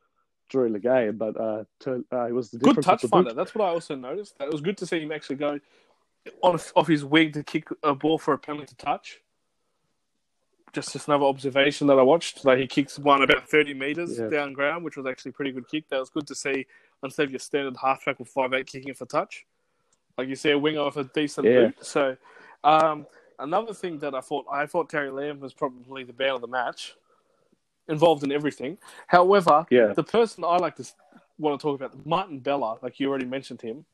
during 0.50 0.73
the 0.73 0.78
game, 0.81 1.16
but 1.16 1.38
uh, 1.40 1.64
turn, 1.81 2.04
uh, 2.12 2.26
it 2.26 2.33
was 2.33 2.50
the 2.50 2.59
Good 2.59 2.69
difference. 2.76 2.87
touch 2.87 3.02
the 3.02 3.09
boot. 3.09 3.25
finder. 3.26 3.35
That's 3.35 3.54
what 3.54 3.64
I 3.64 3.69
also 3.71 3.95
noticed. 3.95 4.37
It 4.40 4.50
was 4.50 4.61
good 4.61 4.76
to 4.78 4.87
see 4.87 5.00
him 5.00 5.12
actually 5.12 5.37
go 5.37 5.59
on 6.42 6.59
off 6.76 6.87
his 6.88 7.04
wing 7.04 7.33
to 7.33 7.42
kick 7.42 7.69
a 7.83 7.95
ball 7.95 8.19
for 8.19 8.35
a 8.35 8.38
penalty 8.38 8.66
to 8.66 8.76
touch. 8.76 9.21
Just, 10.73 10.92
just 10.95 11.07
another 11.09 11.25
observation 11.25 11.87
that 11.88 11.99
I 11.99 12.02
watched. 12.02 12.42
That 12.45 12.59
he 12.59 12.66
kicks 12.66 12.99
one 12.99 13.23
about 13.23 13.49
30 13.49 13.75
meters 13.75 14.19
Yeah. 14.19 14.28
down 14.28 14.52
ground, 14.54 14.85
which 14.85 14.97
was 14.97 15.07
actually 15.07 15.31
a 15.31 15.33
pretty 15.35 15.52
good 15.52 15.69
kick. 15.69 15.88
That 15.88 16.00
was 16.00 16.09
good 16.11 16.26
to 16.28 16.35
see 16.35 16.66
instead 17.02 17.25
of 17.25 17.30
your 17.30 17.38
standard 17.40 17.76
halfback 17.80 18.18
with 18.18 18.28
five 18.28 18.52
eight 18.52 18.66
kicking 18.66 18.94
for 18.94 19.06
touch. 19.06 19.44
Like 20.18 20.28
you 20.28 20.37
see 20.37 20.50
a 20.50 20.59
winger 20.59 20.85
with 20.85 20.97
a 20.99 21.04
decent 21.04 21.47
Yeah. 21.47 21.66
boot. 21.66 21.76
So 21.85 22.16
um, 22.64 23.06
another 23.38 23.75
thing 23.75 23.99
that 24.00 24.14
I 24.14 24.21
thought 24.21 24.47
I 24.50 24.66
thought 24.66 24.88
Terry 24.90 25.11
Lamb 25.11 25.40
was 25.40 25.52
probably 25.52 26.04
the 26.04 26.14
man 26.18 26.30
of 26.35 26.40
the 26.40 26.47
match, 26.47 26.94
involved 27.88 28.23
in 28.23 28.30
everything. 28.32 28.78
However, 29.06 29.66
Yeah. 29.71 29.92
the 29.94 30.04
person 30.04 30.44
I 30.44 30.56
like 30.59 30.76
to 30.76 30.85
want 31.38 31.59
to 31.59 31.62
talk 31.62 31.80
about, 31.80 32.06
Martin 32.06 32.38
Bella, 32.38 32.78
like 32.82 33.00
you 33.00 33.09
already 33.09 33.25
mentioned 33.26 33.62
him. 33.62 33.85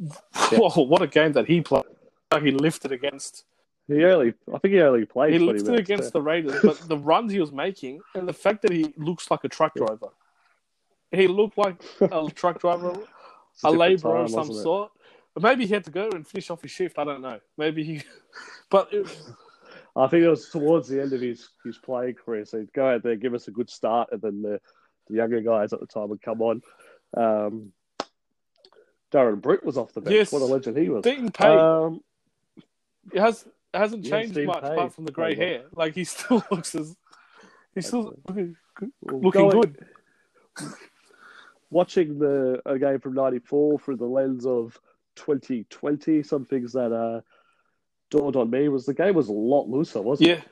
Yeah. 0.00 0.58
Whoa, 0.58 0.82
what 0.84 1.02
a 1.02 1.06
game 1.06 1.32
that 1.32 1.46
he 1.46 1.60
played! 1.60 1.84
Like 2.32 2.42
he 2.42 2.50
lifted 2.50 2.90
against 2.92 3.44
He 3.86 4.04
only, 4.04 4.34
I 4.52 4.58
think 4.58 4.74
he 4.74 4.80
only 4.80 5.04
played. 5.04 5.32
he 5.32 5.38
20 5.38 5.52
lifted 5.52 5.66
minutes, 5.70 5.88
against 5.90 6.12
the 6.12 6.22
Raiders, 6.22 6.60
but 6.62 6.88
the 6.88 6.96
runs 6.98 7.30
he 7.32 7.38
was 7.40 7.52
making 7.52 8.00
and 8.14 8.26
the 8.26 8.32
fact 8.32 8.62
that 8.62 8.72
he 8.72 8.92
looks 8.96 9.30
like 9.30 9.44
a 9.44 9.48
truck 9.48 9.74
driver, 9.74 10.08
he 11.14 11.26
looked 11.26 11.58
like 11.58 11.82
a 12.00 12.28
truck 12.34 12.60
driver, 12.60 12.94
a 13.62 13.70
labourer 13.70 14.18
of 14.18 14.30
some 14.30 14.52
sort. 14.52 14.92
But 15.34 15.42
maybe 15.42 15.66
he 15.66 15.74
had 15.74 15.84
to 15.84 15.90
go 15.90 16.08
and 16.10 16.26
finish 16.26 16.50
off 16.50 16.62
his 16.62 16.70
shift. 16.70 16.98
I 16.98 17.04
don't 17.04 17.20
know. 17.20 17.40
Maybe 17.58 17.82
he, 17.82 18.02
but 18.70 18.92
it, 18.92 19.06
I 19.96 20.06
think 20.06 20.24
it 20.24 20.28
was 20.28 20.48
towards 20.48 20.88
the 20.88 21.02
end 21.02 21.12
of 21.12 21.20
his, 21.20 21.48
his 21.64 21.76
playing 21.78 22.14
career. 22.14 22.44
So 22.44 22.58
he'd 22.58 22.72
go 22.72 22.88
out 22.88 23.02
there, 23.02 23.16
give 23.16 23.34
us 23.34 23.48
a 23.48 23.50
good 23.50 23.68
start, 23.68 24.10
and 24.12 24.20
then 24.22 24.42
the, 24.42 24.60
the 25.08 25.14
younger 25.14 25.40
guys 25.40 25.72
at 25.72 25.80
the 25.80 25.86
time 25.86 26.08
would 26.10 26.22
come 26.22 26.40
on. 26.40 26.62
Um, 27.16 27.72
Darren 29.12 29.40
Britt 29.40 29.64
was 29.64 29.76
off 29.78 29.92
the 29.92 30.00
bench. 30.00 30.14
Yes. 30.14 30.32
What 30.32 30.42
a 30.42 30.46
legend 30.46 30.76
he 30.76 30.88
was. 30.88 31.04
Deaton 31.04 31.32
Pay 31.32 31.46
Um, 31.46 32.00
it 33.12 33.20
has 33.20 33.46
it 33.72 33.78
hasn't 33.78 34.04
changed 34.04 34.32
Steve 34.32 34.46
much 34.46 34.62
Pay 34.62 34.72
apart 34.72 34.92
from 34.92 35.04
the 35.04 35.12
grey 35.12 35.34
hair. 35.36 35.64
Like 35.72 35.94
he 35.94 36.04
still 36.04 36.44
looks 36.50 36.74
as 36.74 36.96
he's 37.74 37.86
still 37.86 38.16
looking, 38.28 38.56
looking 39.02 39.50
going- 39.50 39.60
good. 39.60 39.86
Watching 41.74 42.20
the 42.20 42.62
a 42.64 42.78
game 42.78 43.00
from 43.00 43.14
'94 43.14 43.80
through 43.80 43.96
the 43.96 44.04
lens 44.06 44.46
of 44.46 44.78
2020, 45.16 46.22
some 46.22 46.44
things 46.44 46.72
that 46.74 46.92
uh, 46.92 47.20
dawned 48.10 48.36
on 48.36 48.48
me 48.48 48.68
was 48.68 48.86
the 48.86 48.94
game 48.94 49.14
was 49.14 49.28
a 49.28 49.32
lot 49.32 49.68
looser, 49.68 50.00
wasn't 50.00 50.30
it? 50.30 50.38
Yeah, 50.38 50.44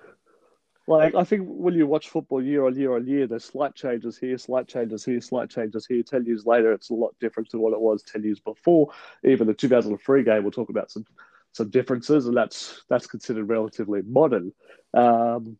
Like 0.88 1.14
I 1.14 1.22
think 1.22 1.44
when 1.46 1.74
you 1.74 1.86
watch 1.86 2.08
football 2.08 2.42
year 2.42 2.66
on 2.66 2.74
year 2.74 2.96
on 2.96 3.06
year, 3.06 3.28
there's 3.28 3.44
slight 3.44 3.76
changes 3.76 4.18
here, 4.18 4.36
slight 4.36 4.66
changes 4.66 5.04
here, 5.04 5.20
slight 5.20 5.48
changes 5.48 5.86
here. 5.86 6.02
Ten 6.02 6.26
years 6.26 6.44
later, 6.44 6.72
it's 6.72 6.90
a 6.90 6.94
lot 6.94 7.14
different 7.20 7.50
to 7.50 7.58
what 7.58 7.72
it 7.72 7.80
was 7.80 8.02
ten 8.02 8.24
years 8.24 8.40
before. 8.40 8.90
Even 9.22 9.46
the 9.46 9.54
2003 9.54 10.24
game, 10.24 10.42
we'll 10.42 10.50
talk 10.50 10.70
about 10.70 10.90
some 10.90 11.06
some 11.52 11.70
differences, 11.70 12.26
and 12.26 12.36
that's 12.36 12.82
that's 12.88 13.06
considered 13.06 13.48
relatively 13.48 14.02
modern. 14.02 14.52
Um, 14.92 15.56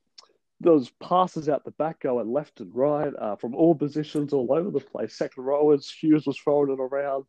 those 0.62 0.90
passes 1.00 1.49
out 1.49 1.64
the 1.64 1.71
back 1.73 2.00
going 2.00 2.33
left 2.33 2.61
and 2.61 2.75
right 2.75 3.12
uh, 3.19 3.37
from 3.37 3.54
all 3.54 3.75
positions 3.75 4.33
all 4.33 4.52
over 4.52 4.71
the 4.71 4.81
place. 4.81 5.14
Second 5.14 5.45
rowers, 5.45 5.90
Hughes 5.90 6.26
was 6.26 6.38
throwing 6.38 6.71
it 6.71 6.81
around. 6.81 7.25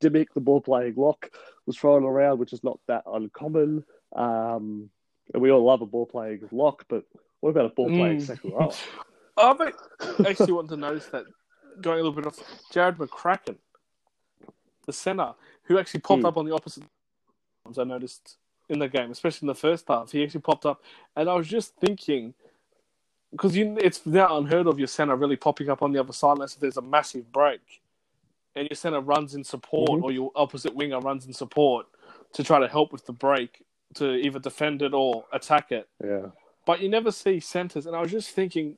Dimmick, 0.00 0.32
the 0.34 0.40
ball 0.40 0.60
playing 0.60 0.94
lock, 0.96 1.30
was 1.66 1.76
throwing 1.76 2.04
it 2.04 2.08
around, 2.08 2.38
which 2.38 2.52
is 2.52 2.62
not 2.62 2.78
that 2.86 3.02
uncommon. 3.06 3.84
Um, 4.14 4.90
and 5.32 5.42
we 5.42 5.50
all 5.50 5.64
love 5.64 5.82
a 5.82 5.86
ball 5.86 6.06
playing 6.06 6.48
lock, 6.52 6.84
but 6.88 7.04
what 7.40 7.50
about 7.50 7.66
a 7.66 7.70
ball 7.70 7.90
playing 7.90 8.18
Mm. 8.18 8.26
second 8.26 8.52
rower? 8.52 8.72
I 9.38 9.72
actually 10.30 10.52
want 10.52 10.68
to 10.70 10.76
notice 10.76 11.06
that 11.06 11.24
going 11.80 12.00
a 12.00 12.02
little 12.02 12.12
bit 12.12 12.26
off 12.26 12.38
Jarrod 12.72 12.96
McCracken, 12.96 13.56
the 14.86 14.92
centre, 14.92 15.34
who 15.64 15.78
actually 15.78 16.00
popped 16.00 16.22
Hmm. 16.22 16.26
up 16.28 16.36
on 16.36 16.46
the 16.46 16.54
opposite 16.54 16.84
I 17.78 17.84
noticed 17.84 18.36
in 18.68 18.78
the 18.78 18.88
game, 18.88 19.10
especially 19.10 19.46
in 19.46 19.48
the 19.48 19.54
first 19.54 19.86
half. 19.88 20.12
He 20.12 20.22
actually 20.22 20.40
popped 20.40 20.64
up, 20.66 20.82
and 21.16 21.28
I 21.28 21.34
was 21.34 21.48
just 21.48 21.74
thinking 21.76 22.34
because 23.32 23.56
you, 23.56 23.76
it's 23.80 24.04
now 24.06 24.36
unheard 24.38 24.66
of 24.66 24.78
your 24.78 24.88
centre 24.88 25.16
really 25.16 25.36
popping 25.36 25.68
up 25.68 25.82
on 25.82 25.92
the 25.92 26.00
other 26.00 26.12
side 26.12 26.32
unless 26.32 26.54
there's 26.54 26.76
a 26.76 26.82
massive 26.82 27.30
break, 27.32 27.60
and 28.54 28.68
your 28.70 28.76
centre 28.76 29.00
runs 29.00 29.34
in 29.34 29.44
support 29.44 29.90
Mhm. 29.90 30.02
or 30.02 30.12
your 30.12 30.30
opposite 30.34 30.74
winger 30.74 31.00
runs 31.00 31.26
in 31.26 31.32
support 31.32 31.86
to 32.32 32.42
try 32.44 32.58
to 32.58 32.68
help 32.68 32.92
with 32.92 33.04
the 33.06 33.12
break 33.12 33.64
to 33.94 34.14
either 34.14 34.38
defend 34.38 34.82
it 34.82 34.92
or 34.94 35.24
attack 35.32 35.72
it 35.72 35.88
Yeah. 36.02 36.30
but 36.66 36.80
you 36.80 36.88
never 36.88 37.10
see 37.12 37.40
centers. 37.40 37.86
And 37.86 37.94
I 37.96 38.00
was 38.00 38.10
just 38.10 38.30
thinking, 38.30 38.76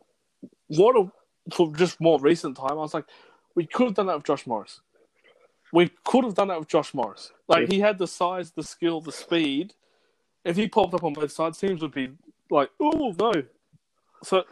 what 0.68 0.96
a, 0.96 1.10
for 1.54 1.72
just 1.74 2.00
more 2.00 2.18
recent 2.20 2.56
time, 2.56 2.72
I 2.72 2.74
was 2.74 2.94
like, 2.94 3.06
we 3.54 3.66
could 3.66 3.86
have 3.86 3.94
done 3.94 4.06
that 4.06 4.16
with 4.16 4.26
Josh 4.26 4.46
Morris. 4.46 4.80
We 5.72 5.90
could 6.04 6.24
have 6.24 6.34
done 6.34 6.48
that 6.48 6.58
with 6.58 6.68
Josh 6.68 6.94
Morris. 6.94 7.32
Like 7.48 7.70
he 7.70 7.80
had 7.80 7.98
the 7.98 8.06
size, 8.06 8.52
the 8.52 8.62
skill, 8.62 9.00
the 9.00 9.12
speed. 9.12 9.74
If 10.44 10.56
he 10.56 10.68
popped 10.68 10.94
up 10.94 11.04
on 11.04 11.12
both 11.14 11.32
sides, 11.32 11.58
teams 11.58 11.82
would 11.82 11.92
be 11.92 12.10
like, 12.50 12.70
oh 12.80 13.14
no. 13.18 13.32
So 14.22 14.44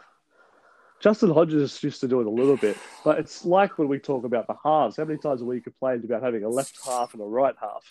Justin 0.99 1.31
Hodges 1.31 1.81
used 1.83 2.01
to 2.01 2.07
do 2.07 2.21
it 2.21 2.27
a 2.27 2.29
little 2.29 2.57
bit, 2.57 2.77
but 3.03 3.19
it's 3.19 3.45
like 3.45 3.77
when 3.77 3.87
we 3.87 3.99
talk 3.99 4.25
about 4.25 4.47
the 4.47 4.55
halves. 4.63 4.97
How 4.97 5.05
many 5.05 5.19
times 5.19 5.41
have 5.41 5.47
we 5.47 5.61
complained 5.61 6.03
about 6.05 6.23
having 6.23 6.43
a 6.43 6.49
left 6.49 6.77
half 6.85 7.13
and 7.13 7.21
a 7.21 7.25
right 7.25 7.55
half? 7.59 7.83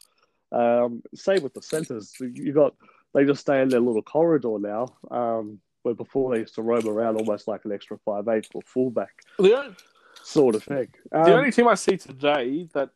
Um, 0.52 1.02
same 1.14 1.42
with 1.42 1.54
the 1.54 1.62
centers. 1.62 2.14
You 2.20 2.52
got 2.52 2.74
they 3.14 3.24
just 3.24 3.40
stay 3.40 3.62
in 3.62 3.68
their 3.68 3.80
little 3.80 4.02
corridor 4.02 4.58
now. 4.58 4.88
Um, 5.10 5.60
where 5.86 5.94
before 5.94 6.34
they 6.34 6.40
used 6.40 6.56
to 6.56 6.62
roam 6.62 6.88
around 6.88 7.16
almost 7.16 7.46
like 7.46 7.64
an 7.64 7.70
extra 7.70 7.96
five 7.98 8.26
eight 8.26 8.48
or 8.54 8.62
fullback 8.62 9.22
the 9.38 9.56
only, 9.56 9.76
sort 10.20 10.56
of 10.56 10.64
thing. 10.64 10.88
the 11.12 11.18
Um, 11.20 11.30
only 11.30 11.52
team 11.52 11.68
I 11.68 11.74
see 11.74 11.96
today 11.96 12.68
that 12.74 12.90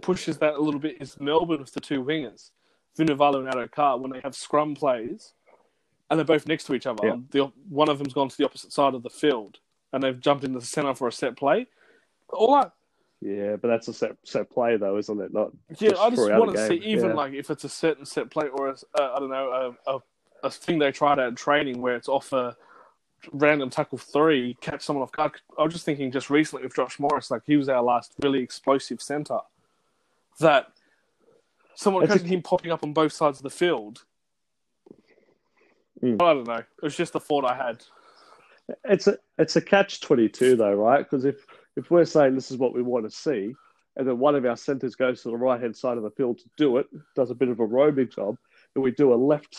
pushes 0.00 0.38
that 0.38 0.54
a 0.54 0.58
little 0.58 0.80
bit 0.80 1.02
is 1.02 1.20
Melbourne 1.20 1.60
with 1.60 1.74
the 1.74 1.82
two 1.82 2.02
wingers, 2.02 2.50
Vunivalu 2.98 3.40
and 3.40 3.48
Addo-Carr, 3.48 3.98
when 3.98 4.10
they 4.10 4.20
have 4.20 4.34
scrum 4.34 4.74
plays 4.74 5.34
and 6.10 6.18
they're 6.18 6.24
both 6.24 6.46
next 6.46 6.64
to 6.64 6.74
each 6.74 6.86
other. 6.86 7.06
Yeah. 7.06 7.16
The, 7.30 7.52
one 7.68 7.88
of 7.88 7.98
them's 7.98 8.12
gone 8.12 8.28
to 8.28 8.36
the 8.36 8.44
opposite 8.44 8.72
side 8.72 8.94
of 8.94 9.02
the 9.02 9.10
field 9.10 9.58
and 9.92 10.02
they've 10.02 10.18
jumped 10.18 10.44
into 10.44 10.58
the 10.58 10.66
centre 10.66 10.94
for 10.94 11.08
a 11.08 11.12
set 11.12 11.36
play. 11.36 11.66
All 12.28 12.54
I, 12.54 12.66
yeah, 13.20 13.56
but 13.56 13.68
that's 13.68 13.88
a 13.88 13.94
set 13.94 14.16
set 14.24 14.50
play 14.50 14.76
though, 14.76 14.98
isn't 14.98 15.20
it? 15.20 15.32
Not 15.32 15.52
yeah, 15.78 15.90
Just 15.90 16.02
I 16.02 16.10
just 16.10 16.30
want 16.32 16.52
to 16.52 16.66
see 16.66 16.74
even 16.76 17.10
yeah. 17.10 17.14
like 17.14 17.32
if 17.32 17.50
it's 17.50 17.64
a 17.64 17.68
certain 17.68 18.04
set 18.04 18.30
play 18.30 18.48
or 18.48 18.68
a, 18.68 18.72
uh, 19.00 19.12
I 19.14 19.18
don't 19.18 19.30
know 19.30 19.76
a, 19.86 19.94
a 19.94 19.98
a 20.42 20.50
thing 20.50 20.78
they 20.78 20.92
tried 20.92 21.18
out 21.18 21.28
in 21.28 21.34
training 21.34 21.80
where 21.80 21.96
it's 21.96 22.08
off 22.08 22.32
a 22.32 22.54
random 23.32 23.70
tackle 23.70 23.96
three, 23.96 24.56
catch 24.60 24.82
someone 24.82 25.02
off 25.02 25.12
guard. 25.12 25.40
I 25.58 25.62
was 25.62 25.72
just 25.72 25.86
thinking 25.86 26.12
just 26.12 26.28
recently 26.28 26.64
with 26.64 26.76
Josh 26.76 26.98
Morris, 26.98 27.30
like 27.30 27.42
he 27.46 27.56
was 27.56 27.68
our 27.68 27.82
last 27.82 28.12
really 28.22 28.40
explosive 28.40 29.00
centre. 29.00 29.38
That 30.40 30.66
someone 31.74 32.02
It's 32.04 32.12
a- 32.12 32.18
catching 32.18 32.32
him 32.32 32.42
popping 32.42 32.72
up 32.72 32.82
on 32.82 32.92
both 32.92 33.12
sides 33.12 33.38
of 33.38 33.42
the 33.44 33.50
field. 33.50 34.04
Mm. 36.04 36.22
I 36.22 36.34
don't 36.34 36.46
know. 36.46 36.54
It 36.56 36.66
was 36.82 36.96
just 36.96 37.14
a 37.14 37.20
thought 37.20 37.44
I 37.44 37.54
had. 37.54 37.82
it's 38.84 39.06
a 39.06 39.18
it's 39.38 39.56
a 39.56 39.60
catch 39.60 40.00
twenty 40.00 40.28
two 40.28 40.56
though, 40.56 40.74
right? 40.74 40.98
Because 40.98 41.24
if 41.24 41.46
if 41.76 41.90
we're 41.90 42.04
saying 42.04 42.34
this 42.34 42.50
is 42.50 42.56
what 42.56 42.74
we 42.74 42.82
want 42.82 43.04
to 43.04 43.10
see, 43.10 43.54
and 43.96 44.06
then 44.08 44.18
one 44.18 44.34
of 44.34 44.44
our 44.44 44.56
centers 44.56 44.94
goes 44.94 45.22
to 45.22 45.28
the 45.30 45.36
right 45.36 45.60
hand 45.60 45.76
side 45.76 45.96
of 45.96 46.02
the 46.02 46.10
field 46.10 46.38
to 46.38 46.44
do 46.56 46.76
it, 46.78 46.86
does 47.16 47.30
a 47.30 47.34
bit 47.34 47.48
of 47.48 47.60
a 47.60 47.64
roaming 47.64 48.08
job, 48.08 48.36
and 48.74 48.84
we 48.84 48.90
do 48.90 49.12
a 49.12 49.16
left 49.16 49.56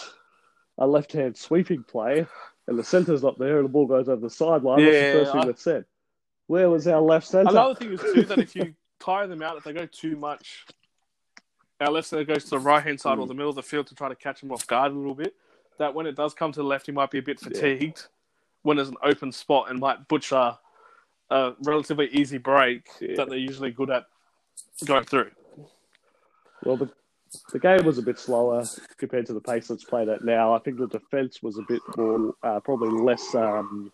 a 0.78 0.86
left 0.88 1.12
hand 1.14 1.36
sweeping 1.38 1.84
play, 1.84 2.26
and 2.68 2.78
the 2.78 2.84
center's 2.84 3.24
not 3.24 3.40
there, 3.40 3.58
and 3.58 3.66
the 3.66 3.72
ball 3.72 3.86
goes 3.88 4.08
over 4.10 4.22
the 4.22 4.30
sideline. 4.30 4.80
Yeah, 4.80 5.14
the 5.14 5.20
first 5.20 5.32
thing 5.32 5.42
I- 5.42 5.46
that's 5.46 5.64
said? 5.64 5.86
Where 6.48 6.70
was 6.70 6.88
our 6.88 7.02
left 7.02 7.26
center? 7.28 7.50
Another 7.50 7.74
thing 7.76 7.94
is 7.94 8.02
too 8.02 8.22
that 8.24 8.38
if 8.38 8.56
you 8.56 8.76
tire 9.00 9.26
them 9.26 9.42
out, 9.42 9.58
if 9.58 9.64
they 9.64 9.74
go 9.74 9.88
too 9.88 10.16
much, 10.16 10.66
our 11.82 11.90
left 11.92 12.08
centre 12.08 12.24
goes 12.24 12.44
to 12.46 12.50
the 12.52 12.60
right 12.60 12.84
hand 12.84 13.02
side 13.02 13.18
or 13.18 13.26
Mm. 13.26 13.30
the 13.30 13.34
middle 13.34 13.50
of 13.50 13.56
the 13.56 13.64
field 13.64 13.88
to 13.88 13.96
try 13.96 14.10
to 14.10 14.16
catch 14.16 14.42
them 14.42 14.52
off 14.52 14.68
guard 14.68 14.92
a 14.92 14.96
little 14.96 15.16
bit. 15.16 15.34
That 15.80 15.94
when 15.94 16.06
it 16.06 16.16
does 16.16 16.34
come 16.34 16.52
to 16.54 16.60
the 16.60 16.66
left, 16.66 16.86
he 16.86 16.92
might 16.92 17.12
be 17.12 17.18
a 17.18 17.22
bit 17.24 17.40
fatigued 17.40 18.08
when 18.64 18.78
there's 18.78 18.90
an 18.90 18.98
open 19.04 19.32
spot 19.32 19.70
and 19.70 19.80
might 19.80 20.08
butcher 20.08 20.58
a 21.30 21.54
relatively 21.64 22.08
easy 22.08 22.38
break 22.38 22.88
Yeah. 23.00 23.16
that 23.18 23.30
they're 23.30 23.38
usually 23.38 23.72
good 23.72 23.90
at 23.90 24.06
going 24.86 25.04
through. 25.06 25.32
Well, 26.64 26.78
the, 26.78 26.90
the 27.52 27.60
game 27.60 27.86
was 27.86 27.98
a 27.98 28.02
bit 28.02 28.18
slower 28.18 28.64
compared 28.98 29.26
to 29.28 29.34
the 29.34 29.42
pace 29.42 29.68
that's 29.68 29.84
played 29.84 30.10
at 30.10 30.24
now. 30.24 30.54
I 30.54 30.60
think 30.60 30.78
the 30.78 30.88
defense 30.88 31.44
was 31.44 31.58
a 31.58 31.64
bit 31.68 31.82
more, 31.98 32.34
uh, 32.44 32.60
probably 32.62 32.90
less. 33.02 33.36
Um, 33.36 33.92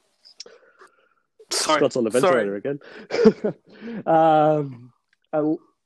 Sorry, 1.50 1.80
Scott's 1.80 1.98
on 1.98 2.06
the 2.06 2.12
sorry. 2.12 2.46
ventilator 2.46 2.56
again. 2.56 4.06
um, 4.06 4.94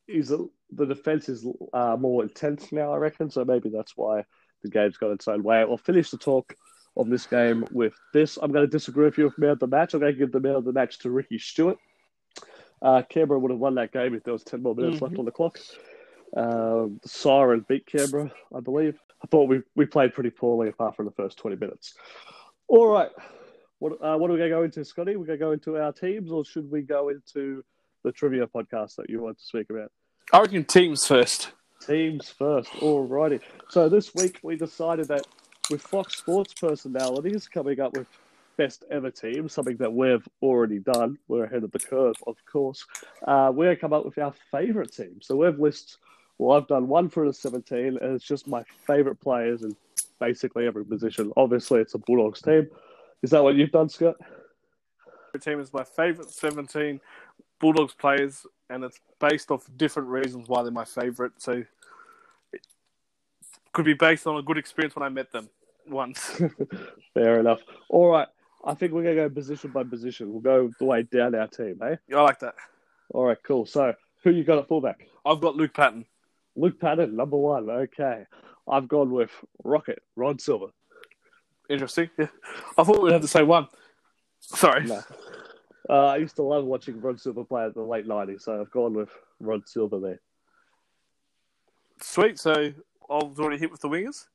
he's 0.08 0.31
the 0.71 0.86
defense 0.86 1.29
is 1.29 1.45
uh, 1.73 1.95
more 1.99 2.23
intense 2.23 2.71
now, 2.71 2.93
I 2.93 2.97
reckon. 2.97 3.29
So 3.31 3.45
maybe 3.45 3.69
that's 3.69 3.93
why 3.95 4.25
the 4.63 4.69
game's 4.69 4.97
got 4.97 5.11
its 5.11 5.27
own 5.27 5.43
way. 5.43 5.59
I'll 5.59 5.77
finish 5.77 6.09
the 6.11 6.17
talk 6.17 6.55
on 6.95 7.09
this 7.09 7.25
game 7.27 7.65
with 7.71 7.93
this. 8.13 8.37
I'm 8.41 8.51
going 8.51 8.65
to 8.65 8.71
disagree 8.71 9.05
with 9.05 9.17
you 9.17 9.25
with 9.25 9.37
man 9.37 9.51
of 9.51 9.59
the 9.59 9.67
match. 9.67 9.93
I'm 9.93 9.99
going 9.99 10.13
to 10.13 10.17
give 10.19 10.31
the 10.31 10.39
man 10.39 10.55
of 10.55 10.65
the 10.65 10.71
match 10.73 10.99
to 10.99 11.09
Ricky 11.11 11.37
Stuart. 11.39 11.77
Uh, 12.81 13.01
Canberra 13.09 13.39
would 13.39 13.51
have 13.51 13.59
won 13.59 13.75
that 13.75 13.91
game 13.91 14.13
if 14.13 14.23
there 14.23 14.33
was 14.33 14.43
10 14.43 14.61
more 14.61 14.75
minutes 14.75 15.01
left 15.01 15.15
Mhm. 15.15 15.19
on 15.19 15.25
the 15.25 15.31
clock. 15.31 15.59
Um, 16.35 16.99
Siren 17.05 17.65
beat 17.67 17.85
Canberra, 17.85 18.31
I 18.53 18.59
believe. 18.59 18.99
I 19.23 19.27
thought 19.27 19.47
we, 19.49 19.61
we 19.75 19.85
played 19.85 20.13
pretty 20.13 20.29
poorly 20.29 20.69
apart 20.69 20.95
from 20.95 21.05
the 21.05 21.11
first 21.11 21.37
20 21.37 21.55
minutes. 21.57 21.95
All 22.67 22.87
right. 22.87 23.09
What, 23.79 23.93
uh, 24.01 24.17
what 24.17 24.29
are 24.29 24.33
we 24.33 24.39
going 24.39 24.49
to 24.51 24.55
go 24.55 24.63
into, 24.63 24.83
Scotty? 24.85 25.15
We're 25.15 25.25
going 25.25 25.39
to 25.39 25.45
go 25.45 25.51
into 25.51 25.77
our 25.77 25.91
teams, 25.93 26.31
or 26.31 26.45
should 26.45 26.69
we 26.69 26.81
go 26.81 27.09
into 27.09 27.63
the 28.03 28.11
trivia 28.11 28.47
podcast 28.47 28.95
that 28.95 29.09
you 29.09 29.21
want 29.21 29.37
to 29.39 29.43
speak 29.45 29.69
about? 29.69 29.91
I 30.33 30.39
reckon 30.41 30.63
teams 30.65 31.05
first. 31.05 31.51
Teams 31.81 32.29
first. 32.29 32.69
Alrighty. 32.73 33.41
So 33.69 33.89
this 33.89 34.13
week 34.15 34.39
we 34.43 34.55
decided 34.55 35.07
that 35.09 35.25
with 35.69 35.81
Fox 35.81 36.17
Sports 36.17 36.53
personalities 36.53 37.47
coming 37.47 37.79
up 37.79 37.95
with 37.95 38.07
best 38.57 38.85
ever 38.89 39.11
teams, 39.11 39.53
something 39.53 39.77
that 39.77 39.93
we've 39.93 40.27
already 40.41 40.79
done. 40.79 41.17
We're 41.27 41.45
ahead 41.45 41.63
of 41.63 41.71
the 41.71 41.79
curve, 41.79 42.15
of 42.27 42.38
course. 42.45 42.85
Uh, 43.25 43.51
we're 43.53 43.65
going 43.65 43.75
to 43.75 43.81
come 43.81 43.93
up 43.93 44.05
with 44.05 44.17
our 44.17 44.33
favourite 44.51 44.91
team. 44.91 45.19
So 45.21 45.35
we've 45.35 45.59
listed, 45.59 45.97
well, 46.38 46.57
I've 46.57 46.67
done 46.67 46.88
one 46.88 47.09
for 47.09 47.25
the 47.25 47.33
17, 47.33 47.77
and 47.77 47.97
it's 48.15 48.25
just 48.25 48.47
my 48.47 48.63
favourite 48.88 49.19
players 49.19 49.63
in 49.63 49.75
basically 50.19 50.67
every 50.67 50.85
position. 50.85 51.31
Obviously, 51.38 51.81
it's 51.81 51.93
a 51.93 51.97
Bulldogs 51.97 52.41
team. 52.41 52.69
Is 53.21 53.31
that 53.31 53.43
what 53.43 53.55
you've 53.55 53.71
done, 53.71 53.89
Scott? 53.89 54.15
Team 55.41 55.59
is 55.59 55.73
my 55.73 55.83
favourite 55.83 56.31
17 56.31 57.01
Bulldogs 57.59 57.93
players, 57.93 58.45
and 58.69 58.83
it's 58.83 58.99
based 59.19 59.51
off 59.51 59.69
different 59.77 60.09
reasons 60.09 60.47
why 60.47 60.63
they're 60.63 60.71
my 60.71 60.85
favourite. 60.85 61.33
So 61.37 61.63
it 62.53 62.61
could 63.73 63.85
be 63.85 63.93
based 63.93 64.27
on 64.27 64.37
a 64.37 64.41
good 64.41 64.57
experience 64.57 64.95
when 64.95 65.03
I 65.03 65.09
met 65.09 65.31
them 65.31 65.49
once. 65.87 66.41
Fair 67.13 67.39
enough. 67.39 67.61
All 67.89 68.09
right. 68.09 68.27
I 68.63 68.73
think 68.73 68.93
we're 68.93 69.03
going 69.03 69.15
to 69.15 69.21
go 69.23 69.29
position 69.29 69.69
by 69.71 69.83
position. 69.83 70.31
We'll 70.31 70.41
go 70.41 70.71
the 70.79 70.85
way 70.85 71.03
down 71.03 71.35
our 71.35 71.47
team, 71.47 71.79
eh? 71.83 71.97
I 72.13 72.21
like 72.21 72.39
that. 72.39 72.55
All 73.13 73.25
right, 73.25 73.37
cool. 73.43 73.67
So, 73.67 73.93
who 74.23 74.31
you 74.31 74.43
got 74.43 74.57
at 74.57 74.67
fullback? 74.67 75.07
I've 75.23 75.39
got 75.39 75.55
Luke 75.55 75.73
Patton. 75.73 76.05
Luke 76.55 76.79
Patton, 76.79 77.15
number 77.15 77.37
one. 77.37 77.69
Okay. 77.69 78.25
I've 78.67 78.87
gone 78.87 79.11
with 79.11 79.29
Rocket, 79.63 80.01
Rod 80.15 80.41
Silva. 80.41 80.67
Interesting. 81.69 82.09
Yeah. 82.17 82.27
I 82.77 82.83
thought 82.83 83.01
we'd 83.01 83.13
have 83.13 83.21
the 83.21 83.27
same 83.27 83.47
one. 83.47 83.67
Sorry. 84.39 84.85
No. 84.85 85.01
Uh, 85.89 86.08
I 86.08 86.17
used 86.17 86.36
to 86.38 86.43
love 86.43 86.65
watching 86.65 87.00
Rod 87.00 87.19
Silva 87.19 87.43
play 87.43 87.65
at 87.65 87.74
the 87.74 87.82
late 87.82 88.08
90s, 88.08 88.41
so 88.41 88.60
I've 88.60 88.71
gone 88.71 88.93
with 88.93 89.10
Rod 89.39 89.67
Silva 89.67 90.00
there. 90.00 90.19
Sweet. 92.02 92.39
So 92.39 92.54
I 92.54 92.74
was 93.13 93.39
already 93.39 93.60
hit 93.60 93.71
with 93.71 93.82
the 93.82 93.89
wingers. 93.89 94.26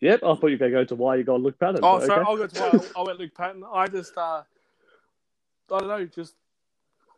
Yep, 0.00 0.20
I 0.22 0.34
thought 0.34 0.46
you 0.46 0.52
were 0.52 0.56
going 0.56 0.72
to 0.72 0.78
go 0.78 0.84
to 0.84 0.94
why 0.94 1.16
you 1.16 1.24
got 1.24 1.40
Luke 1.40 1.58
Patton. 1.58 1.80
Oh, 1.82 2.04
sorry. 2.04 2.20
okay. 2.22 2.30
I'll 2.30 2.36
go 2.36 2.46
to 2.46 2.78
why 2.78 3.00
I 3.00 3.02
went 3.04 3.18
Luke 3.18 3.34
Patton. 3.34 3.64
I 3.70 3.86
just, 3.86 4.16
uh, 4.16 4.42
I 5.72 5.78
don't 5.78 5.88
know, 5.88 6.06
just, 6.06 6.34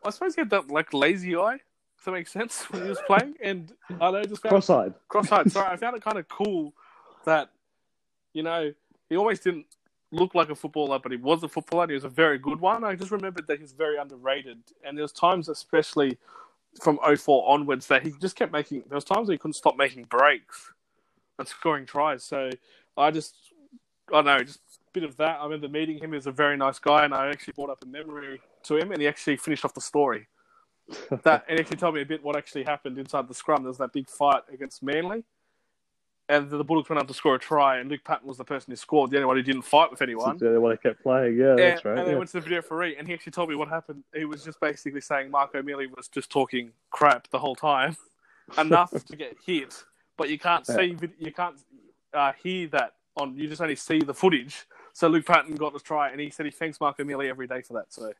I 0.05 0.09
suppose 0.09 0.35
he 0.35 0.41
had 0.41 0.49
that 0.49 0.69
like 0.69 0.93
lazy 0.93 1.35
eye. 1.35 1.59
If 1.97 2.05
that 2.05 2.11
makes 2.11 2.33
sense 2.33 2.69
when 2.69 2.83
he 2.83 2.89
was 2.89 2.99
playing, 3.07 3.35
and 3.41 3.71
I 3.89 4.11
don't 4.11 4.13
know, 4.13 4.23
just 4.25 4.41
found 4.41 4.49
Cross-eyed. 4.49 4.93
cross-eyed. 5.07 5.51
Sorry, 5.51 5.69
I 5.69 5.77
found 5.77 5.95
it 5.95 6.03
kind 6.03 6.17
of 6.17 6.27
cool 6.27 6.73
that, 7.23 7.49
you 8.33 8.43
know, 8.43 8.73
he 9.07 9.15
always 9.15 9.39
didn't 9.39 9.67
look 10.13 10.35
like 10.35 10.49
a 10.49 10.55
footballer, 10.55 10.99
but 10.99 11.11
he 11.11 11.17
was 11.17 11.43
a 11.43 11.49
footballer. 11.49 11.83
and 11.83 11.91
He 11.91 11.95
was 11.95 12.03
a 12.03 12.09
very 12.09 12.37
good 12.37 12.59
one. 12.59 12.83
I 12.83 12.95
just 12.95 13.11
remembered 13.11 13.47
that 13.47 13.57
he 13.57 13.63
was 13.63 13.73
very 13.73 13.97
underrated, 13.97 14.59
and 14.85 14.97
there 14.97 15.03
was 15.03 15.11
times, 15.11 15.49
especially 15.49 16.17
from 16.81 16.99
04 17.17 17.49
onwards, 17.49 17.87
that 17.87 18.03
he 18.03 18.13
just 18.21 18.35
kept 18.35 18.51
making. 18.51 18.83
There 18.87 18.95
was 18.95 19.05
times 19.05 19.29
he 19.29 19.37
couldn't 19.37 19.53
stop 19.53 19.77
making 19.77 20.05
breaks 20.05 20.73
and 21.39 21.47
scoring 21.47 21.85
tries. 21.85 22.23
So 22.23 22.49
I 22.97 23.11
just, 23.11 23.35
I 24.09 24.15
don't 24.17 24.25
know, 24.25 24.43
just 24.43 24.59
a 24.59 24.91
bit 24.93 25.03
of 25.03 25.17
that. 25.17 25.39
I 25.39 25.43
remember 25.43 25.69
meeting 25.69 25.97
him. 25.99 26.11
He 26.11 26.15
was 26.15 26.27
a 26.27 26.31
very 26.31 26.57
nice 26.57 26.79
guy, 26.79 27.05
and 27.05 27.13
I 27.13 27.29
actually 27.29 27.53
brought 27.53 27.69
up 27.69 27.83
a 27.83 27.87
memory 27.87 28.41
to 28.63 28.77
him, 28.77 28.91
and 28.91 29.01
he 29.01 29.07
actually 29.07 29.37
finished 29.37 29.65
off 29.65 29.73
the 29.73 29.81
story. 29.81 30.27
that 31.23 31.45
and 31.47 31.59
actually 31.59 31.77
told 31.77 31.95
me 31.95 32.01
a 32.01 32.05
bit 32.05 32.23
what 32.23 32.35
actually 32.35 32.63
happened 32.63 32.97
inside 32.97 33.27
the 33.27 33.33
scrum. 33.33 33.63
There 33.63 33.69
was 33.69 33.77
that 33.77 33.93
big 33.93 34.09
fight 34.09 34.43
against 34.51 34.83
Manly, 34.83 35.23
and 36.33 36.49
the 36.49 36.63
Bulldogs 36.63 36.89
went 36.89 36.99
up 36.99 37.07
to 37.07 37.13
score 37.13 37.35
a 37.35 37.39
try, 37.39 37.77
and 37.77 37.89
Luke 37.89 38.03
Patton 38.03 38.27
was 38.27 38.37
the 38.37 38.43
person 38.43 38.71
who 38.71 38.75
scored, 38.75 39.11
the 39.11 39.17
only 39.17 39.27
one 39.27 39.35
who 39.35 39.43
didn't 39.43 39.61
fight 39.61 39.91
with 39.91 40.01
anyone. 40.01 40.37
The 40.37 40.47
only 40.47 40.59
one 40.59 40.71
I 40.71 40.75
kept 40.75 41.03
playing, 41.03 41.37
yeah, 41.37 41.55
that's 41.55 41.81
and, 41.81 41.85
right. 41.85 41.99
and 41.99 42.07
they 42.07 42.11
yeah. 42.11 42.17
went 42.17 42.29
to 42.31 42.37
the 42.37 42.41
video 42.41 42.57
referee, 42.59 42.95
and 42.97 43.07
he 43.07 43.13
actually 43.13 43.31
told 43.31 43.49
me 43.49 43.55
what 43.55 43.67
happened. 43.67 44.03
He 44.13 44.25
was 44.25 44.43
just 44.43 44.59
basically 44.59 45.01
saying 45.01 45.31
Mark 45.31 45.53
O'Meley 45.55 45.87
was 45.87 46.07
just 46.07 46.29
talking 46.29 46.71
crap 46.91 47.29
the 47.29 47.39
whole 47.39 47.55
time, 47.55 47.95
enough 48.57 48.91
to 48.91 49.15
get 49.15 49.37
hit, 49.45 49.83
but 50.17 50.29
you 50.29 50.39
can't 50.39 50.65
Yeah. 50.67 50.75
see, 50.75 50.97
you 51.19 51.31
can't 51.31 51.59
uh, 52.13 52.31
hear 52.41 52.67
that 52.69 52.93
on. 53.15 53.37
You 53.37 53.47
just 53.47 53.61
only 53.61 53.75
see 53.75 53.99
the 53.99 54.13
footage. 54.13 54.65
So 54.95 55.07
Luke 55.07 55.25
Patton 55.25 55.55
got 55.55 55.73
the 55.73 55.79
try, 55.79 56.09
and 56.11 56.21
he 56.21 56.29
said 56.29 56.45
he 56.45 56.51
thanks 56.51 56.79
Mark 56.79 56.99
O'Meley 56.99 57.27
every 57.27 57.47
day 57.47 57.61
for 57.61 57.73
that. 57.73 57.91
So 57.91 58.13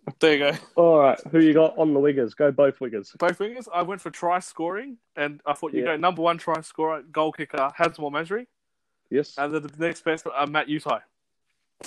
there 0.20 0.32
you 0.32 0.38
go. 0.38 0.52
All 0.76 0.98
right, 1.00 1.20
who 1.32 1.40
you 1.40 1.52
got 1.52 1.76
on 1.76 1.92
the 1.92 1.98
wingers? 1.98 2.36
Go 2.36 2.52
both 2.52 2.78
wingers. 2.78 3.18
Both 3.18 3.38
wingers. 3.38 3.66
I 3.74 3.82
went 3.82 4.00
for 4.00 4.10
try 4.10 4.38
scoring, 4.38 4.98
and 5.16 5.40
I 5.44 5.54
thought 5.54 5.74
you 5.74 5.80
Yeah. 5.80 5.86
go 5.86 5.96
number 5.96 6.22
one 6.22 6.38
try 6.38 6.60
scorer, 6.60 7.02
goal 7.02 7.32
kicker, 7.32 7.72
Hazem 7.76 8.04
El 8.04 8.10
Masri, 8.12 8.46
Yes, 9.10 9.34
and 9.38 9.52
then 9.52 9.62
the 9.62 9.72
next 9.78 10.04
best, 10.04 10.26
uh, 10.32 10.46
Matt 10.46 10.68
Utai. 10.68 11.00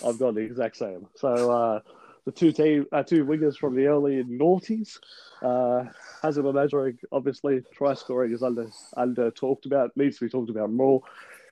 I've 0.06 0.20
got 0.20 0.36
the 0.36 0.42
exact 0.42 0.76
same. 0.76 1.08
So 1.16 1.50
uh, 1.52 1.80
the 2.26 2.34
two 2.34 2.52
team, 2.52 2.88
uh, 2.92 3.04
two 3.04 3.24
wingers 3.26 3.56
from 3.58 3.76
the 3.76 3.88
early 3.88 4.24
noughties. 4.26 4.98
Uh, 5.42 5.86
Hazem 6.22 6.46
El 6.46 6.54
Masri, 6.54 6.98
obviously, 7.14 7.64
try 7.72 7.94
scoring 7.94 8.34
is 8.34 8.44
under 8.44 8.68
under 8.98 9.32
talked 9.32 9.66
about, 9.66 9.96
needs 9.96 10.18
to 10.20 10.26
be 10.26 10.30
talked 10.30 10.50
about 10.50 10.70
more. 10.70 11.02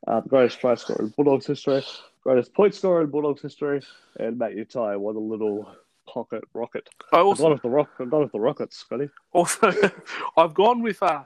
Uh, 0.07 0.19
the 0.19 0.29
greatest 0.29 0.59
try 0.59 0.75
scorer 0.75 1.01
in 1.01 1.09
Bulldogs 1.09 1.45
history, 1.45 1.83
greatest 2.23 2.53
point 2.53 2.73
scorer 2.75 3.01
in 3.01 3.09
Bulldogs 3.09 3.41
history, 3.41 3.81
and 4.19 4.37
Matt 4.37 4.53
Utai, 4.55 4.97
what 4.97 5.15
a 5.15 5.19
little 5.19 5.75
pocket 6.07 6.43
rocket. 6.53 6.89
I 7.13 7.19
also 7.19 7.51
of 7.51 7.61
the 7.61 7.69
rock, 7.69 7.89
of 7.99 8.31
the 8.31 8.39
rockets, 8.39 8.77
Scotty. 8.77 9.09
Also, 9.31 9.71
I've 10.37 10.53
gone 10.53 10.81
with 10.81 11.01
uh, 11.01 11.23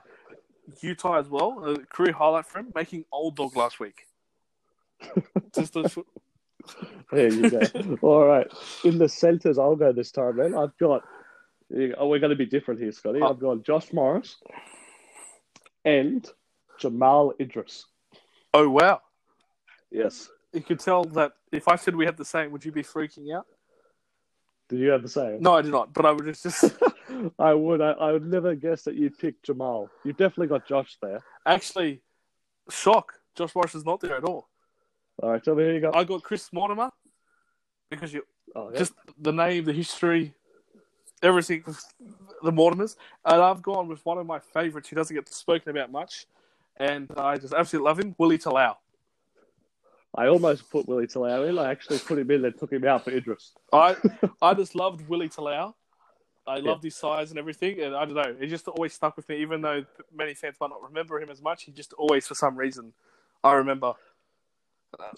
Utai 0.82 1.20
as 1.20 1.28
well. 1.28 1.64
A 1.64 1.78
career 1.78 2.12
highlight 2.12 2.46
for 2.46 2.60
him, 2.60 2.72
making 2.74 3.04
old 3.12 3.36
dog 3.36 3.56
last 3.56 3.80
week. 3.80 4.06
Just 5.54 5.76
a, 5.76 5.90
There 7.10 7.32
you 7.32 7.50
go. 7.50 7.98
All 8.02 8.26
right, 8.26 8.46
in 8.84 8.98
the 8.98 9.08
centres, 9.08 9.58
I'll 9.58 9.76
go 9.76 9.92
this 9.92 10.10
time, 10.10 10.36
man. 10.36 10.54
I've 10.54 10.76
got. 10.78 11.02
Oh, 11.98 12.06
we're 12.08 12.20
going 12.20 12.30
to 12.30 12.36
be 12.36 12.46
different 12.46 12.80
here, 12.80 12.92
Scotty. 12.92 13.20
I've 13.22 13.40
got 13.40 13.64
Josh 13.64 13.92
Morris 13.92 14.36
and 15.84 16.28
Jamal 16.78 17.32
Idris. 17.40 17.86
oh 18.52 18.68
wow! 18.68 19.00
Yes. 19.90 20.28
You 20.54 20.62
could 20.62 20.78
tell 20.78 21.04
that 21.04 21.32
if 21.52 21.68
I 21.68 21.76
said 21.76 21.96
we 21.96 22.06
had 22.06 22.16
the 22.16 22.24
same, 22.24 22.50
would 22.52 22.64
you 22.64 22.72
be 22.72 22.82
freaking 22.82 23.34
out? 23.36 23.46
Did 24.68 24.78
you 24.78 24.90
have 24.90 25.02
the 25.02 25.08
same? 25.08 25.42
No, 25.42 25.54
I 25.56 25.62
did 25.62 25.72
not. 25.72 25.92
But 25.92 26.06
I 26.06 26.12
would 26.12 26.24
just, 26.24 26.42
just 26.44 26.64
I 27.38 27.52
would. 27.52 27.80
I, 27.80 27.90
I 27.90 28.12
would 28.12 28.24
never 28.24 28.54
guess 28.54 28.82
that 28.84 28.94
you'd 28.94 29.18
pick 29.18 29.42
Jamal. 29.42 29.90
You've 30.04 30.16
definitely 30.16 30.46
got 30.46 30.66
Josh 30.66 30.96
there. 31.02 31.20
actually 31.44 32.00
shock. 32.70 33.14
Josh 33.36 33.54
Morris 33.54 33.74
is 33.74 33.84
not 33.84 34.00
there 34.00 34.16
at 34.16 34.24
all. 34.24 34.48
All 35.22 35.30
right, 35.30 35.42
tell 35.42 35.54
me 35.54 35.64
who 35.64 35.72
you 35.72 35.80
got. 35.80 35.96
I 35.96 36.04
got 36.04 36.22
Chris 36.22 36.52
Mortimer 36.52 36.90
because 37.90 38.12
you 38.12 38.22
Oh, 38.56 38.70
yeah. 38.72 38.78
just 38.78 38.92
the 39.18 39.32
name, 39.32 39.64
the 39.64 39.72
history, 39.72 40.32
everything, 41.22 41.64
the 42.42 42.52
Mortimers. 42.52 42.96
And 43.24 43.42
I've 43.42 43.62
gone 43.62 43.88
with 43.88 44.04
one 44.06 44.18
of 44.18 44.26
my 44.26 44.38
favourites 44.38 44.88
who 44.88 44.96
doesn't 44.96 45.14
get 45.14 45.28
spoken 45.28 45.70
about 45.70 45.90
much, 45.90 46.26
and 46.76 47.10
I 47.16 47.36
just 47.36 47.52
absolutely 47.52 47.86
love 47.88 47.98
him, 47.98 48.14
Willie 48.18 48.38
Talau. 48.38 48.76
I 50.16 50.28
almost 50.28 50.70
put 50.70 50.86
Willie 50.86 51.06
Talau 51.06 51.48
in. 51.48 51.58
I 51.58 51.70
actually 51.70 51.98
put 51.98 52.18
him 52.18 52.30
in 52.30 52.44
and 52.44 52.56
took 52.56 52.72
him 52.72 52.84
out 52.84 53.04
for 53.04 53.10
Idris. 53.10 53.52
I 53.72 53.96
I 54.42 54.54
just 54.54 54.74
loved 54.74 55.08
Willie 55.08 55.28
Talau. 55.28 55.74
I 56.46 56.58
loved 56.58 56.84
his 56.84 56.94
size 56.94 57.30
and 57.30 57.38
everything, 57.38 57.80
and 57.80 57.96
I 57.96 58.04
don't 58.04 58.14
know, 58.14 58.36
he 58.38 58.46
just 58.46 58.68
always 58.68 58.92
stuck 58.92 59.16
with 59.16 59.26
me. 59.28 59.38
Even 59.38 59.62
though 59.62 59.84
many 60.14 60.34
fans 60.34 60.56
might 60.60 60.68
not 60.68 60.82
remember 60.82 61.18
him 61.18 61.30
as 61.30 61.40
much, 61.40 61.64
he 61.64 61.72
just 61.72 61.94
always, 61.94 62.26
for 62.26 62.34
some 62.34 62.54
reason, 62.54 62.92
I 63.42 63.54
remember. 63.54 63.94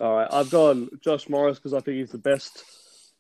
All 0.00 0.16
right, 0.16 0.28
I've 0.30 0.50
gone 0.50 0.88
Josh 1.02 1.28
Morris 1.28 1.58
because 1.58 1.74
I 1.74 1.80
think 1.80 1.98
he's 1.98 2.12
the 2.12 2.18
best 2.18 2.64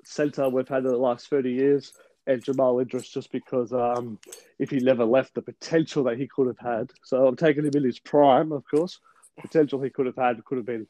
centre 0.04 0.48
we've 0.48 0.68
had 0.68 0.84
in 0.84 0.92
the 0.92 0.96
last 0.96 1.28
30 1.28 1.50
years, 1.50 1.92
and 2.28 2.42
Jamal 2.42 2.78
Idris 2.78 3.08
just 3.08 3.32
because 3.32 3.72
um, 3.72 4.20
if 4.60 4.70
he 4.70 4.78
never 4.78 5.04
left, 5.04 5.34
the 5.34 5.42
potential 5.42 6.04
that 6.04 6.16
he 6.16 6.28
could 6.28 6.46
have 6.46 6.58
had. 6.58 6.92
So 7.02 7.26
I'm 7.26 7.36
taking 7.36 7.64
him 7.64 7.72
in 7.74 7.84
his 7.84 7.98
prime, 7.98 8.52
of 8.52 8.62
course. 8.70 9.00
Potential 9.40 9.82
he 9.82 9.90
could 9.90 10.06
have 10.06 10.16
had 10.16 10.42
could 10.44 10.58
have 10.58 10.66
been 10.66 10.86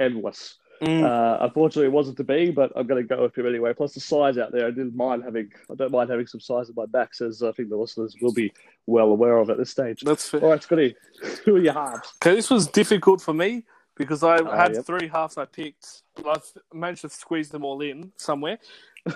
endless. 0.00 0.56
Mm. 0.82 1.04
Uh, 1.04 1.44
unfortunately, 1.44 1.84
it 1.88 1.92
wasn't 1.92 2.16
to 2.16 2.24
be, 2.24 2.50
but 2.50 2.72
I'm 2.74 2.86
going 2.86 3.06
to 3.06 3.06
go 3.16 3.22
with 3.22 3.36
him 3.36 3.46
anyway. 3.46 3.74
Plus 3.74 3.92
the 3.92 4.00
size 4.00 4.38
out 4.38 4.50
there, 4.50 4.66
I 4.66 4.70
didn't 4.70 4.96
mind 4.96 5.22
having. 5.22 5.50
I 5.70 5.74
don't 5.74 5.92
mind 5.92 6.08
having 6.08 6.26
some 6.26 6.40
size 6.40 6.70
in 6.70 6.74
my 6.74 6.86
backs, 6.86 7.20
as 7.20 7.42
I 7.42 7.52
think 7.52 7.68
the 7.68 7.76
listeners 7.76 8.16
will 8.22 8.32
be 8.32 8.50
well 8.86 9.08
aware 9.08 9.36
of 9.36 9.50
at 9.50 9.58
this 9.58 9.68
stage. 9.70 10.00
That's 10.00 10.26
fair. 10.26 10.40
All 10.42 10.50
right, 10.50 10.62
Scotty, 10.62 10.96
who 11.44 11.56
are 11.56 11.60
your 11.60 11.74
halves? 11.74 12.14
Okay, 12.24 12.34
this 12.34 12.48
was 12.48 12.66
difficult 12.66 13.20
for 13.20 13.34
me 13.34 13.64
because 13.94 14.22
I 14.22 14.36
Oh, 14.38 14.50
had 14.50 14.74
yep. 14.74 14.86
three 14.86 15.06
halves 15.06 15.36
I 15.36 15.44
picked. 15.44 16.02
I've 16.26 16.50
managed 16.72 17.02
to 17.02 17.10
squeeze 17.10 17.50
them 17.50 17.62
all 17.62 17.82
in 17.82 18.12
somewhere. 18.16 18.58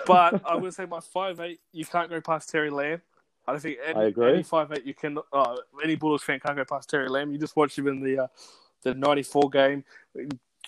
But 0.05 0.35
I'm 0.45 0.59
going 0.59 0.65
to 0.65 0.71
say 0.71 0.85
my 0.85 0.99
five 0.99 1.39
eight. 1.39 1.61
You 1.71 1.85
can't 1.85 2.11
go 2.11 2.21
past 2.21 2.49
Terry 2.49 2.69
Lamb. 2.69 3.01
I 3.47 3.51
don't 3.53 3.61
think 3.61 3.77
any, 3.83 3.99
I 3.99 4.03
agree. 4.05 4.33
any 4.33 4.43
five 4.43 4.71
eight 4.71 4.85
you 4.85 4.93
can. 4.93 5.17
Uh, 5.33 5.55
any 5.83 5.95
Bulldogs 5.95 6.23
fan 6.23 6.39
can't 6.39 6.55
go 6.57 6.65
past 6.65 6.91
Terry 6.91 7.07
Lamb. 7.09 7.31
You 7.31 7.39
just 7.39 7.55
watch 7.55 7.75
him 7.75 7.87
in 7.87 8.01
the 8.01 8.23
uh, 8.23 8.27
the 8.83 8.93
'94 8.93 9.49
game, 9.49 9.83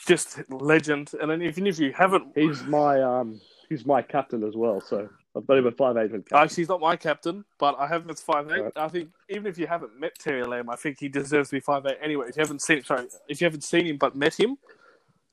just 0.05 0.39
legend. 0.49 1.11
And 1.21 1.29
then 1.29 1.41
even 1.41 1.67
if 1.67 1.79
you 1.79 1.93
haven't, 1.93 2.31
He's 2.35 2.63
my 2.63 3.01
um, 3.01 3.41
he's 3.69 3.85
my 3.85 4.01
captain 4.01 4.43
as 4.43 4.55
well. 4.55 4.81
So 4.81 5.09
I've 5.35 5.45
got 5.45 5.57
him 5.57 5.67
at 5.67 5.77
five 5.77 5.97
eight. 5.97 6.11
actually 6.33 6.61
he's 6.61 6.69
not 6.69 6.81
my 6.81 6.95
captain, 6.95 7.45
but 7.59 7.75
I 7.79 7.87
have 7.87 8.03
him 8.03 8.09
as 8.09 8.21
five 8.21 8.49
eight. 8.51 8.61
Right. 8.61 8.73
I 8.75 8.87
think 8.87 9.09
even 9.29 9.47
if 9.47 9.57
you 9.57 9.67
haven't 9.67 9.99
met 9.99 10.17
Terry 10.17 10.43
Lamb, 10.43 10.69
I 10.69 10.75
think 10.75 10.99
he 10.99 11.09
deserves 11.09 11.49
to 11.49 11.55
be 11.55 11.59
five 11.59 11.85
eight 11.85 11.97
anyway. 12.01 12.27
If 12.29 12.37
you 12.37 12.41
haven't 12.41 12.61
seen, 12.61 12.83
sorry, 12.83 13.07
if 13.27 13.41
you 13.41 13.45
haven't 13.45 13.63
seen 13.63 13.85
him 13.85 13.97
but 13.97 14.15
met 14.15 14.39
him 14.39 14.57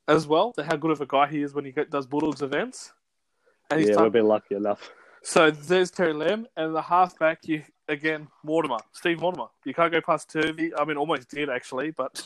as 0.08 0.26
well, 0.26 0.54
how 0.58 0.76
good 0.76 0.90
of 0.90 1.00
a 1.00 1.06
guy 1.06 1.26
he 1.26 1.42
is 1.42 1.54
when 1.54 1.64
he 1.64 1.72
does 1.90 2.06
Bulldogs 2.06 2.42
events. 2.42 2.92
And 3.70 3.80
he's 3.80 3.90
yeah, 3.90 4.02
we've 4.02 4.12
been 4.12 4.28
lucky 4.28 4.54
enough. 4.54 4.90
So 5.22 5.50
there's 5.50 5.90
Terry 5.90 6.12
Lamb, 6.12 6.46
and 6.56 6.74
the 6.74 6.82
halfback, 6.82 7.48
you 7.48 7.62
again 7.88 8.28
Mortimer, 8.42 8.76
Steve 8.92 9.20
Mortimer. 9.20 9.46
You 9.64 9.72
can't 9.72 9.90
go 9.90 10.02
past 10.02 10.30
Turvey. 10.30 10.74
I 10.76 10.84
mean, 10.84 10.98
almost 10.98 11.30
did 11.30 11.48
actually, 11.48 11.92
but 11.92 12.22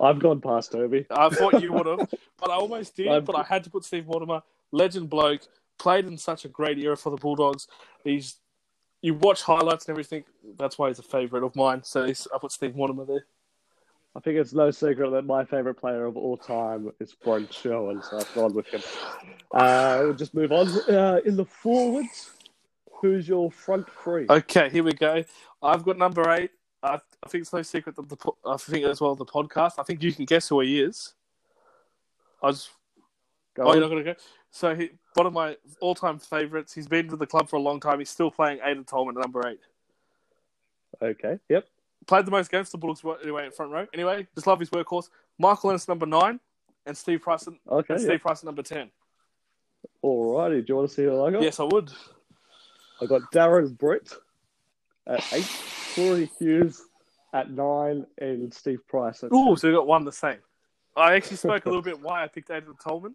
I've 0.00 0.18
gone 0.18 0.40
past 0.40 0.72
Toby. 0.72 1.06
I 1.10 1.28
thought 1.30 1.62
you 1.62 1.72
would 1.72 1.86
have. 1.86 2.08
But 2.38 2.50
I 2.50 2.54
almost 2.54 2.96
did. 2.96 3.08
I'm- 3.08 3.24
But 3.24 3.36
I 3.36 3.42
had 3.42 3.64
to 3.64 3.70
put 3.70 3.84
Steve 3.84 4.06
Mortimer, 4.06 4.42
legend 4.72 5.08
bloke, 5.10 5.42
played 5.78 6.06
in 6.06 6.16
such 6.18 6.44
a 6.44 6.48
great 6.48 6.78
era 6.78 6.96
for 6.96 7.10
the 7.10 7.16
Bulldogs. 7.16 7.66
He's 8.04 8.36
you 9.02 9.14
watch 9.14 9.42
highlights 9.42 9.86
and 9.86 9.92
everything. 9.94 10.24
That's 10.58 10.78
why 10.78 10.88
he's 10.88 10.98
a 10.98 11.02
favourite 11.02 11.42
of 11.44 11.56
mine. 11.56 11.82
So 11.84 12.04
he's, 12.04 12.28
I 12.34 12.38
put 12.38 12.52
Steve 12.52 12.76
Mortimer 12.76 13.06
there. 13.06 13.24
I 14.14 14.20
think 14.20 14.36
it's 14.38 14.52
no 14.52 14.70
secret 14.70 15.10
that 15.12 15.24
my 15.24 15.44
favourite 15.44 15.78
player 15.78 16.04
of 16.04 16.16
all 16.18 16.36
time 16.36 16.92
is 17.00 17.14
Brent 17.14 17.50
Sherwin, 17.52 18.02
so 18.02 18.18
I've 18.18 18.34
gone 18.34 18.52
with 18.52 18.66
him. 18.66 18.82
Uh, 19.52 20.00
we'll 20.02 20.14
just 20.14 20.34
move 20.34 20.52
on. 20.52 20.68
Uh, 20.88 21.20
in 21.24 21.36
the 21.36 21.44
forwards, 21.46 22.30
who's 23.00 23.26
your 23.28 23.50
front 23.50 23.86
three? 24.02 24.26
Okay, 24.28 24.68
here 24.68 24.82
we 24.82 24.92
go. 24.92 25.24
I've 25.62 25.84
got 25.84 25.96
number 25.96 26.28
eight. 26.32 26.50
I, 26.82 26.94
I 26.94 27.28
think 27.28 27.42
it's 27.42 27.52
no 27.52 27.62
secret 27.62 27.96
that 27.96 28.08
the 28.08 28.16
I 28.46 28.56
think 28.56 28.84
as 28.86 29.00
well 29.00 29.14
the 29.14 29.24
podcast. 29.26 29.72
I 29.78 29.82
think 29.82 30.02
you 30.02 30.12
can 30.12 30.24
guess 30.24 30.48
who 30.48 30.60
he 30.60 30.80
is. 30.80 31.14
I 32.42 32.50
just 32.52 32.70
Go 33.54 33.64
Oh, 33.64 33.68
on. 33.68 33.74
you're 33.74 33.80
not 33.82 33.90
going 33.90 34.04
to 34.04 34.14
go? 34.14 34.20
So, 34.52 34.74
he, 34.74 34.90
one 35.14 35.26
of 35.26 35.32
my 35.32 35.56
all 35.80 35.94
time 35.94 36.18
favourites. 36.18 36.72
He's 36.72 36.86
been 36.86 37.08
to 37.08 37.16
the 37.16 37.26
club 37.26 37.48
for 37.48 37.56
a 37.56 37.60
long 37.60 37.80
time. 37.80 37.98
He's 37.98 38.08
still 38.10 38.30
playing 38.30 38.60
Aidan 38.64 38.84
Tolman 38.84 39.16
at 39.16 39.20
number 39.22 39.46
eight. 39.48 39.60
Okay, 41.02 41.38
yep. 41.48 41.66
Played 42.06 42.26
the 42.26 42.30
most 42.30 42.50
games 42.50 42.68
for 42.68 42.72
the 42.72 42.78
Bulldogs 42.78 43.02
anyway 43.22 43.44
in 43.46 43.50
front 43.52 43.72
row. 43.72 43.86
Anyway, 43.92 44.26
just 44.34 44.46
love 44.46 44.58
his 44.60 44.70
workhorse. 44.70 45.08
Michael 45.38 45.70
Ennis, 45.70 45.86
number 45.88 46.06
nine, 46.06 46.40
and 46.86 46.96
Steve 46.96 47.20
Price, 47.22 47.46
and 47.46 47.58
Okay, 47.68 47.96
Steve 47.98 48.10
yep. 48.12 48.22
Price 48.22 48.38
at 48.38 48.44
number 48.44 48.62
10. 48.62 48.90
Alrighty, 50.04 50.60
do 50.60 50.64
you 50.68 50.76
want 50.76 50.88
to 50.88 50.94
see 50.94 51.04
who 51.04 51.22
I 51.24 51.30
got? 51.30 51.42
Yes, 51.42 51.60
I 51.60 51.64
would. 51.64 51.90
I 53.00 53.06
got 53.06 53.30
Darren 53.32 53.76
Britt 53.76 54.12
at 55.06 55.24
eight, 55.32 55.50
Corey 55.94 56.30
Hughes 56.38 56.82
at 57.32 57.50
nine, 57.50 58.06
and 58.18 58.52
Steve 58.52 58.86
Price 58.88 59.22
at 59.22 59.32
Ooh, 59.32 59.56
so 59.56 59.68
we 59.68 59.74
got 59.74 59.86
one 59.86 60.04
the 60.04 60.12
same. 60.12 60.38
I 60.96 61.14
actually 61.14 61.36
spoke 61.38 61.64
a 61.66 61.68
little 61.68 61.82
bit 61.82 62.00
why 62.00 62.24
I 62.24 62.28
picked 62.28 62.50
Aidan 62.50 62.74
Tolman, 62.82 63.14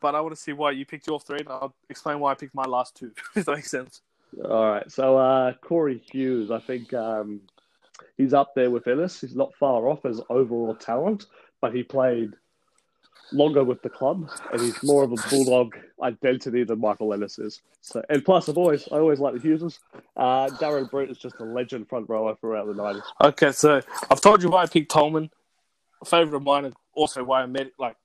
but 0.00 0.14
I 0.14 0.20
want 0.20 0.34
to 0.34 0.40
see 0.40 0.52
why 0.52 0.72
you 0.72 0.84
picked 0.84 1.06
your 1.06 1.20
three, 1.20 1.38
and 1.40 1.48
I'll 1.48 1.74
explain 1.88 2.20
why 2.20 2.32
I 2.32 2.34
picked 2.34 2.54
my 2.54 2.64
last 2.64 2.96
two, 2.96 3.12
if 3.36 3.44
that 3.44 3.52
makes 3.54 3.70
sense. 3.70 4.00
All 4.44 4.66
right. 4.66 4.90
So 4.90 5.18
uh, 5.18 5.52
Corey 5.54 6.02
Hughes, 6.10 6.50
I 6.50 6.58
think 6.60 6.94
um, 6.94 7.40
he's 8.16 8.32
up 8.32 8.54
there 8.54 8.70
with 8.70 8.86
Ennis. 8.86 9.20
He's 9.20 9.36
not 9.36 9.54
far 9.54 9.88
off 9.88 10.04
as 10.04 10.20
overall 10.30 10.74
talent, 10.74 11.26
but 11.60 11.74
he 11.74 11.82
played 11.82 12.32
longer 13.32 13.64
with 13.64 13.82
the 13.82 13.88
club, 13.88 14.28
and 14.52 14.60
he's 14.60 14.82
more 14.82 15.04
of 15.04 15.12
a 15.12 15.16
bulldog 15.30 15.76
identity 16.02 16.64
than 16.64 16.80
Michael 16.80 17.12
Ennis 17.12 17.38
is. 17.38 17.62
So, 17.80 18.02
and 18.08 18.24
plus, 18.24 18.48
I've 18.48 18.58
always 18.58 18.88
I 18.90 18.96
always 18.96 19.18
like 19.18 19.34
the 19.34 19.40
Hugheses. 19.40 19.78
Uh, 20.16 20.48
Darren 20.60 20.90
Britt 20.90 21.10
is 21.10 21.18
just 21.18 21.36
a 21.40 21.44
legend 21.44 21.88
front 21.88 22.08
rower 22.08 22.36
throughout 22.36 22.66
the 22.66 22.74
nineties. 22.74 23.02
Okay, 23.20 23.52
so 23.52 23.80
I've 24.10 24.20
told 24.20 24.42
you 24.42 24.50
why 24.50 24.62
I 24.62 24.66
picked 24.66 24.90
Tolman. 24.90 25.30
A 26.00 26.04
favourite 26.04 26.36
of 26.36 26.42
mine, 26.42 26.64
and 26.64 26.74
also 26.94 27.22
why 27.22 27.42
I 27.42 27.46
met 27.46 27.72
like 27.78 27.96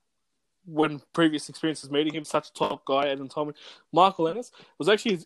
when 0.65 1.01
previous 1.13 1.49
experiences 1.49 1.89
meeting 1.89 2.13
him, 2.13 2.25
such 2.25 2.49
a 2.49 2.53
top 2.53 2.85
guy, 2.85 3.07
Aidan 3.07 3.29
Tolman. 3.29 3.55
Michael 3.91 4.27
Ennis 4.27 4.51
was 4.77 4.89
actually 4.89 5.19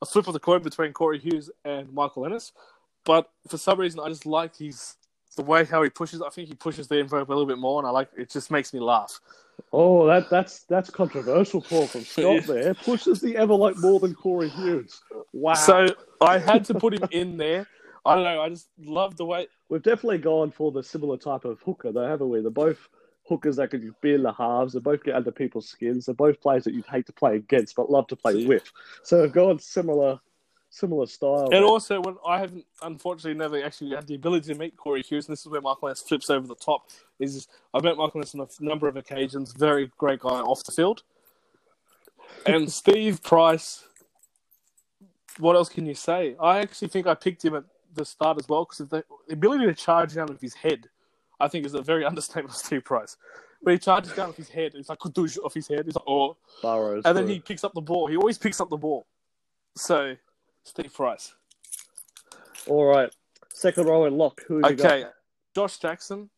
a 0.00 0.06
flip 0.06 0.26
of 0.26 0.32
the 0.32 0.40
coin 0.40 0.62
between 0.62 0.92
Corey 0.92 1.18
Hughes 1.18 1.50
and 1.64 1.92
Michael 1.92 2.26
Ennis, 2.26 2.52
but 3.04 3.30
for 3.48 3.58
some 3.58 3.80
reason 3.80 4.00
I 4.00 4.08
just 4.08 4.26
like 4.26 4.56
his 4.56 4.96
the 5.36 5.42
way 5.42 5.64
how 5.64 5.82
he 5.82 5.90
pushes. 5.90 6.22
I 6.22 6.30
think 6.30 6.48
he 6.48 6.54
pushes 6.54 6.88
the 6.88 6.98
envelope 6.98 7.28
a 7.28 7.32
little 7.32 7.46
bit 7.46 7.58
more, 7.58 7.80
and 7.80 7.86
I 7.86 7.90
like 7.90 8.08
it. 8.16 8.30
Just 8.30 8.50
makes 8.50 8.72
me 8.72 8.80
laugh. 8.80 9.20
Oh, 9.72 10.06
that 10.06 10.28
that's 10.30 10.64
that's 10.64 10.90
controversial 10.90 11.60
talk 11.62 11.90
from 11.90 12.00
Scott 12.04 12.44
there. 12.46 12.74
Pushes 12.74 13.20
the 13.20 13.36
envelope 13.36 13.76
more 13.78 14.00
than 14.00 14.14
Corey 14.14 14.48
Hughes. 14.48 15.00
Wow. 15.32 15.54
So 15.54 15.88
I 16.20 16.38
had 16.38 16.64
to 16.66 16.74
put 16.74 16.94
him 16.94 17.08
in 17.10 17.36
there. 17.36 17.66
I 18.04 18.14
don't 18.14 18.24
know. 18.24 18.42
I 18.42 18.48
just 18.48 18.68
love 18.78 19.16
the 19.16 19.24
way. 19.24 19.46
We've 19.68 19.82
definitely 19.82 20.18
gone 20.18 20.50
for 20.50 20.72
the 20.72 20.82
similar 20.82 21.16
type 21.16 21.44
of 21.44 21.60
hooker, 21.60 21.92
though, 21.92 22.06
haven't 22.06 22.28
we? 22.28 22.40
They're 22.40 22.50
both 22.50 22.88
hookers 23.28 23.56
that 23.56 23.70
could 23.70 23.94
be 24.00 24.14
in 24.14 24.22
the 24.22 24.32
halves. 24.32 24.72
They 24.72 24.80
both 24.80 25.04
get 25.04 25.14
under 25.14 25.30
people's 25.30 25.68
skins. 25.68 26.06
They're 26.06 26.14
both 26.14 26.40
players 26.40 26.64
that 26.64 26.74
you'd 26.74 26.86
hate 26.86 27.06
to 27.06 27.12
play 27.12 27.36
against, 27.36 27.76
but 27.76 27.90
love 27.90 28.08
to 28.08 28.16
play 28.16 28.44
with. 28.44 28.64
So 29.04 29.22
we've 29.22 29.32
gone 29.32 29.58
similar, 29.60 30.20
similar 30.72 31.06
style. 31.06 31.50
And 31.52 31.64
also, 31.64 32.00
when 32.00 32.16
I 32.26 32.38
haven't, 32.38 32.64
unfortunately, 32.80 33.38
never 33.38 33.62
actually 33.62 33.90
had 33.90 34.06
the 34.06 34.14
ability 34.14 34.52
to 34.52 34.58
meet 34.58 34.76
Corey 34.76 35.02
Hughes, 35.02 35.28
and 35.28 35.32
this 35.32 35.42
is 35.42 35.48
where 35.48 35.60
Michael 35.60 35.88
Ennis 35.88 36.00
flips 36.00 36.30
over 36.30 36.46
the 36.46 36.56
top. 36.56 36.90
Is 37.20 37.46
I've 37.72 37.84
met 37.84 37.96
Michael 37.96 38.20
Ennis 38.20 38.34
on 38.34 38.40
a 38.40 38.64
number 38.64 38.88
of 38.88 38.96
occasions. 38.96 39.52
Very 39.52 39.92
great 39.98 40.20
guy 40.20 40.40
off 40.40 40.64
the 40.64 40.72
field. 40.72 41.02
And 42.46 42.72
Steve 42.82 43.22
Price. 43.22 43.84
What 45.38 45.56
else 45.56 45.68
can 45.68 45.86
you 45.86 45.94
say? 45.94 46.36
I 46.40 46.58
actually 46.58 46.88
think 46.88 47.06
I 47.06 47.14
picked 47.14 47.44
him 47.44 47.54
at 47.54 47.64
the 47.94 48.04
start 48.04 48.38
as 48.38 48.48
well 48.48 48.64
because 48.64 48.86
the 48.88 49.04
ability 49.30 49.64
to 49.66 49.74
charge 49.74 50.14
down 50.14 50.26
with 50.26 50.40
his 50.40 50.52
head, 50.54 50.88
I 51.40 51.48
think, 51.48 51.64
is 51.64 51.74
a 51.74 51.82
very 51.82 52.04
understatement 52.10 52.54
of 52.54 52.56
Steve 52.56 52.84
Price. 52.84 53.16
When 53.60 53.74
he 53.74 53.78
charges 53.78 54.12
down 54.12 54.28
with 54.28 54.36
his 54.36 54.48
head, 54.48 54.72
it's 54.74 54.88
like 54.88 54.98
kudoosh 54.98 55.38
off 55.38 55.54
his 55.54 55.68
head. 55.68 55.84
He's 55.84 55.94
like, 55.94 56.04
oh, 56.06 56.36
Burrows. 56.62 57.02
and 57.04 57.16
then 57.16 57.28
he 57.28 57.38
picks 57.38 57.62
up 57.62 57.72
the 57.74 57.80
ball. 57.80 58.08
He 58.08 58.16
always 58.16 58.36
picks 58.36 58.60
up 58.60 58.68
the 58.68 58.76
ball. 58.76 59.06
So, 59.76 60.16
Steve 60.64 60.92
Price. 60.94 61.34
All 62.66 62.84
right. 62.84 63.14
Second 63.52 63.86
row 63.86 64.04
and 64.04 64.16
lock. 64.16 64.42
Who 64.46 64.56
you 64.56 64.62
got? 64.62 64.72
Okay, 64.72 65.04
Josh 65.54 65.78
Jackson, 65.78 66.30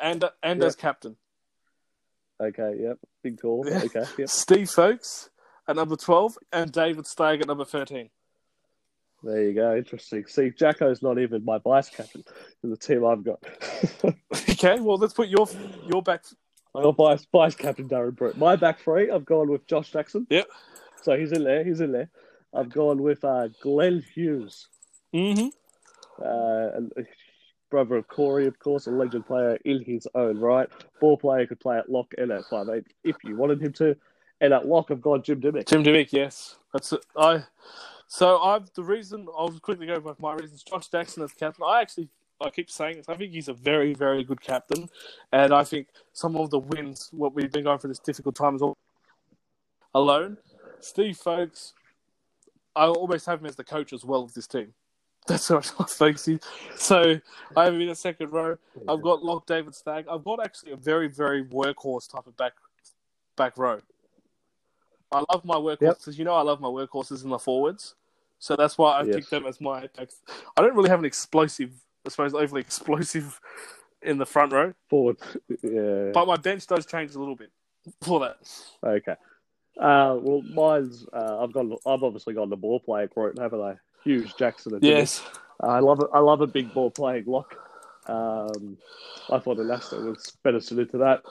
and 0.00 0.24
and 0.42 0.60
Yep. 0.60 0.66
as 0.66 0.76
captain, 0.76 1.16
Okay, 2.40 2.76
yep. 2.80 2.98
Big 3.22 3.40
call. 3.40 3.64
Yeah. 3.66 3.82
Okay, 3.84 4.04
yep. 4.18 4.28
Steve 4.28 4.70
Folkes 4.70 5.30
at 5.68 5.76
number 5.76 5.96
twelve, 5.96 6.36
and 6.52 6.70
David 6.72 7.06
Stagg 7.06 7.40
at 7.40 7.46
number 7.46 7.64
thirteen. 7.64 8.10
There 9.22 9.42
you 9.42 9.52
go. 9.52 9.76
Interesting. 9.76 10.26
See, 10.26 10.50
Jacko's 10.50 11.02
not 11.02 11.18
even 11.18 11.44
my 11.44 11.58
vice 11.58 11.90
captain 11.90 12.24
in 12.64 12.70
the 12.70 12.76
team 12.76 13.04
I've 13.04 13.22
got. 13.22 13.42
okay, 14.50 14.80
well 14.80 14.96
let's 14.96 15.12
put 15.12 15.28
your 15.28 15.46
your 15.86 16.02
back. 16.02 16.24
Got 16.74 16.96
vice, 16.96 17.26
vice 17.32 17.54
captain 17.54 17.88
Darren 17.88 18.14
Britt. 18.14 18.38
My 18.38 18.56
back 18.56 18.80
three, 18.80 19.10
I've 19.10 19.24
gone 19.24 19.50
with 19.50 19.66
Josh 19.66 19.90
Jackson. 19.90 20.26
Yep. 20.30 20.46
So 21.02 21.18
he's 21.18 21.32
in 21.32 21.42
there. 21.44 21.64
He's 21.64 21.80
in 21.80 21.92
there. 21.92 22.10
I've 22.54 22.70
gone 22.70 23.02
with 23.02 23.24
uh, 23.24 23.48
Glenn 23.62 24.04
Hughes, 24.14 24.68
Mm-hmm. 25.14 25.48
uh, 26.24 26.76
and 26.76 26.92
brother 27.70 27.96
of 27.96 28.08
Corey, 28.08 28.46
of 28.46 28.58
course, 28.58 28.86
a 28.86 28.90
legend 28.90 29.26
player 29.26 29.58
in 29.64 29.82
his 29.82 30.06
own 30.14 30.38
right. 30.38 30.68
Ball 31.00 31.16
player 31.16 31.46
could 31.46 31.60
play 31.60 31.78
at 31.78 31.88
lock 31.88 32.12
and 32.18 32.30
at 32.30 32.44
five 32.50 32.68
eight 32.68 32.86
if 33.04 33.16
you 33.24 33.36
wanted 33.36 33.60
him 33.62 33.72
to. 33.74 33.96
And 34.40 34.52
at 34.54 34.66
lock, 34.66 34.90
I've 34.90 35.00
got 35.00 35.24
Jim 35.24 35.40
Dimmick. 35.40 35.66
Jim 35.66 35.82
Dimmick, 35.82 36.12
yes, 36.12 36.56
that's 36.72 36.92
it. 36.92 37.04
I. 37.16 37.44
So 38.06 38.38
I've 38.38 38.72
the 38.74 38.82
reason 38.82 39.26
I'll 39.36 39.50
quickly 39.60 39.86
go 39.86 39.98
with 40.00 40.18
my 40.18 40.34
reasons. 40.34 40.62
Josh 40.62 40.88
Jackson 40.88 41.22
as 41.22 41.32
captain. 41.32 41.64
I 41.66 41.80
actually 41.80 42.08
I 42.40 42.50
keep 42.50 42.70
saying 42.70 42.96
this. 42.96 43.08
I 43.08 43.16
think 43.16 43.32
he's 43.32 43.48
a 43.48 43.52
very 43.54 43.94
very 43.94 44.24
good 44.24 44.40
captain, 44.40 44.88
and 45.32 45.52
I 45.52 45.62
think 45.62 45.88
some 46.12 46.36
of 46.36 46.50
the 46.50 46.58
wins 46.58 47.08
what 47.12 47.34
we've 47.34 47.52
been 47.52 47.64
going 47.64 47.78
through 47.78 47.90
this 47.90 47.98
difficult 47.98 48.34
time 48.34 48.56
is 48.56 48.62
all 48.62 48.76
alone. 49.94 50.38
Steve 50.80 51.16
Folkes, 51.16 51.74
I 52.76 52.86
almost 52.86 53.26
have 53.26 53.40
him 53.40 53.46
as 53.46 53.56
the 53.56 53.64
coach 53.64 53.92
as 53.92 54.04
well 54.04 54.22
of 54.22 54.34
this 54.34 54.46
team. 54.46 54.72
That's 55.26 55.48
how 55.48 55.56
much 55.56 55.70
I 55.78 55.84
think 55.84 56.20
he. 56.24 56.38
So 56.76 57.20
I 57.56 57.64
have 57.64 57.74
him 57.74 57.80
in 57.82 57.88
the 57.88 57.94
second 57.94 58.32
row. 58.32 58.56
I've 58.88 59.02
got 59.02 59.22
Lock 59.22 59.46
David 59.46 59.74
Stagg. 59.74 60.06
I've 60.08 60.24
got 60.24 60.42
actually 60.44 60.72
a 60.72 60.76
very 60.76 61.08
very 61.08 61.44
workhorse 61.44 62.10
type 62.10 62.26
of 62.26 62.36
back 62.36 62.54
back 63.36 63.56
row. 63.58 63.80
I 65.12 65.24
love 65.32 65.44
my 65.44 65.56
workhorses. 65.56 66.16
You 66.18 66.24
know, 66.24 66.34
I 66.34 66.42
love 66.42 66.60
my 66.60 66.68
workhorses 66.68 67.24
in 67.24 67.30
the 67.30 67.38
forwards. 67.38 67.96
So 68.38 68.56
that's 68.56 68.78
why 68.78 68.92
I 68.98 69.02
Yes. 69.02 69.16
picked 69.16 69.30
them 69.30 69.44
as 69.46 69.60
my. 69.60 69.88
I 69.98 70.62
don't 70.62 70.74
really 70.74 70.88
have 70.88 71.00
an 71.00 71.04
explosive, 71.04 71.72
I 72.06 72.08
suppose, 72.08 72.32
overly 72.32 72.60
explosive 72.62 73.40
in 74.02 74.16
the 74.16 74.26
front 74.26 74.52
row, 74.52 74.72
Forward. 74.88 75.18
Yeah. 75.62 76.12
but 76.12 76.26
my 76.26 76.36
bench 76.36 76.66
does 76.66 76.86
change 76.86 77.14
a 77.14 77.18
little 77.18 77.36
bit 77.36 77.50
for 78.02 78.20
that. 78.20 78.38
Okay. 78.82 79.16
Uh, 79.78 80.16
well, 80.20 80.42
mine's 80.42 81.06
uh, 81.12 81.42
I've 81.42 81.52
got 81.52 81.66
I've 81.86 82.02
obviously 82.02 82.34
got 82.34 82.50
the 82.50 82.56
ball 82.56 82.80
playing 82.80 83.08
route, 83.16 83.38
haven't 83.38 83.60
I? 83.60 83.76
Huge 84.04 84.36
Jackson. 84.36 84.78
Yes. 84.82 85.22
I 85.60 85.78
love 85.80 86.00
it. 86.00 86.06
I 86.12 86.18
love 86.20 86.40
a 86.40 86.46
big 86.46 86.72
ball 86.72 86.90
playing 86.90 87.24
lock. 87.26 87.56
Um, 88.06 88.78
I 89.30 89.38
thought 89.38 89.58
Elastic 89.58 90.00
was 90.00 90.36
better 90.42 90.60
suited 90.60 90.90
to 90.92 90.98
that 90.98 91.22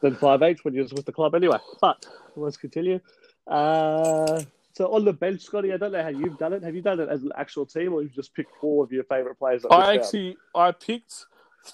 than 0.00 0.14
five 0.14 0.42
eight 0.42 0.64
when 0.64 0.74
he 0.74 0.80
was 0.80 0.92
with 0.92 1.04
the 1.04 1.12
club. 1.12 1.34
Anyway, 1.34 1.58
but 1.80 2.06
let's 2.36 2.56
continue. 2.56 3.00
Uh, 3.46 4.42
so 4.72 4.92
on 4.92 5.04
the 5.04 5.12
bench, 5.12 5.42
Scotty, 5.42 5.72
I 5.72 5.76
don't 5.76 5.92
know 5.92 6.02
how 6.02 6.08
you've 6.08 6.38
done 6.38 6.52
it. 6.52 6.62
Have 6.62 6.74
you 6.74 6.82
done 6.82 7.00
it 7.00 7.08
as 7.08 7.22
an 7.22 7.32
actual 7.36 7.66
team, 7.66 7.92
or 7.92 8.02
you've 8.02 8.14
just 8.14 8.34
picked 8.34 8.56
four 8.60 8.84
of 8.84 8.92
your 8.92 9.04
favourite 9.04 9.38
players? 9.38 9.64
I 9.70 9.76
missed 9.76 9.88
out? 9.88 9.96
actually 9.96 10.36
I 10.54 10.72
picked 10.72 11.26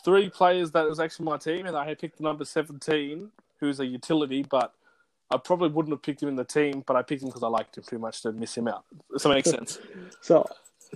three 0.04 0.28
players 0.30 0.70
that 0.72 0.86
was 0.86 1.00
actually 1.00 1.26
my 1.26 1.36
team, 1.36 1.66
and 1.66 1.76
I 1.76 1.86
had 1.86 1.98
picked 1.98 2.18
the 2.18 2.24
number 2.24 2.44
seventeen, 2.44 3.30
who's 3.58 3.80
a 3.80 3.86
utility, 3.86 4.42
but 4.42 4.72
I 5.30 5.36
probably 5.36 5.68
wouldn't 5.68 5.92
have 5.92 6.02
picked 6.02 6.22
him 6.22 6.28
in 6.28 6.36
the 6.36 6.44
team, 6.44 6.82
but 6.86 6.96
I 6.96 7.02
picked 7.02 7.22
him 7.22 7.28
because 7.28 7.42
I 7.42 7.48
liked 7.48 7.76
him 7.76 7.84
too 7.84 7.98
much 7.98 8.22
to 8.22 8.32
miss 8.32 8.56
him 8.56 8.66
out. 8.66 8.84
Does 9.12 9.22
that 9.22 9.28
make 9.28 9.46
sense? 9.46 9.78
So, 10.20 10.44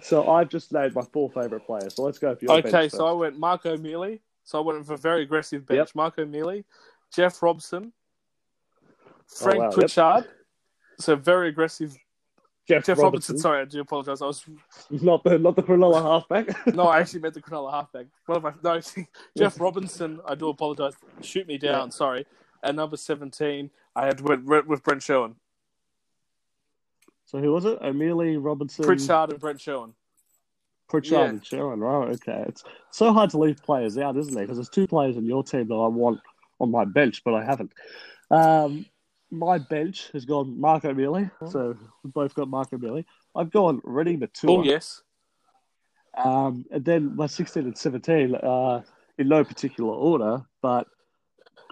so 0.03 0.29
I've 0.29 0.49
just 0.49 0.73
named 0.73 0.95
my 0.95 1.03
four 1.03 1.31
favourite 1.31 1.65
players. 1.65 1.95
So 1.95 2.03
let's 2.03 2.19
go 2.19 2.35
for 2.35 2.45
your 2.45 2.55
okay, 2.59 2.89
so 2.89 3.07
I 3.07 3.13
went 3.13 3.39
Mark 3.39 3.65
O'Meley. 3.65 4.21
So 4.45 4.59
I 4.59 4.63
went 4.63 4.79
with 4.79 4.91
a 4.91 4.97
very 4.97 5.23
aggressive 5.23 5.67
bench. 5.67 5.79
Yep. 5.79 5.95
Mark 5.95 6.19
O'Meley, 6.19 6.65
Jeff 7.15 7.43
Robson, 7.43 7.93
oh, 8.85 9.21
Frank 9.27 9.59
Oh, 9.61 9.83
wow, 9.97 10.17
yep. 10.17 10.27
So 10.99 11.17
very 11.17 11.49
aggressive. 11.49 11.97
Jeff, 12.67 12.87
Jeff 12.87 12.99
Robertson, 12.99 13.05
Robinson. 13.05 13.39
Sorry, 13.39 13.61
I 13.61 13.65
do 13.67 13.81
apologize. 13.81 14.23
I 14.23 14.27
was 14.27 14.45
not 14.91 15.23
the 15.23 15.39
not 15.39 15.55
the 15.55 15.63
Cronulla 15.63 16.03
halfback. 16.03 16.67
no, 16.75 16.85
I 16.85 17.01
actually 17.01 17.21
meant 17.21 17.35
the 17.35 17.43
Cronulla 17.43 17.73
halfback. 17.73 18.07
One 18.27 18.39
of 18.39 18.43
my 18.43 18.53
no, 18.63 18.81
Jeff 19.39 19.61
Robinson. 19.61 20.21
I 20.27 20.35
do 20.35 20.49
apologize. 20.49 20.95
Shoot 21.21 21.47
me 21.47 21.59
down. 21.59 21.89
Yeah. 21.89 21.91
Sorry. 21.91 22.27
At 22.63 22.75
number 22.75 22.97
seventeen, 22.97 23.71
I 23.97 24.07
had 24.07 24.21
went 24.21 24.67
with 24.67 24.83
Brent 24.83 25.03
Sherwin, 25.03 25.37
so 27.27 27.39
who 27.39 27.53
was 27.53 27.65
it? 27.65 27.79
O'Meley, 27.81 28.37
Robinson, 28.37 28.85
Pritchard, 28.85 29.31
and 29.31 29.41
Brent 29.41 29.61
Sherwin. 29.61 29.95
Pritchard 30.89 31.13
Yeah. 31.13 31.25
and 31.27 31.45
Sherwin. 31.45 31.81
Right, 31.81 32.09
okay. 32.11 32.45
It's 32.49 32.63
so 32.91 33.13
hard 33.13 33.31
to 33.31 33.39
leave 33.39 33.57
players 33.63 33.97
out, 33.99 34.17
isn't 34.17 34.37
it? 34.37 34.41
Because 34.43 34.57
there's 34.59 34.69
two 34.69 34.87
players 34.87 35.17
in 35.17 35.25
your 35.25 35.43
team 35.43 35.69
that 35.69 35.75
I 35.75 35.87
want 35.89 36.21
on 36.61 36.71
my 36.71 36.85
bench, 36.85 37.23
but 37.25 37.35
I 37.35 37.45
haven't. 37.45 37.73
Um, 38.31 38.87
my 39.31 39.59
bench 39.59 40.11
has 40.13 40.25
gone 40.25 40.61
Mark 40.61 40.85
O'Meley, 40.85 41.31
so 41.51 41.77
we've 42.03 42.13
both 42.13 42.35
got 42.35 42.49
Mark 42.49 42.73
O'Meley. 42.73 43.05
I've 43.35 43.51
gone 43.51 43.81
Reni 43.85 44.17
Maitua. 44.17 44.49
Oh 44.51 44.63
yes. 44.63 45.03
Um, 46.17 46.65
and 46.71 46.85
then 46.85 47.17
my 47.17 47.27
16 47.27 47.65
and 47.65 47.77
17, 47.77 48.37
uh, 48.37 48.83
in 49.19 49.29
no 49.29 49.43
particular 49.43 49.93
order, 49.93 50.45
but 50.63 50.87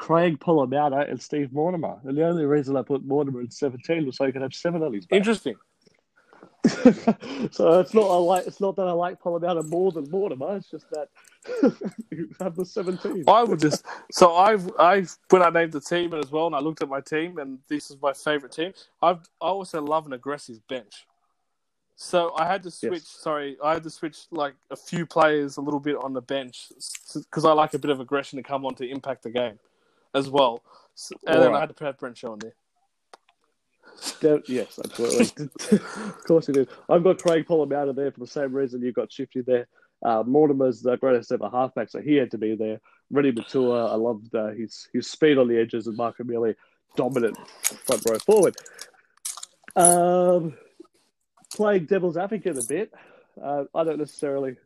Craig 0.02 0.40
Polla-Mounter 0.40 1.02
eh, 1.02 1.10
and 1.10 1.22
Steve 1.22 1.52
Mortimer. 1.52 1.96
And 2.02 2.18
the 2.18 2.26
only 2.26 2.44
reason 2.44 2.76
I 2.76 2.82
put 2.82 3.04
Mortimer 3.04 3.40
in 3.40 3.52
17 3.52 4.04
was 4.04 4.16
so 4.16 4.26
he 4.26 4.32
could 4.32 4.42
have 4.42 4.52
seven 4.52 4.82
on 4.82 4.92
his 4.92 5.06
back. 5.06 5.16
Interesting. 5.16 5.54
so 7.52 7.78
it's 7.78 7.94
not 7.94 8.08
I 8.08 8.16
like 8.16 8.46
it's 8.46 8.60
not 8.60 8.74
that 8.76 8.88
I 8.88 8.92
like 8.92 9.20
Polla-Mounter 9.20 9.62
more 9.62 9.92
than 9.92 10.10
Mortimer. 10.10 10.56
It's 10.56 10.68
just 10.68 10.86
that 10.90 11.08
you 12.10 12.28
have 12.40 12.56
the 12.56 12.66
17. 12.66 13.24
I 13.28 13.44
would 13.44 13.60
just 13.60 13.86
so 14.10 14.34
I've 14.34 14.68
I've 14.76 15.16
when 15.30 15.40
I 15.40 15.50
named 15.50 15.70
the 15.70 15.80
team 15.80 16.14
as 16.14 16.32
well, 16.32 16.46
and 16.46 16.56
I 16.56 16.58
looked 16.58 16.82
at 16.82 16.88
my 16.88 17.00
team, 17.00 17.38
and 17.38 17.60
this 17.68 17.88
is 17.92 17.96
my 18.02 18.12
favorite 18.12 18.50
team. 18.50 18.72
I've 19.00 19.20
I 19.40 19.46
also 19.46 19.80
love 19.80 20.06
an 20.06 20.14
aggressive 20.14 20.66
bench. 20.68 21.06
So 21.94 22.32
I 22.36 22.46
had 22.46 22.64
to 22.64 22.72
switch. 22.72 22.92
Yes. 22.92 23.18
Sorry, 23.20 23.56
I 23.62 23.74
had 23.74 23.84
to 23.84 23.90
switch 23.90 24.18
like 24.32 24.54
a 24.72 24.76
few 24.76 25.06
players 25.06 25.58
a 25.58 25.60
little 25.60 25.80
bit 25.80 25.94
on 25.94 26.12
the 26.12 26.22
bench 26.22 26.72
because 27.14 27.44
I 27.44 27.52
like 27.52 27.74
a 27.74 27.78
bit 27.78 27.92
of 27.92 28.00
aggression 28.00 28.36
to 28.38 28.42
come 28.42 28.66
on 28.66 28.74
to 28.76 28.88
impact 28.88 29.22
the 29.22 29.30
game 29.30 29.60
as 30.14 30.29
well. 30.31 30.62
So- 30.94 31.16
and 31.27 31.42
then 31.42 31.55
I 31.55 31.61
had 31.61 31.68
to 31.70 31.75
put 31.75 31.98
Brent 31.98 32.18
Shaw 32.18 32.35
in 32.35 32.40
there. 32.40 32.53
Yes, 34.46 34.79
absolutely. 34.83 35.48
of 35.79 36.25
course 36.25 36.48
you 36.48 36.55
do. 36.55 36.66
I've 36.88 37.05
got 37.05 37.22
Craig 37.22 37.46
Polla-Mounter 37.46 37.92
there 37.92 38.11
for 38.11 38.20
the 38.20 38.27
same 38.27 38.53
reason 38.53 38.83
you've 38.83 38.94
got 38.94 39.12
Shifty 39.12 39.42
there. 39.42 39.68
Uh, 40.03 40.22
Mortimer's 40.25 40.83
the 40.83 40.96
greatest 40.96 41.31
ever 41.31 41.48
halfback, 41.48 41.88
so 41.88 42.01
he 42.01 42.16
had 42.16 42.31
to 42.33 42.38
be 42.38 42.57
there. 42.57 42.81
Reni 43.11 43.33
Maitua, 43.33 43.90
I 43.90 43.94
loved 43.94 44.35
uh, 44.35 44.48
his 44.48 44.88
his 44.92 45.09
speed 45.09 45.38
on 45.38 45.46
the 45.46 45.59
edges, 45.61 45.87
and 45.87 45.96
Mark 45.96 46.18
O'Meley, 46.20 46.57
dominant 46.96 47.37
front 47.85 48.03
row 48.09 48.18
forward. 48.18 48.57
Um, 49.77 50.55
playing 51.55 51.87
devil's 51.87 52.16
advocate 52.16 52.59
a 52.59 52.64
bit. 52.68 52.92
Uh, 53.40 53.64
I 53.75 53.85
don't 53.85 53.98
necessarily 53.98 54.57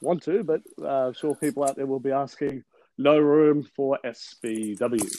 want 0.00 0.22
to, 0.24 0.44
but 0.44 0.60
uh, 0.80 1.08
I'm 1.08 1.14
sure 1.14 1.34
people 1.34 1.64
out 1.64 1.76
there 1.76 1.86
will 1.86 2.00
be 2.00 2.12
asking. 2.12 2.62
No 3.00 3.18
room 3.18 3.66
for 3.74 3.98
SBW. 4.04 5.10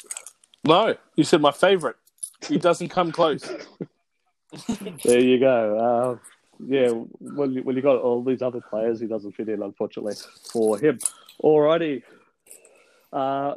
No, 0.64 0.96
you 1.16 1.24
said 1.24 1.42
my 1.42 1.50
favorite. 1.50 1.96
He 2.48 2.60
doesn't 2.60 2.90
come 2.90 3.12
close. 3.12 3.42
there 5.04 5.20
you 5.20 5.40
go. 5.40 5.80
Uh, 5.80 6.18
yeah, 6.64 6.90
when 6.90 7.54
you, 7.54 7.64
you 7.66 7.82
got 7.82 7.98
all 7.98 8.24
these 8.24 8.44
other 8.44 8.62
players, 8.62 9.00
he 9.00 9.08
doesn't 9.08 9.32
fit 9.32 9.50
in, 9.50 9.64
unfortunately, 9.64 10.14
for 10.52 10.78
him. 10.78 11.00
Alrighty. 11.44 12.04
Uh, 13.12 13.56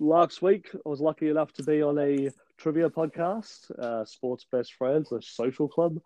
last 0.00 0.42
week, 0.42 0.68
I 0.74 0.86
was 0.86 1.00
lucky 1.00 1.30
enough 1.30 1.50
to 1.54 1.62
be 1.62 1.80
on 1.80 1.98
a 1.98 2.30
trivia 2.58 2.90
podcast, 2.90 3.70
uh, 3.78 4.04
Sports 4.04 4.44
Best 4.52 4.74
Friends, 4.74 5.12
a 5.12 5.22
social 5.22 5.66
club, 5.66 5.98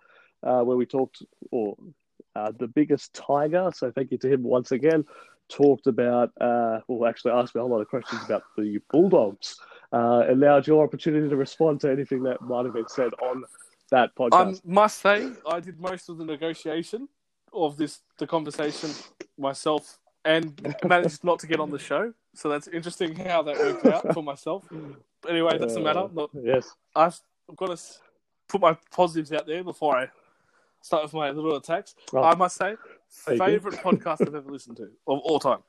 uh, 0.44 0.60
where 0.60 0.76
we 0.76 0.86
talked, 0.86 1.24
or 1.50 1.76
uh, 2.36 2.52
the 2.56 2.68
biggest 2.68 3.12
tiger. 3.12 3.72
So 3.74 3.90
thank 3.90 4.12
you 4.12 4.18
to 4.18 4.32
him 4.32 4.44
once 4.44 4.70
again. 4.70 5.04
Talked 5.50 5.88
about, 5.88 6.30
uh, 6.40 6.78
well, 6.86 7.08
actually 7.08 7.32
asked 7.32 7.54
me 7.54 7.58
a 7.58 7.62
whole 7.62 7.72
lot 7.72 7.80
of 7.80 7.88
questions 7.88 8.22
about 8.24 8.44
the 8.56 8.78
Bulldogs. 8.90 9.58
Uh, 9.92 10.22
allowed 10.28 10.64
your 10.66 10.84
opportunity 10.84 11.28
to 11.28 11.34
respond 11.34 11.80
to 11.80 11.90
anything 11.90 12.22
that 12.22 12.40
might 12.40 12.64
have 12.64 12.74
been 12.74 12.88
said 12.88 13.10
on 13.20 13.42
that 13.90 14.14
podcast. 14.14 14.58
I 14.58 14.60
must 14.64 15.00
say, 15.00 15.32
I 15.50 15.58
did 15.58 15.80
most 15.80 16.08
of 16.08 16.18
the 16.18 16.24
negotiation 16.24 17.08
of 17.52 17.76
this, 17.76 18.00
the 18.18 18.26
conversation 18.28 18.90
myself, 19.36 19.98
and 20.24 20.74
managed 20.84 21.24
not 21.24 21.40
to 21.40 21.48
get 21.48 21.58
on 21.58 21.70
the 21.70 21.78
show. 21.78 22.14
So 22.34 22.48
that's 22.48 22.68
interesting 22.68 23.16
how 23.16 23.42
that 23.42 23.58
worked 23.58 23.86
out 23.86 24.14
for 24.14 24.22
myself. 24.22 24.64
But 25.20 25.32
anyway, 25.32 25.58
that's 25.58 25.74
the 25.74 25.80
matter. 25.80 26.08
Not, 26.12 26.30
yes, 26.32 26.70
I've 26.94 27.20
got 27.56 27.76
to 27.76 27.82
put 28.46 28.60
my 28.60 28.76
positives 28.92 29.32
out 29.32 29.48
there 29.48 29.64
before 29.64 29.96
I 29.96 30.08
start 30.80 31.02
with 31.04 31.12
my 31.12 31.30
little 31.30 31.56
attacks. 31.56 31.94
Oh. 32.12 32.22
I 32.22 32.34
must 32.34 32.56
say, 32.56 32.76
favorite 33.08 33.74
podcast 33.74 34.22
I've 34.22 34.34
ever 34.34 34.50
listened 34.50 34.76
to 34.78 34.84
of 35.06 35.18
all 35.20 35.38
time. 35.38 35.60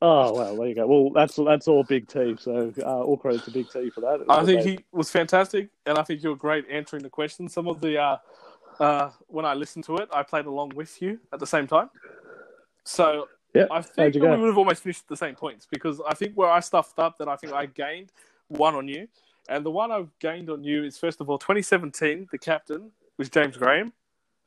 Oh 0.00 0.34
well, 0.34 0.56
there 0.56 0.68
you 0.68 0.74
go. 0.74 0.86
Well, 0.86 1.10
that's 1.10 1.36
that's 1.36 1.66
all 1.66 1.82
Big 1.82 2.06
T. 2.06 2.36
So 2.38 2.72
uh, 2.82 3.02
all 3.02 3.16
credit 3.16 3.42
to 3.44 3.50
Big 3.50 3.70
T 3.70 3.88
for 3.90 4.02
that. 4.02 4.24
I 4.28 4.44
think 4.44 4.62
he 4.62 4.80
was 4.92 5.10
fantastic, 5.10 5.70
and 5.86 5.96
I 5.96 6.02
think 6.02 6.22
you 6.22 6.28
were 6.28 6.36
great 6.36 6.66
answering 6.70 7.02
the 7.02 7.08
questions. 7.08 7.54
Some 7.54 7.66
of 7.66 7.80
the 7.80 7.98
uh, 7.98 8.16
uh, 8.78 9.10
when 9.28 9.44
I 9.44 9.54
listened 9.54 9.84
to 9.84 9.96
it, 9.96 10.08
I 10.12 10.22
played 10.22 10.46
along 10.46 10.72
with 10.74 11.00
you 11.00 11.18
at 11.32 11.40
the 11.40 11.46
same 11.46 11.66
time. 11.66 11.88
So 12.84 13.28
yeah. 13.54 13.66
I 13.70 13.82
think 13.82 14.14
we 14.14 14.20
would 14.20 14.40
have 14.40 14.58
almost 14.58 14.82
finished 14.82 15.02
at 15.02 15.08
the 15.08 15.16
same 15.16 15.34
points 15.34 15.66
because 15.70 16.00
I 16.06 16.14
think 16.14 16.34
where 16.34 16.50
I 16.50 16.60
stuffed 16.60 16.98
up, 16.98 17.18
that 17.18 17.28
I 17.28 17.36
think 17.36 17.52
I 17.52 17.66
gained 17.66 18.12
one 18.48 18.74
on 18.74 18.88
you, 18.88 19.08
and 19.48 19.64
the 19.64 19.70
one 19.70 19.90
I've 19.90 20.10
gained 20.18 20.50
on 20.50 20.64
you 20.64 20.84
is 20.84 20.98
first 20.98 21.20
of 21.20 21.30
all 21.30 21.38
2017. 21.38 22.28
The 22.30 22.38
captain 22.38 22.90
was 23.18 23.28
James 23.28 23.56
Graham. 23.56 23.92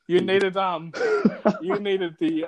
You 0.07 0.21
needed 0.21 0.55
um, 0.57 0.91
you 1.61 1.79
needed 1.79 2.15
the 2.19 2.45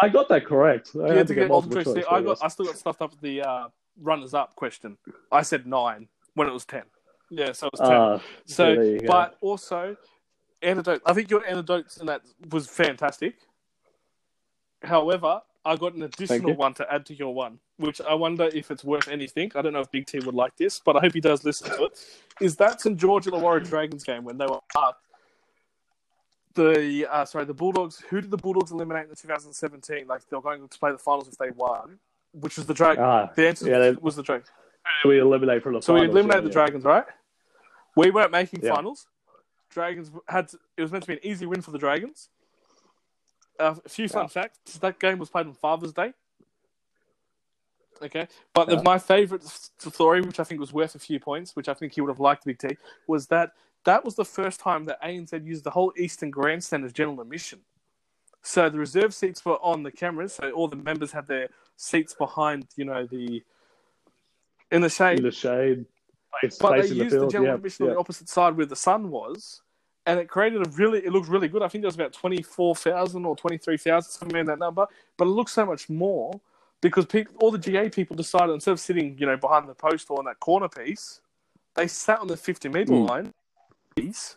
I 0.00 0.08
got 0.08 0.28
that 0.30 0.46
correct. 0.46 0.90
I 0.94 0.98
you 0.98 1.04
had 1.08 1.16
had 1.18 1.26
to 1.28 1.34
get 1.34 1.48
multiple 1.48 1.76
multiple 1.76 1.94
choice. 1.94 2.04
choice, 2.04 2.12
I 2.12 2.22
got. 2.22 2.38
I 2.42 2.48
still 2.48 2.66
got 2.66 2.78
stuffed 2.78 3.02
up 3.02 3.10
with 3.10 3.20
the 3.20 3.42
uh, 3.42 3.68
runners 4.00 4.32
up 4.34 4.54
question. 4.56 4.96
I 5.30 5.42
said 5.42 5.66
nine 5.66 6.08
when 6.34 6.48
it 6.48 6.52
was 6.52 6.64
ten. 6.64 6.84
Yeah, 7.30 7.52
so 7.52 7.66
it 7.66 7.72
was 7.78 7.80
ten. 7.80 7.96
Ah, 7.96 8.20
So, 8.46 8.74
there 8.74 8.84
you 8.84 9.00
go. 9.00 9.06
but 9.06 9.36
also, 9.40 9.96
antidote. 10.62 11.02
I 11.04 11.12
think 11.12 11.30
your 11.30 11.46
antidotes 11.46 11.98
in 11.98 12.06
that 12.06 12.22
was 12.50 12.66
fantastic. 12.68 13.34
However, 14.82 15.42
I 15.64 15.76
got 15.76 15.94
an 15.94 16.02
additional 16.02 16.54
one 16.54 16.74
to 16.74 16.92
add 16.92 17.06
to 17.06 17.14
your 17.14 17.34
one, 17.34 17.58
which 17.76 18.00
I 18.00 18.14
wonder 18.14 18.50
if 18.52 18.70
it's 18.70 18.82
worth 18.82 19.08
anything. 19.08 19.52
I 19.54 19.62
don't 19.62 19.72
know 19.72 19.80
if 19.80 19.90
Big 19.90 20.06
T 20.06 20.18
would 20.20 20.34
like 20.34 20.56
this, 20.56 20.80
but 20.84 20.96
I 20.96 21.00
hope 21.00 21.12
he 21.12 21.20
does 21.20 21.44
listen 21.44 21.68
to 21.76 21.84
it. 21.84 22.04
Is 22.40 22.56
that 22.56 22.80
St 22.80 22.96
George 22.98 23.26
Illawarra 23.26 23.66
Dragons 23.68 24.02
game 24.04 24.24
when 24.24 24.38
they 24.38 24.46
were 24.46 24.60
up? 24.76 25.00
The 26.54 27.06
uh, 27.10 27.24
sorry, 27.24 27.44
the 27.44 27.54
Bulldogs. 27.54 28.00
Who 28.10 28.20
did 28.20 28.30
the 28.30 28.36
Bulldogs 28.36 28.70
eliminate 28.72 29.04
in 29.04 29.10
the 29.10 29.16
2017? 29.16 30.06
Like 30.06 30.28
they 30.28 30.36
were 30.36 30.42
going 30.42 30.68
to 30.68 30.78
play 30.78 30.92
the 30.92 30.98
finals 30.98 31.28
if 31.28 31.38
they 31.38 31.50
won, 31.50 31.98
which 32.32 32.56
was 32.56 32.66
the 32.66 32.74
Dragons. 32.74 33.04
ah, 33.04 33.30
the 33.34 33.48
answer 33.48 33.68
yeah, 33.70 33.78
they- 33.78 33.92
was 33.92 34.16
the 34.16 34.22
Dragons. 34.22 34.50
we 35.04 35.18
eliminate 35.18 35.62
from 35.62 35.74
the 35.74 35.82
So 35.82 35.94
we 35.94 36.00
finals, 36.00 36.14
eliminated 36.16 36.44
yeah, 36.44 36.48
the. 36.48 36.52
Dragons, 36.52 36.84
right? 36.84 37.04
We 37.96 38.10
weren't 38.10 38.32
making 38.32 38.60
finals. 38.60 39.06
Dragons 39.70 40.10
had 40.28 40.48
to, 40.48 40.58
it 40.76 40.82
was 40.82 40.92
meant 40.92 41.04
to 41.04 41.08
be 41.08 41.14
an 41.14 41.20
easy 41.22 41.46
win 41.46 41.62
for 41.62 41.70
the 41.70 41.78
Dragons. 41.78 42.28
Uh, 43.58 43.74
a 43.84 43.88
few 43.88 44.08
fun 44.08 44.28
facts: 44.28 44.58
that 44.78 44.98
game 44.98 45.18
was 45.18 45.30
played 45.30 45.46
on 45.46 45.54
Father's 45.54 45.92
Day. 45.92 46.12
Okay, 48.02 48.26
but 48.52 48.68
the, 48.68 48.82
my 48.82 48.98
favourite 48.98 49.44
story, 49.44 50.20
which 50.22 50.40
I 50.40 50.44
think 50.44 50.58
was 50.60 50.72
worth 50.72 50.94
a 50.96 50.98
few 50.98 51.20
points, 51.20 51.54
which 51.54 51.68
I 51.68 51.74
think 51.74 51.92
he 51.94 52.00
would 52.00 52.08
have 52.08 52.18
liked 52.18 52.44
Big 52.44 52.58
T, 52.58 52.76
was 53.06 53.28
that 53.28 53.52
that 53.84 54.04
was 54.04 54.14
the 54.14 54.24
first 54.24 54.60
time 54.60 54.84
that 54.84 55.02
ANZ 55.02 55.44
used 55.44 55.64
the 55.64 55.70
whole 55.70 55.92
Eastern 55.96 56.30
Grandstand 56.30 56.84
as 56.84 56.92
general 56.92 57.20
admission. 57.20 57.60
So 58.42 58.68
the 58.68 58.78
reserve 58.78 59.14
seats 59.14 59.44
were 59.44 59.56
on 59.62 59.82
the 59.82 59.90
cameras, 59.90 60.34
so 60.34 60.50
all 60.50 60.68
the 60.68 60.76
members 60.76 61.12
had 61.12 61.26
their 61.26 61.48
seats 61.76 62.14
behind, 62.14 62.66
you 62.76 62.84
know, 62.84 63.06
the 63.06 63.42
in 64.70 64.82
the 64.82 64.88
shade. 64.88 65.18
in 65.18 65.24
the 65.24 65.30
shade. 65.30 65.86
But 66.60 66.80
they 66.80 66.88
used 66.88 67.10
the 67.14 67.20
the, 67.20 67.28
general 67.28 67.50
yeah, 67.50 67.54
admission 67.54 67.86
on 67.86 67.92
the 67.92 67.98
opposite 67.98 68.28
side 68.28 68.56
where 68.56 68.66
the 68.66 68.74
sun 68.74 69.10
was, 69.10 69.62
and 70.06 70.18
it 70.18 70.28
created 70.28 70.66
a 70.66 70.70
really. 70.70 70.98
It 71.04 71.12
looked 71.12 71.28
really 71.28 71.46
good. 71.46 71.62
I 71.62 71.68
think 71.68 71.82
there 71.82 71.88
was 71.88 71.94
about 71.94 72.12
twenty 72.12 72.42
four 72.42 72.74
thousand 72.74 73.24
or 73.24 73.36
twenty 73.36 73.58
three 73.58 73.76
thousand, 73.76 74.10
somewhere 74.10 74.40
in 74.40 74.46
that 74.46 74.58
number. 74.58 74.86
But 75.16 75.26
it 75.26 75.30
looked 75.30 75.50
so 75.50 75.66
much 75.66 75.88
more 75.88 76.40
because 76.80 77.06
people, 77.06 77.34
all 77.40 77.50
the 77.50 77.58
GA 77.58 77.90
people 77.90 78.16
decided 78.16 78.52
instead 78.52 78.72
of 78.72 78.80
sitting, 78.80 79.16
you 79.18 79.26
know, 79.26 79.36
behind 79.36 79.68
the 79.68 79.74
post 79.74 80.10
or 80.10 80.18
on 80.18 80.24
that 80.24 80.40
corner 80.40 80.68
piece, 80.68 81.20
they 81.74 81.86
sat 81.86 82.18
on 82.18 82.26
the 82.26 82.36
fifty 82.36 82.68
meter 82.68 82.92
Mm. 82.92 83.08
line 83.08 83.34
piece, 84.12 84.36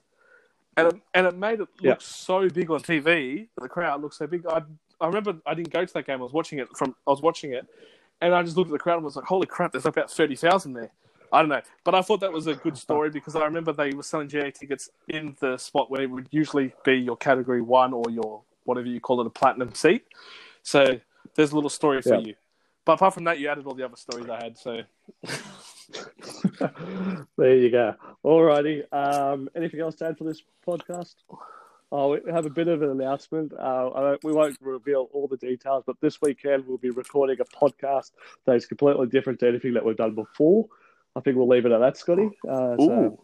and 0.77 0.87
it, 0.87 1.01
and 1.13 1.27
it 1.27 1.35
made 1.37 1.53
it 1.59 1.59
look 1.59 1.69
Yeah. 1.81 1.95
so 1.99 2.49
big 2.49 2.69
on 2.71 2.79
TV. 2.81 3.47
The 3.61 3.69
crowd 3.69 4.01
looked 4.01 4.15
so 4.15 4.27
big. 4.27 4.45
I 4.47 4.61
I 5.01 5.07
remember 5.07 5.37
I 5.45 5.53
didn't 5.53 5.71
go 5.71 5.83
to 5.83 5.93
that 5.93 6.05
game. 6.07 6.19
I 6.19 6.23
was 6.23 6.31
watching 6.33 6.59
it 6.59 6.67
from. 6.77 6.95
I 7.05 7.11
was 7.11 7.21
watching 7.21 7.51
it, 7.53 7.65
and 8.21 8.33
I 8.33 8.41
just 8.43 8.55
looked 8.55 8.69
at 8.69 8.73
the 8.73 8.79
crowd 8.79 8.95
and 8.95 9.03
was 9.05 9.15
like, 9.17 9.25
"Holy 9.25 9.45
crap! 9.47 9.71
There's 9.73 9.85
about 9.85 10.09
thirty 10.09 10.35
thousand 10.35 10.73
there." 10.73 10.91
I 11.33 11.39
don't 11.41 11.49
know, 11.49 11.61
but 11.83 11.93
I 11.95 12.01
thought 12.01 12.21
that 12.21 12.31
was 12.31 12.47
a 12.47 12.55
good 12.55 12.77
story 12.77 13.09
because 13.09 13.35
I 13.35 13.43
remember 13.43 13.73
they 13.73 13.91
were 13.91 14.03
selling 14.03 14.29
GA 14.29 14.51
tickets 14.51 14.89
in 15.09 15.35
the 15.41 15.57
spot 15.57 15.91
where 15.91 16.01
it 16.03 16.09
would 16.09 16.27
usually 16.31 16.71
be 16.85 16.93
your 16.93 17.17
category 17.17 17.61
one 17.61 17.91
or 17.93 18.03
your 18.09 18.41
whatever 18.63 18.87
you 18.87 19.01
call 19.01 19.19
it, 19.19 19.27
a 19.27 19.29
platinum 19.29 19.73
seat. 19.73 20.05
So 20.63 20.99
there's 21.35 21.51
a 21.51 21.55
little 21.55 21.69
story 21.69 22.01
for 22.01 22.15
Yeah. 22.15 22.27
you. 22.27 22.35
But 22.85 22.93
apart 22.93 23.15
from 23.15 23.25
that, 23.25 23.39
you 23.39 23.49
added 23.49 23.65
all 23.65 23.73
the 23.73 23.83
other 23.83 23.97
stories 23.97 24.29
I 24.29 24.41
had. 24.41 24.57
So 24.57 24.81
there 27.37 27.55
you 27.55 27.71
go. 27.71 27.95
Alrighty. 28.23 28.83
Um, 28.93 29.49
anything 29.55 29.79
else 29.79 29.95
to 29.95 30.07
add 30.07 30.17
for 30.17 30.23
this 30.23 30.41
podcast? 30.67 31.15
Oh, 31.91 32.09
we 32.09 32.31
have 32.31 32.45
a 32.45 32.49
bit 32.49 32.67
of 32.67 32.81
an 32.81 32.89
announcement. 32.89 33.53
Uh, 33.53 33.89
I 33.89 34.17
we 34.23 34.33
won't 34.33 34.57
reveal 34.59 35.07
all 35.13 35.27
the 35.27 35.37
details, 35.37 35.83
but 35.85 35.95
this 36.01 36.21
weekend 36.21 36.65
we'll 36.67 36.77
be 36.77 36.89
recording 36.89 37.37
a 37.39 37.45
podcast 37.45 38.11
that 38.45 38.55
is 38.55 38.65
completely 38.65 39.07
different 39.07 39.39
to 39.39 39.47
anything 39.47 39.73
that 39.75 39.85
we've 39.85 39.95
done 39.95 40.15
before. 40.15 40.65
I 41.15 41.21
think 41.21 41.37
we'll 41.37 41.47
leave 41.47 41.65
it 41.65 41.71
at 41.71 41.79
that, 41.79 41.97
Scotty. 41.97 42.29
Uh, 42.47 42.75
so 42.77 43.19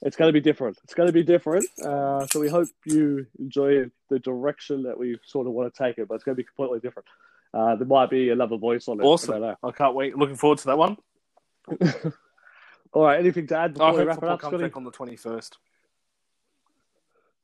it's 0.00 0.16
going 0.16 0.28
to 0.28 0.32
be 0.32 0.40
different. 0.40 0.78
It's 0.82 0.94
going 0.94 1.06
to 1.06 1.12
be 1.12 1.22
different. 1.22 1.66
Uh, 1.80 2.26
so 2.26 2.40
we 2.40 2.48
hope 2.48 2.68
you 2.84 3.26
enjoy 3.38 3.84
the 4.10 4.18
direction 4.18 4.82
that 4.84 4.98
we 4.98 5.18
sort 5.24 5.46
of 5.46 5.52
want 5.52 5.72
to 5.72 5.82
take 5.82 5.98
it, 5.98 6.08
but 6.08 6.14
it's 6.14 6.24
going 6.24 6.34
to 6.34 6.42
be 6.42 6.46
completely 6.46 6.80
different. 6.80 7.06
Uh, 7.54 7.76
there 7.76 7.86
might 7.86 8.10
be 8.10 8.30
another 8.30 8.56
voice 8.56 8.88
on 8.88 9.00
it. 9.00 9.04
I 9.04 9.06
awesome! 9.06 9.40
don't. 9.40 9.58
I 9.62 9.70
can't 9.70 9.94
wait. 9.94 10.16
Looking 10.16 10.36
forward 10.36 10.58
to 10.58 10.66
that 10.66 10.78
one. 10.78 10.96
All 12.92 13.04
right. 13.04 13.18
Anything 13.18 13.46
to 13.48 13.56
add 13.56 13.74
before 13.74 13.88
I 13.88 13.92
we 13.92 14.04
wrap 14.04 14.18
it 14.18 14.24
up, 14.24 14.40
Scotty? 14.40 14.58
back 14.58 14.76
on 14.76 14.84
the 14.84 14.90
twenty 14.90 15.16
first. 15.16 15.58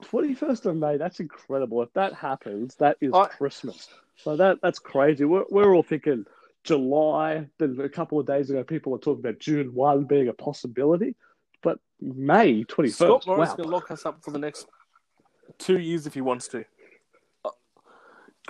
21st 0.05 0.67
of 0.67 0.77
May, 0.77 0.97
that's 0.97 1.19
incredible. 1.21 1.83
If 1.83 1.93
that 1.95 2.15
happens, 2.15 2.77
that 2.77 2.97
is 3.01 3.13
I- 3.13 3.27
Christmas. 3.27 3.89
So 4.17 4.37
that 4.37 4.59
that's 4.63 4.79
crazy. 4.79 5.25
We're, 5.25 5.45
we're 5.51 5.75
all 5.75 5.83
thinking 5.83 6.25
July. 6.65 7.47
Then 7.59 7.79
a 7.81 7.89
couple 7.89 8.19
of 8.19 8.27
days 8.27 8.51
ago, 8.51 8.65
people 8.65 8.93
were 8.93 8.99
talking 8.99 9.21
about 9.21 9.39
June 9.39 9.75
1 9.75 10.05
being 10.05 10.29
a 10.29 10.33
possibility. 10.33 11.15
But 11.63 11.79
May 12.01 12.65
21st. 12.65 12.93
Scott 12.93 13.27
Morrison 13.27 13.39
wow. 13.39 13.43
is 13.45 13.55
going 13.55 13.69
to 13.69 13.75
lock 13.75 13.91
us 13.91 14.07
up 14.07 14.25
for 14.25 14.33
the 14.33 14.39
next 14.39 14.67
two 15.59 15.79
years 15.79 16.07
if 16.07 16.15
he 16.15 16.21
wants 16.21 16.49
to. 16.49 16.65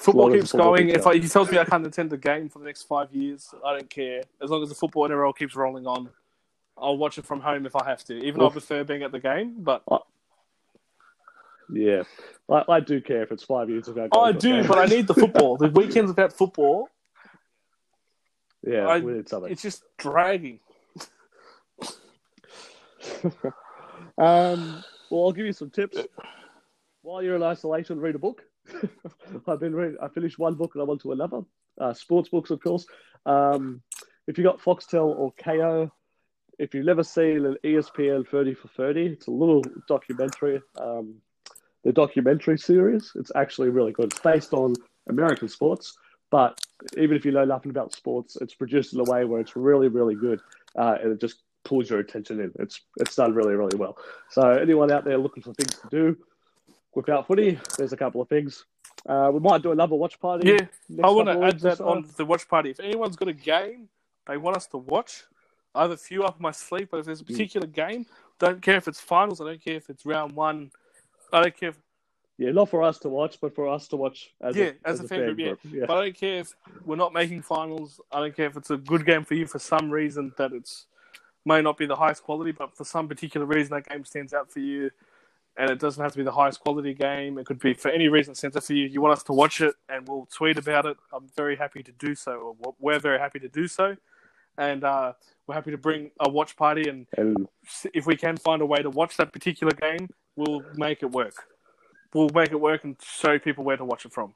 Football 0.00 0.30
keeps 0.32 0.50
football 0.52 0.74
going. 0.76 0.90
If 0.90 1.06
I, 1.06 1.14
he 1.16 1.28
tells 1.28 1.50
me 1.50 1.58
I 1.58 1.64
can't 1.64 1.86
attend 1.86 2.10
the 2.10 2.16
game 2.16 2.48
for 2.48 2.58
the 2.60 2.64
next 2.66 2.82
five 2.82 3.12
years, 3.12 3.52
I 3.64 3.72
don't 3.76 3.90
care. 3.90 4.22
As 4.42 4.50
long 4.50 4.62
as 4.62 4.68
the 4.68 4.74
football 4.74 5.08
NRL 5.08 5.36
keeps 5.36 5.56
rolling 5.56 5.86
on, 5.86 6.08
I'll 6.76 6.96
watch 6.96 7.18
it 7.18 7.26
from 7.26 7.40
home 7.40 7.66
if 7.66 7.74
I 7.74 7.84
have 7.84 8.04
to. 8.04 8.14
Even 8.14 8.40
though 8.40 8.46
I 8.48 8.50
prefer 8.52 8.84
being 8.84 9.02
at 9.02 9.10
the 9.12 9.18
game, 9.18 9.56
but 9.58 9.82
Yeah. 11.68 12.04
I, 12.48 12.64
I 12.68 12.80
do 12.80 13.00
care 13.00 13.22
if 13.22 13.32
it's 13.32 13.42
five 13.42 13.68
years 13.68 13.88
ago. 13.88 14.08
oh, 14.12 14.20
I 14.20 14.32
do. 14.32 14.64
But 14.66 14.78
I 14.78 14.86
need 14.86 15.06
the 15.08 15.14
football. 15.14 15.56
The 15.56 15.68
weekends 15.68 16.08
without 16.08 16.32
football, 16.32 16.88
Yeah, 18.66 18.86
I- 18.86 19.00
we 19.00 19.12
need 19.14 19.28
something. 19.28 19.50
it's 19.50 19.62
just 19.62 19.82
dragging. 19.96 20.60
Um, 24.16 24.82
well, 25.10 25.26
I'll 25.26 25.32
give 25.32 25.46
you 25.46 25.52
some 25.52 25.70
tips. 25.70 25.96
While 27.02 27.22
you're 27.22 27.36
in 27.36 27.42
isolation, 27.42 28.00
read 28.00 28.16
a 28.16 28.18
book. 28.18 28.42
I've 29.46 29.60
been 29.60 29.74
reading. 29.74 29.96
I 30.02 30.08
finished 30.08 30.38
one 30.38 30.54
book 30.54 30.74
and 30.74 30.82
I'm 30.82 30.90
on 30.90 30.98
to 31.00 31.12
another. 31.12 31.40
Uh, 31.80 31.94
sports 31.94 32.28
books, 32.28 32.50
of 32.50 32.60
course. 32.60 32.86
Um, 33.26 33.82
if 34.26 34.36
you 34.36 34.44
got 34.44 34.60
Foxtel 34.60 35.16
or 35.16 35.32
Kayo, 35.34 35.90
if 36.58 36.74
you've 36.74 36.86
never 36.86 37.04
seen 37.04 37.46
an 37.46 37.56
ESPN 37.64 38.26
30 38.26 38.54
for 38.54 38.68
30, 38.68 39.06
it's 39.06 39.26
a 39.28 39.30
little 39.30 39.62
documentary. 39.86 40.60
Um, 40.76 41.16
the 41.84 41.92
documentary 41.92 42.58
series, 42.58 43.12
it's 43.14 43.30
actually 43.36 43.70
really 43.70 43.92
good. 43.92 44.06
It's 44.06 44.20
based 44.20 44.52
on 44.52 44.74
American 45.08 45.48
sports, 45.48 45.96
but 46.30 46.60
even 46.96 47.16
if 47.16 47.24
you 47.24 47.32
know 47.32 47.44
nothing 47.44 47.70
about 47.70 47.94
sports, 47.94 48.36
it's 48.40 48.54
produced 48.54 48.92
in 48.92 49.00
a 49.00 49.04
way 49.04 49.24
where 49.24 49.40
it's 49.40 49.56
really, 49.56 49.88
really 49.88 50.16
good. 50.16 50.40
Uh, 50.76 50.96
and 51.02 51.12
it 51.12 51.20
just 51.20 51.42
pulls 51.64 51.88
your 51.88 52.00
attention 52.00 52.40
in. 52.40 52.52
It's 52.58 52.80
it's 52.98 53.14
done 53.14 53.34
really 53.34 53.54
really 53.54 53.76
well. 53.76 53.96
So 54.30 54.50
anyone 54.50 54.90
out 54.90 55.04
there 55.04 55.18
looking 55.18 55.42
for 55.42 55.54
things 55.54 55.78
to 55.80 55.88
do 55.90 56.16
without 56.98 57.26
footy, 57.26 57.58
there's 57.78 57.92
a 57.92 57.96
couple 57.96 58.20
of 58.20 58.28
things. 58.28 58.64
Uh, 59.08 59.30
we 59.32 59.40
might 59.40 59.62
do 59.62 59.72
another 59.72 59.94
watch 59.94 60.20
party. 60.20 60.44
Yeah, 60.48 60.66
I 61.02 61.10
want 61.10 61.28
to 61.28 61.42
add 61.44 61.60
that 61.60 61.80
on 61.80 62.04
the 62.16 62.24
watch 62.26 62.48
party. 62.48 62.70
If 62.70 62.80
anyone's 62.80 63.16
got 63.16 63.28
a 63.28 63.32
game 63.32 63.88
they 64.26 64.36
want 64.36 64.56
us 64.56 64.66
to 64.68 64.78
watch, 64.78 65.24
I 65.74 65.82
have 65.82 65.92
a 65.92 65.96
few 65.96 66.24
up 66.24 66.40
my 66.40 66.50
sleeve, 66.50 66.88
but 66.90 66.98
if 66.98 67.04
Mm. 67.04 67.06
there's 67.06 67.20
a 67.20 67.24
particular 67.24 67.66
game, 67.66 68.06
don't 68.38 68.60
care 68.60 68.76
if 68.76 68.88
it's 68.88 69.00
finals, 69.00 69.40
I 69.40 69.44
don't 69.44 69.64
care 69.64 69.76
if 69.76 69.88
it's 69.88 70.04
round 70.04 70.32
one, 70.32 70.70
I 71.32 71.42
don't 71.42 71.56
care 71.56 71.70
if 71.70 71.78
Yeah, 72.36 72.50
not 72.52 72.68
for 72.68 72.82
us 72.82 72.98
to 73.00 73.08
watch, 73.08 73.40
but 73.40 73.54
for 73.54 73.68
us 73.68 73.88
to 73.88 73.96
watch 73.96 74.30
as 74.40 74.56
Yeah, 74.56 74.72
a, 74.84 74.88
as 74.88 75.00
a 75.00 75.08
fan 75.08 75.24
group, 75.24 75.38
yeah. 75.38 75.54
yeah. 75.72 75.86
But 75.86 75.98
I 75.98 76.04
don't 76.04 76.16
care 76.16 76.40
if 76.40 76.54
we're 76.84 76.96
not 76.96 77.12
making 77.12 77.42
finals. 77.42 78.00
I 78.12 78.20
don't 78.20 78.36
care 78.36 78.46
if 78.46 78.56
it's 78.56 78.70
a 78.70 78.76
good 78.76 79.06
game 79.06 79.24
for 79.24 79.34
you 79.34 79.46
for 79.46 79.58
some 79.58 79.90
reason 79.90 80.32
that 80.38 80.52
it's 80.52 80.86
may 81.44 81.62
not 81.62 81.76
be 81.78 81.86
the 81.86 81.96
highest 81.96 82.22
quality, 82.22 82.52
but 82.52 82.76
for 82.76 82.84
some 82.84 83.08
particular 83.08 83.46
reason 83.46 83.74
that 83.74 83.88
game 83.88 84.04
stands 84.04 84.34
out 84.34 84.50
for 84.52 84.60
you, 84.60 84.90
and 85.58 85.70
it 85.70 85.80
doesn't 85.80 86.00
have 86.00 86.12
to 86.12 86.18
be 86.18 86.24
the 86.24 86.32
highest 86.32 86.60
quality 86.60 86.94
game. 86.94 87.36
It 87.36 87.44
could 87.44 87.58
be 87.58 87.74
for 87.74 87.90
any 87.90 88.06
reason 88.06 88.34
stands 88.34 88.64
for 88.64 88.72
you. 88.72 88.86
You 88.86 89.00
want 89.00 89.14
us 89.14 89.24
to 89.24 89.32
watch 89.32 89.60
it, 89.60 89.74
and 89.88 90.06
we'll 90.08 90.28
tweet 90.32 90.56
about 90.56 90.86
it. 90.86 90.96
I'm 91.12 91.28
very 91.36 91.56
happy 91.56 91.82
to 91.82 91.92
do 91.92 92.14
so. 92.14 92.56
Or 92.62 92.74
we're 92.78 93.00
very 93.00 93.18
happy 93.18 93.40
to 93.40 93.48
do 93.48 93.66
so, 93.66 93.96
and 94.56 94.84
uh, 94.84 95.14
we're 95.46 95.56
happy 95.56 95.72
to 95.72 95.76
bring 95.76 96.12
a 96.20 96.30
watch 96.30 96.56
party. 96.56 96.88
And 96.88 97.06
And 97.16 97.48
if 97.92 98.06
we 98.06 98.16
can 98.16 98.36
find 98.36 98.62
a 98.62 98.66
way 98.66 98.82
to 98.82 98.88
watch 98.88 99.16
that 99.16 99.32
particular 99.32 99.72
game, 99.72 100.08
we'll 100.36 100.62
make 100.76 101.02
it 101.02 101.10
work. 101.10 101.34
We'll 102.14 102.30
make 102.32 102.52
it 102.52 102.60
work 102.60 102.84
and 102.84 102.96
show 103.02 103.38
people 103.40 103.64
where 103.64 103.76
to 103.76 103.84
watch 103.84 104.06
it 104.06 104.12
from. 104.12 104.34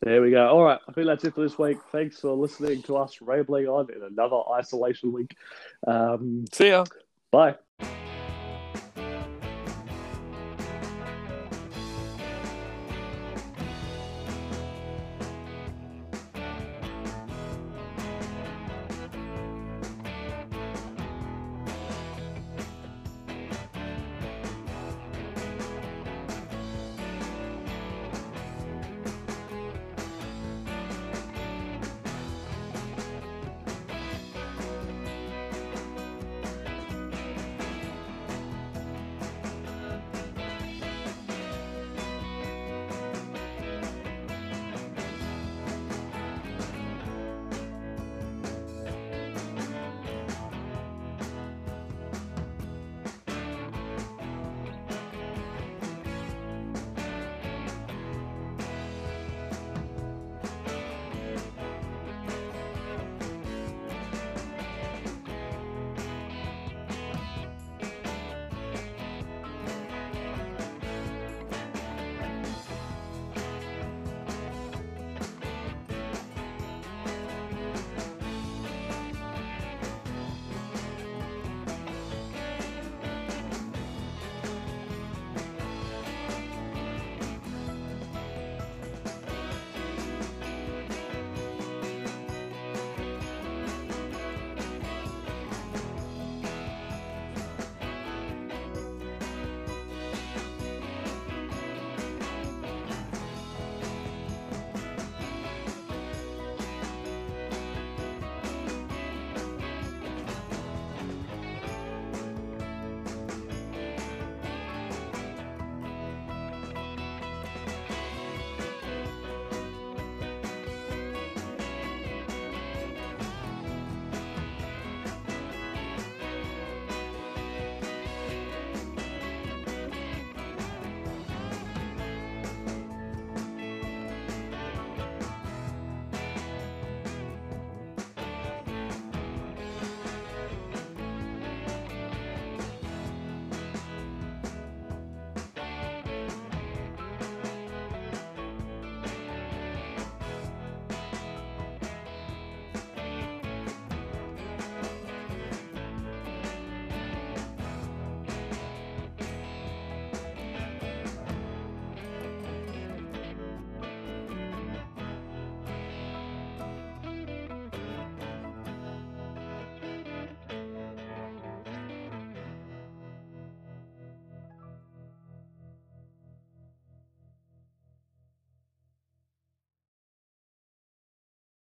there 0.00 0.22
we 0.22 0.30
go. 0.30 0.48
All 0.48 0.64
right, 0.64 0.80
I 0.88 0.92
think 0.92 1.06
that's 1.06 1.22
it 1.24 1.34
for 1.34 1.42
this 1.42 1.58
week. 1.58 1.76
Thanks 1.92 2.18
for 2.18 2.32
listening 2.32 2.82
to 2.84 2.96
us 2.96 3.20
rambling 3.20 3.66
on 3.66 3.92
in 3.94 4.02
another 4.02 4.40
isolation 4.54 5.12
week. 5.12 5.36
Um, 5.86 6.46
See 6.50 6.68
ya. 6.68 6.86
bye. 7.30 7.56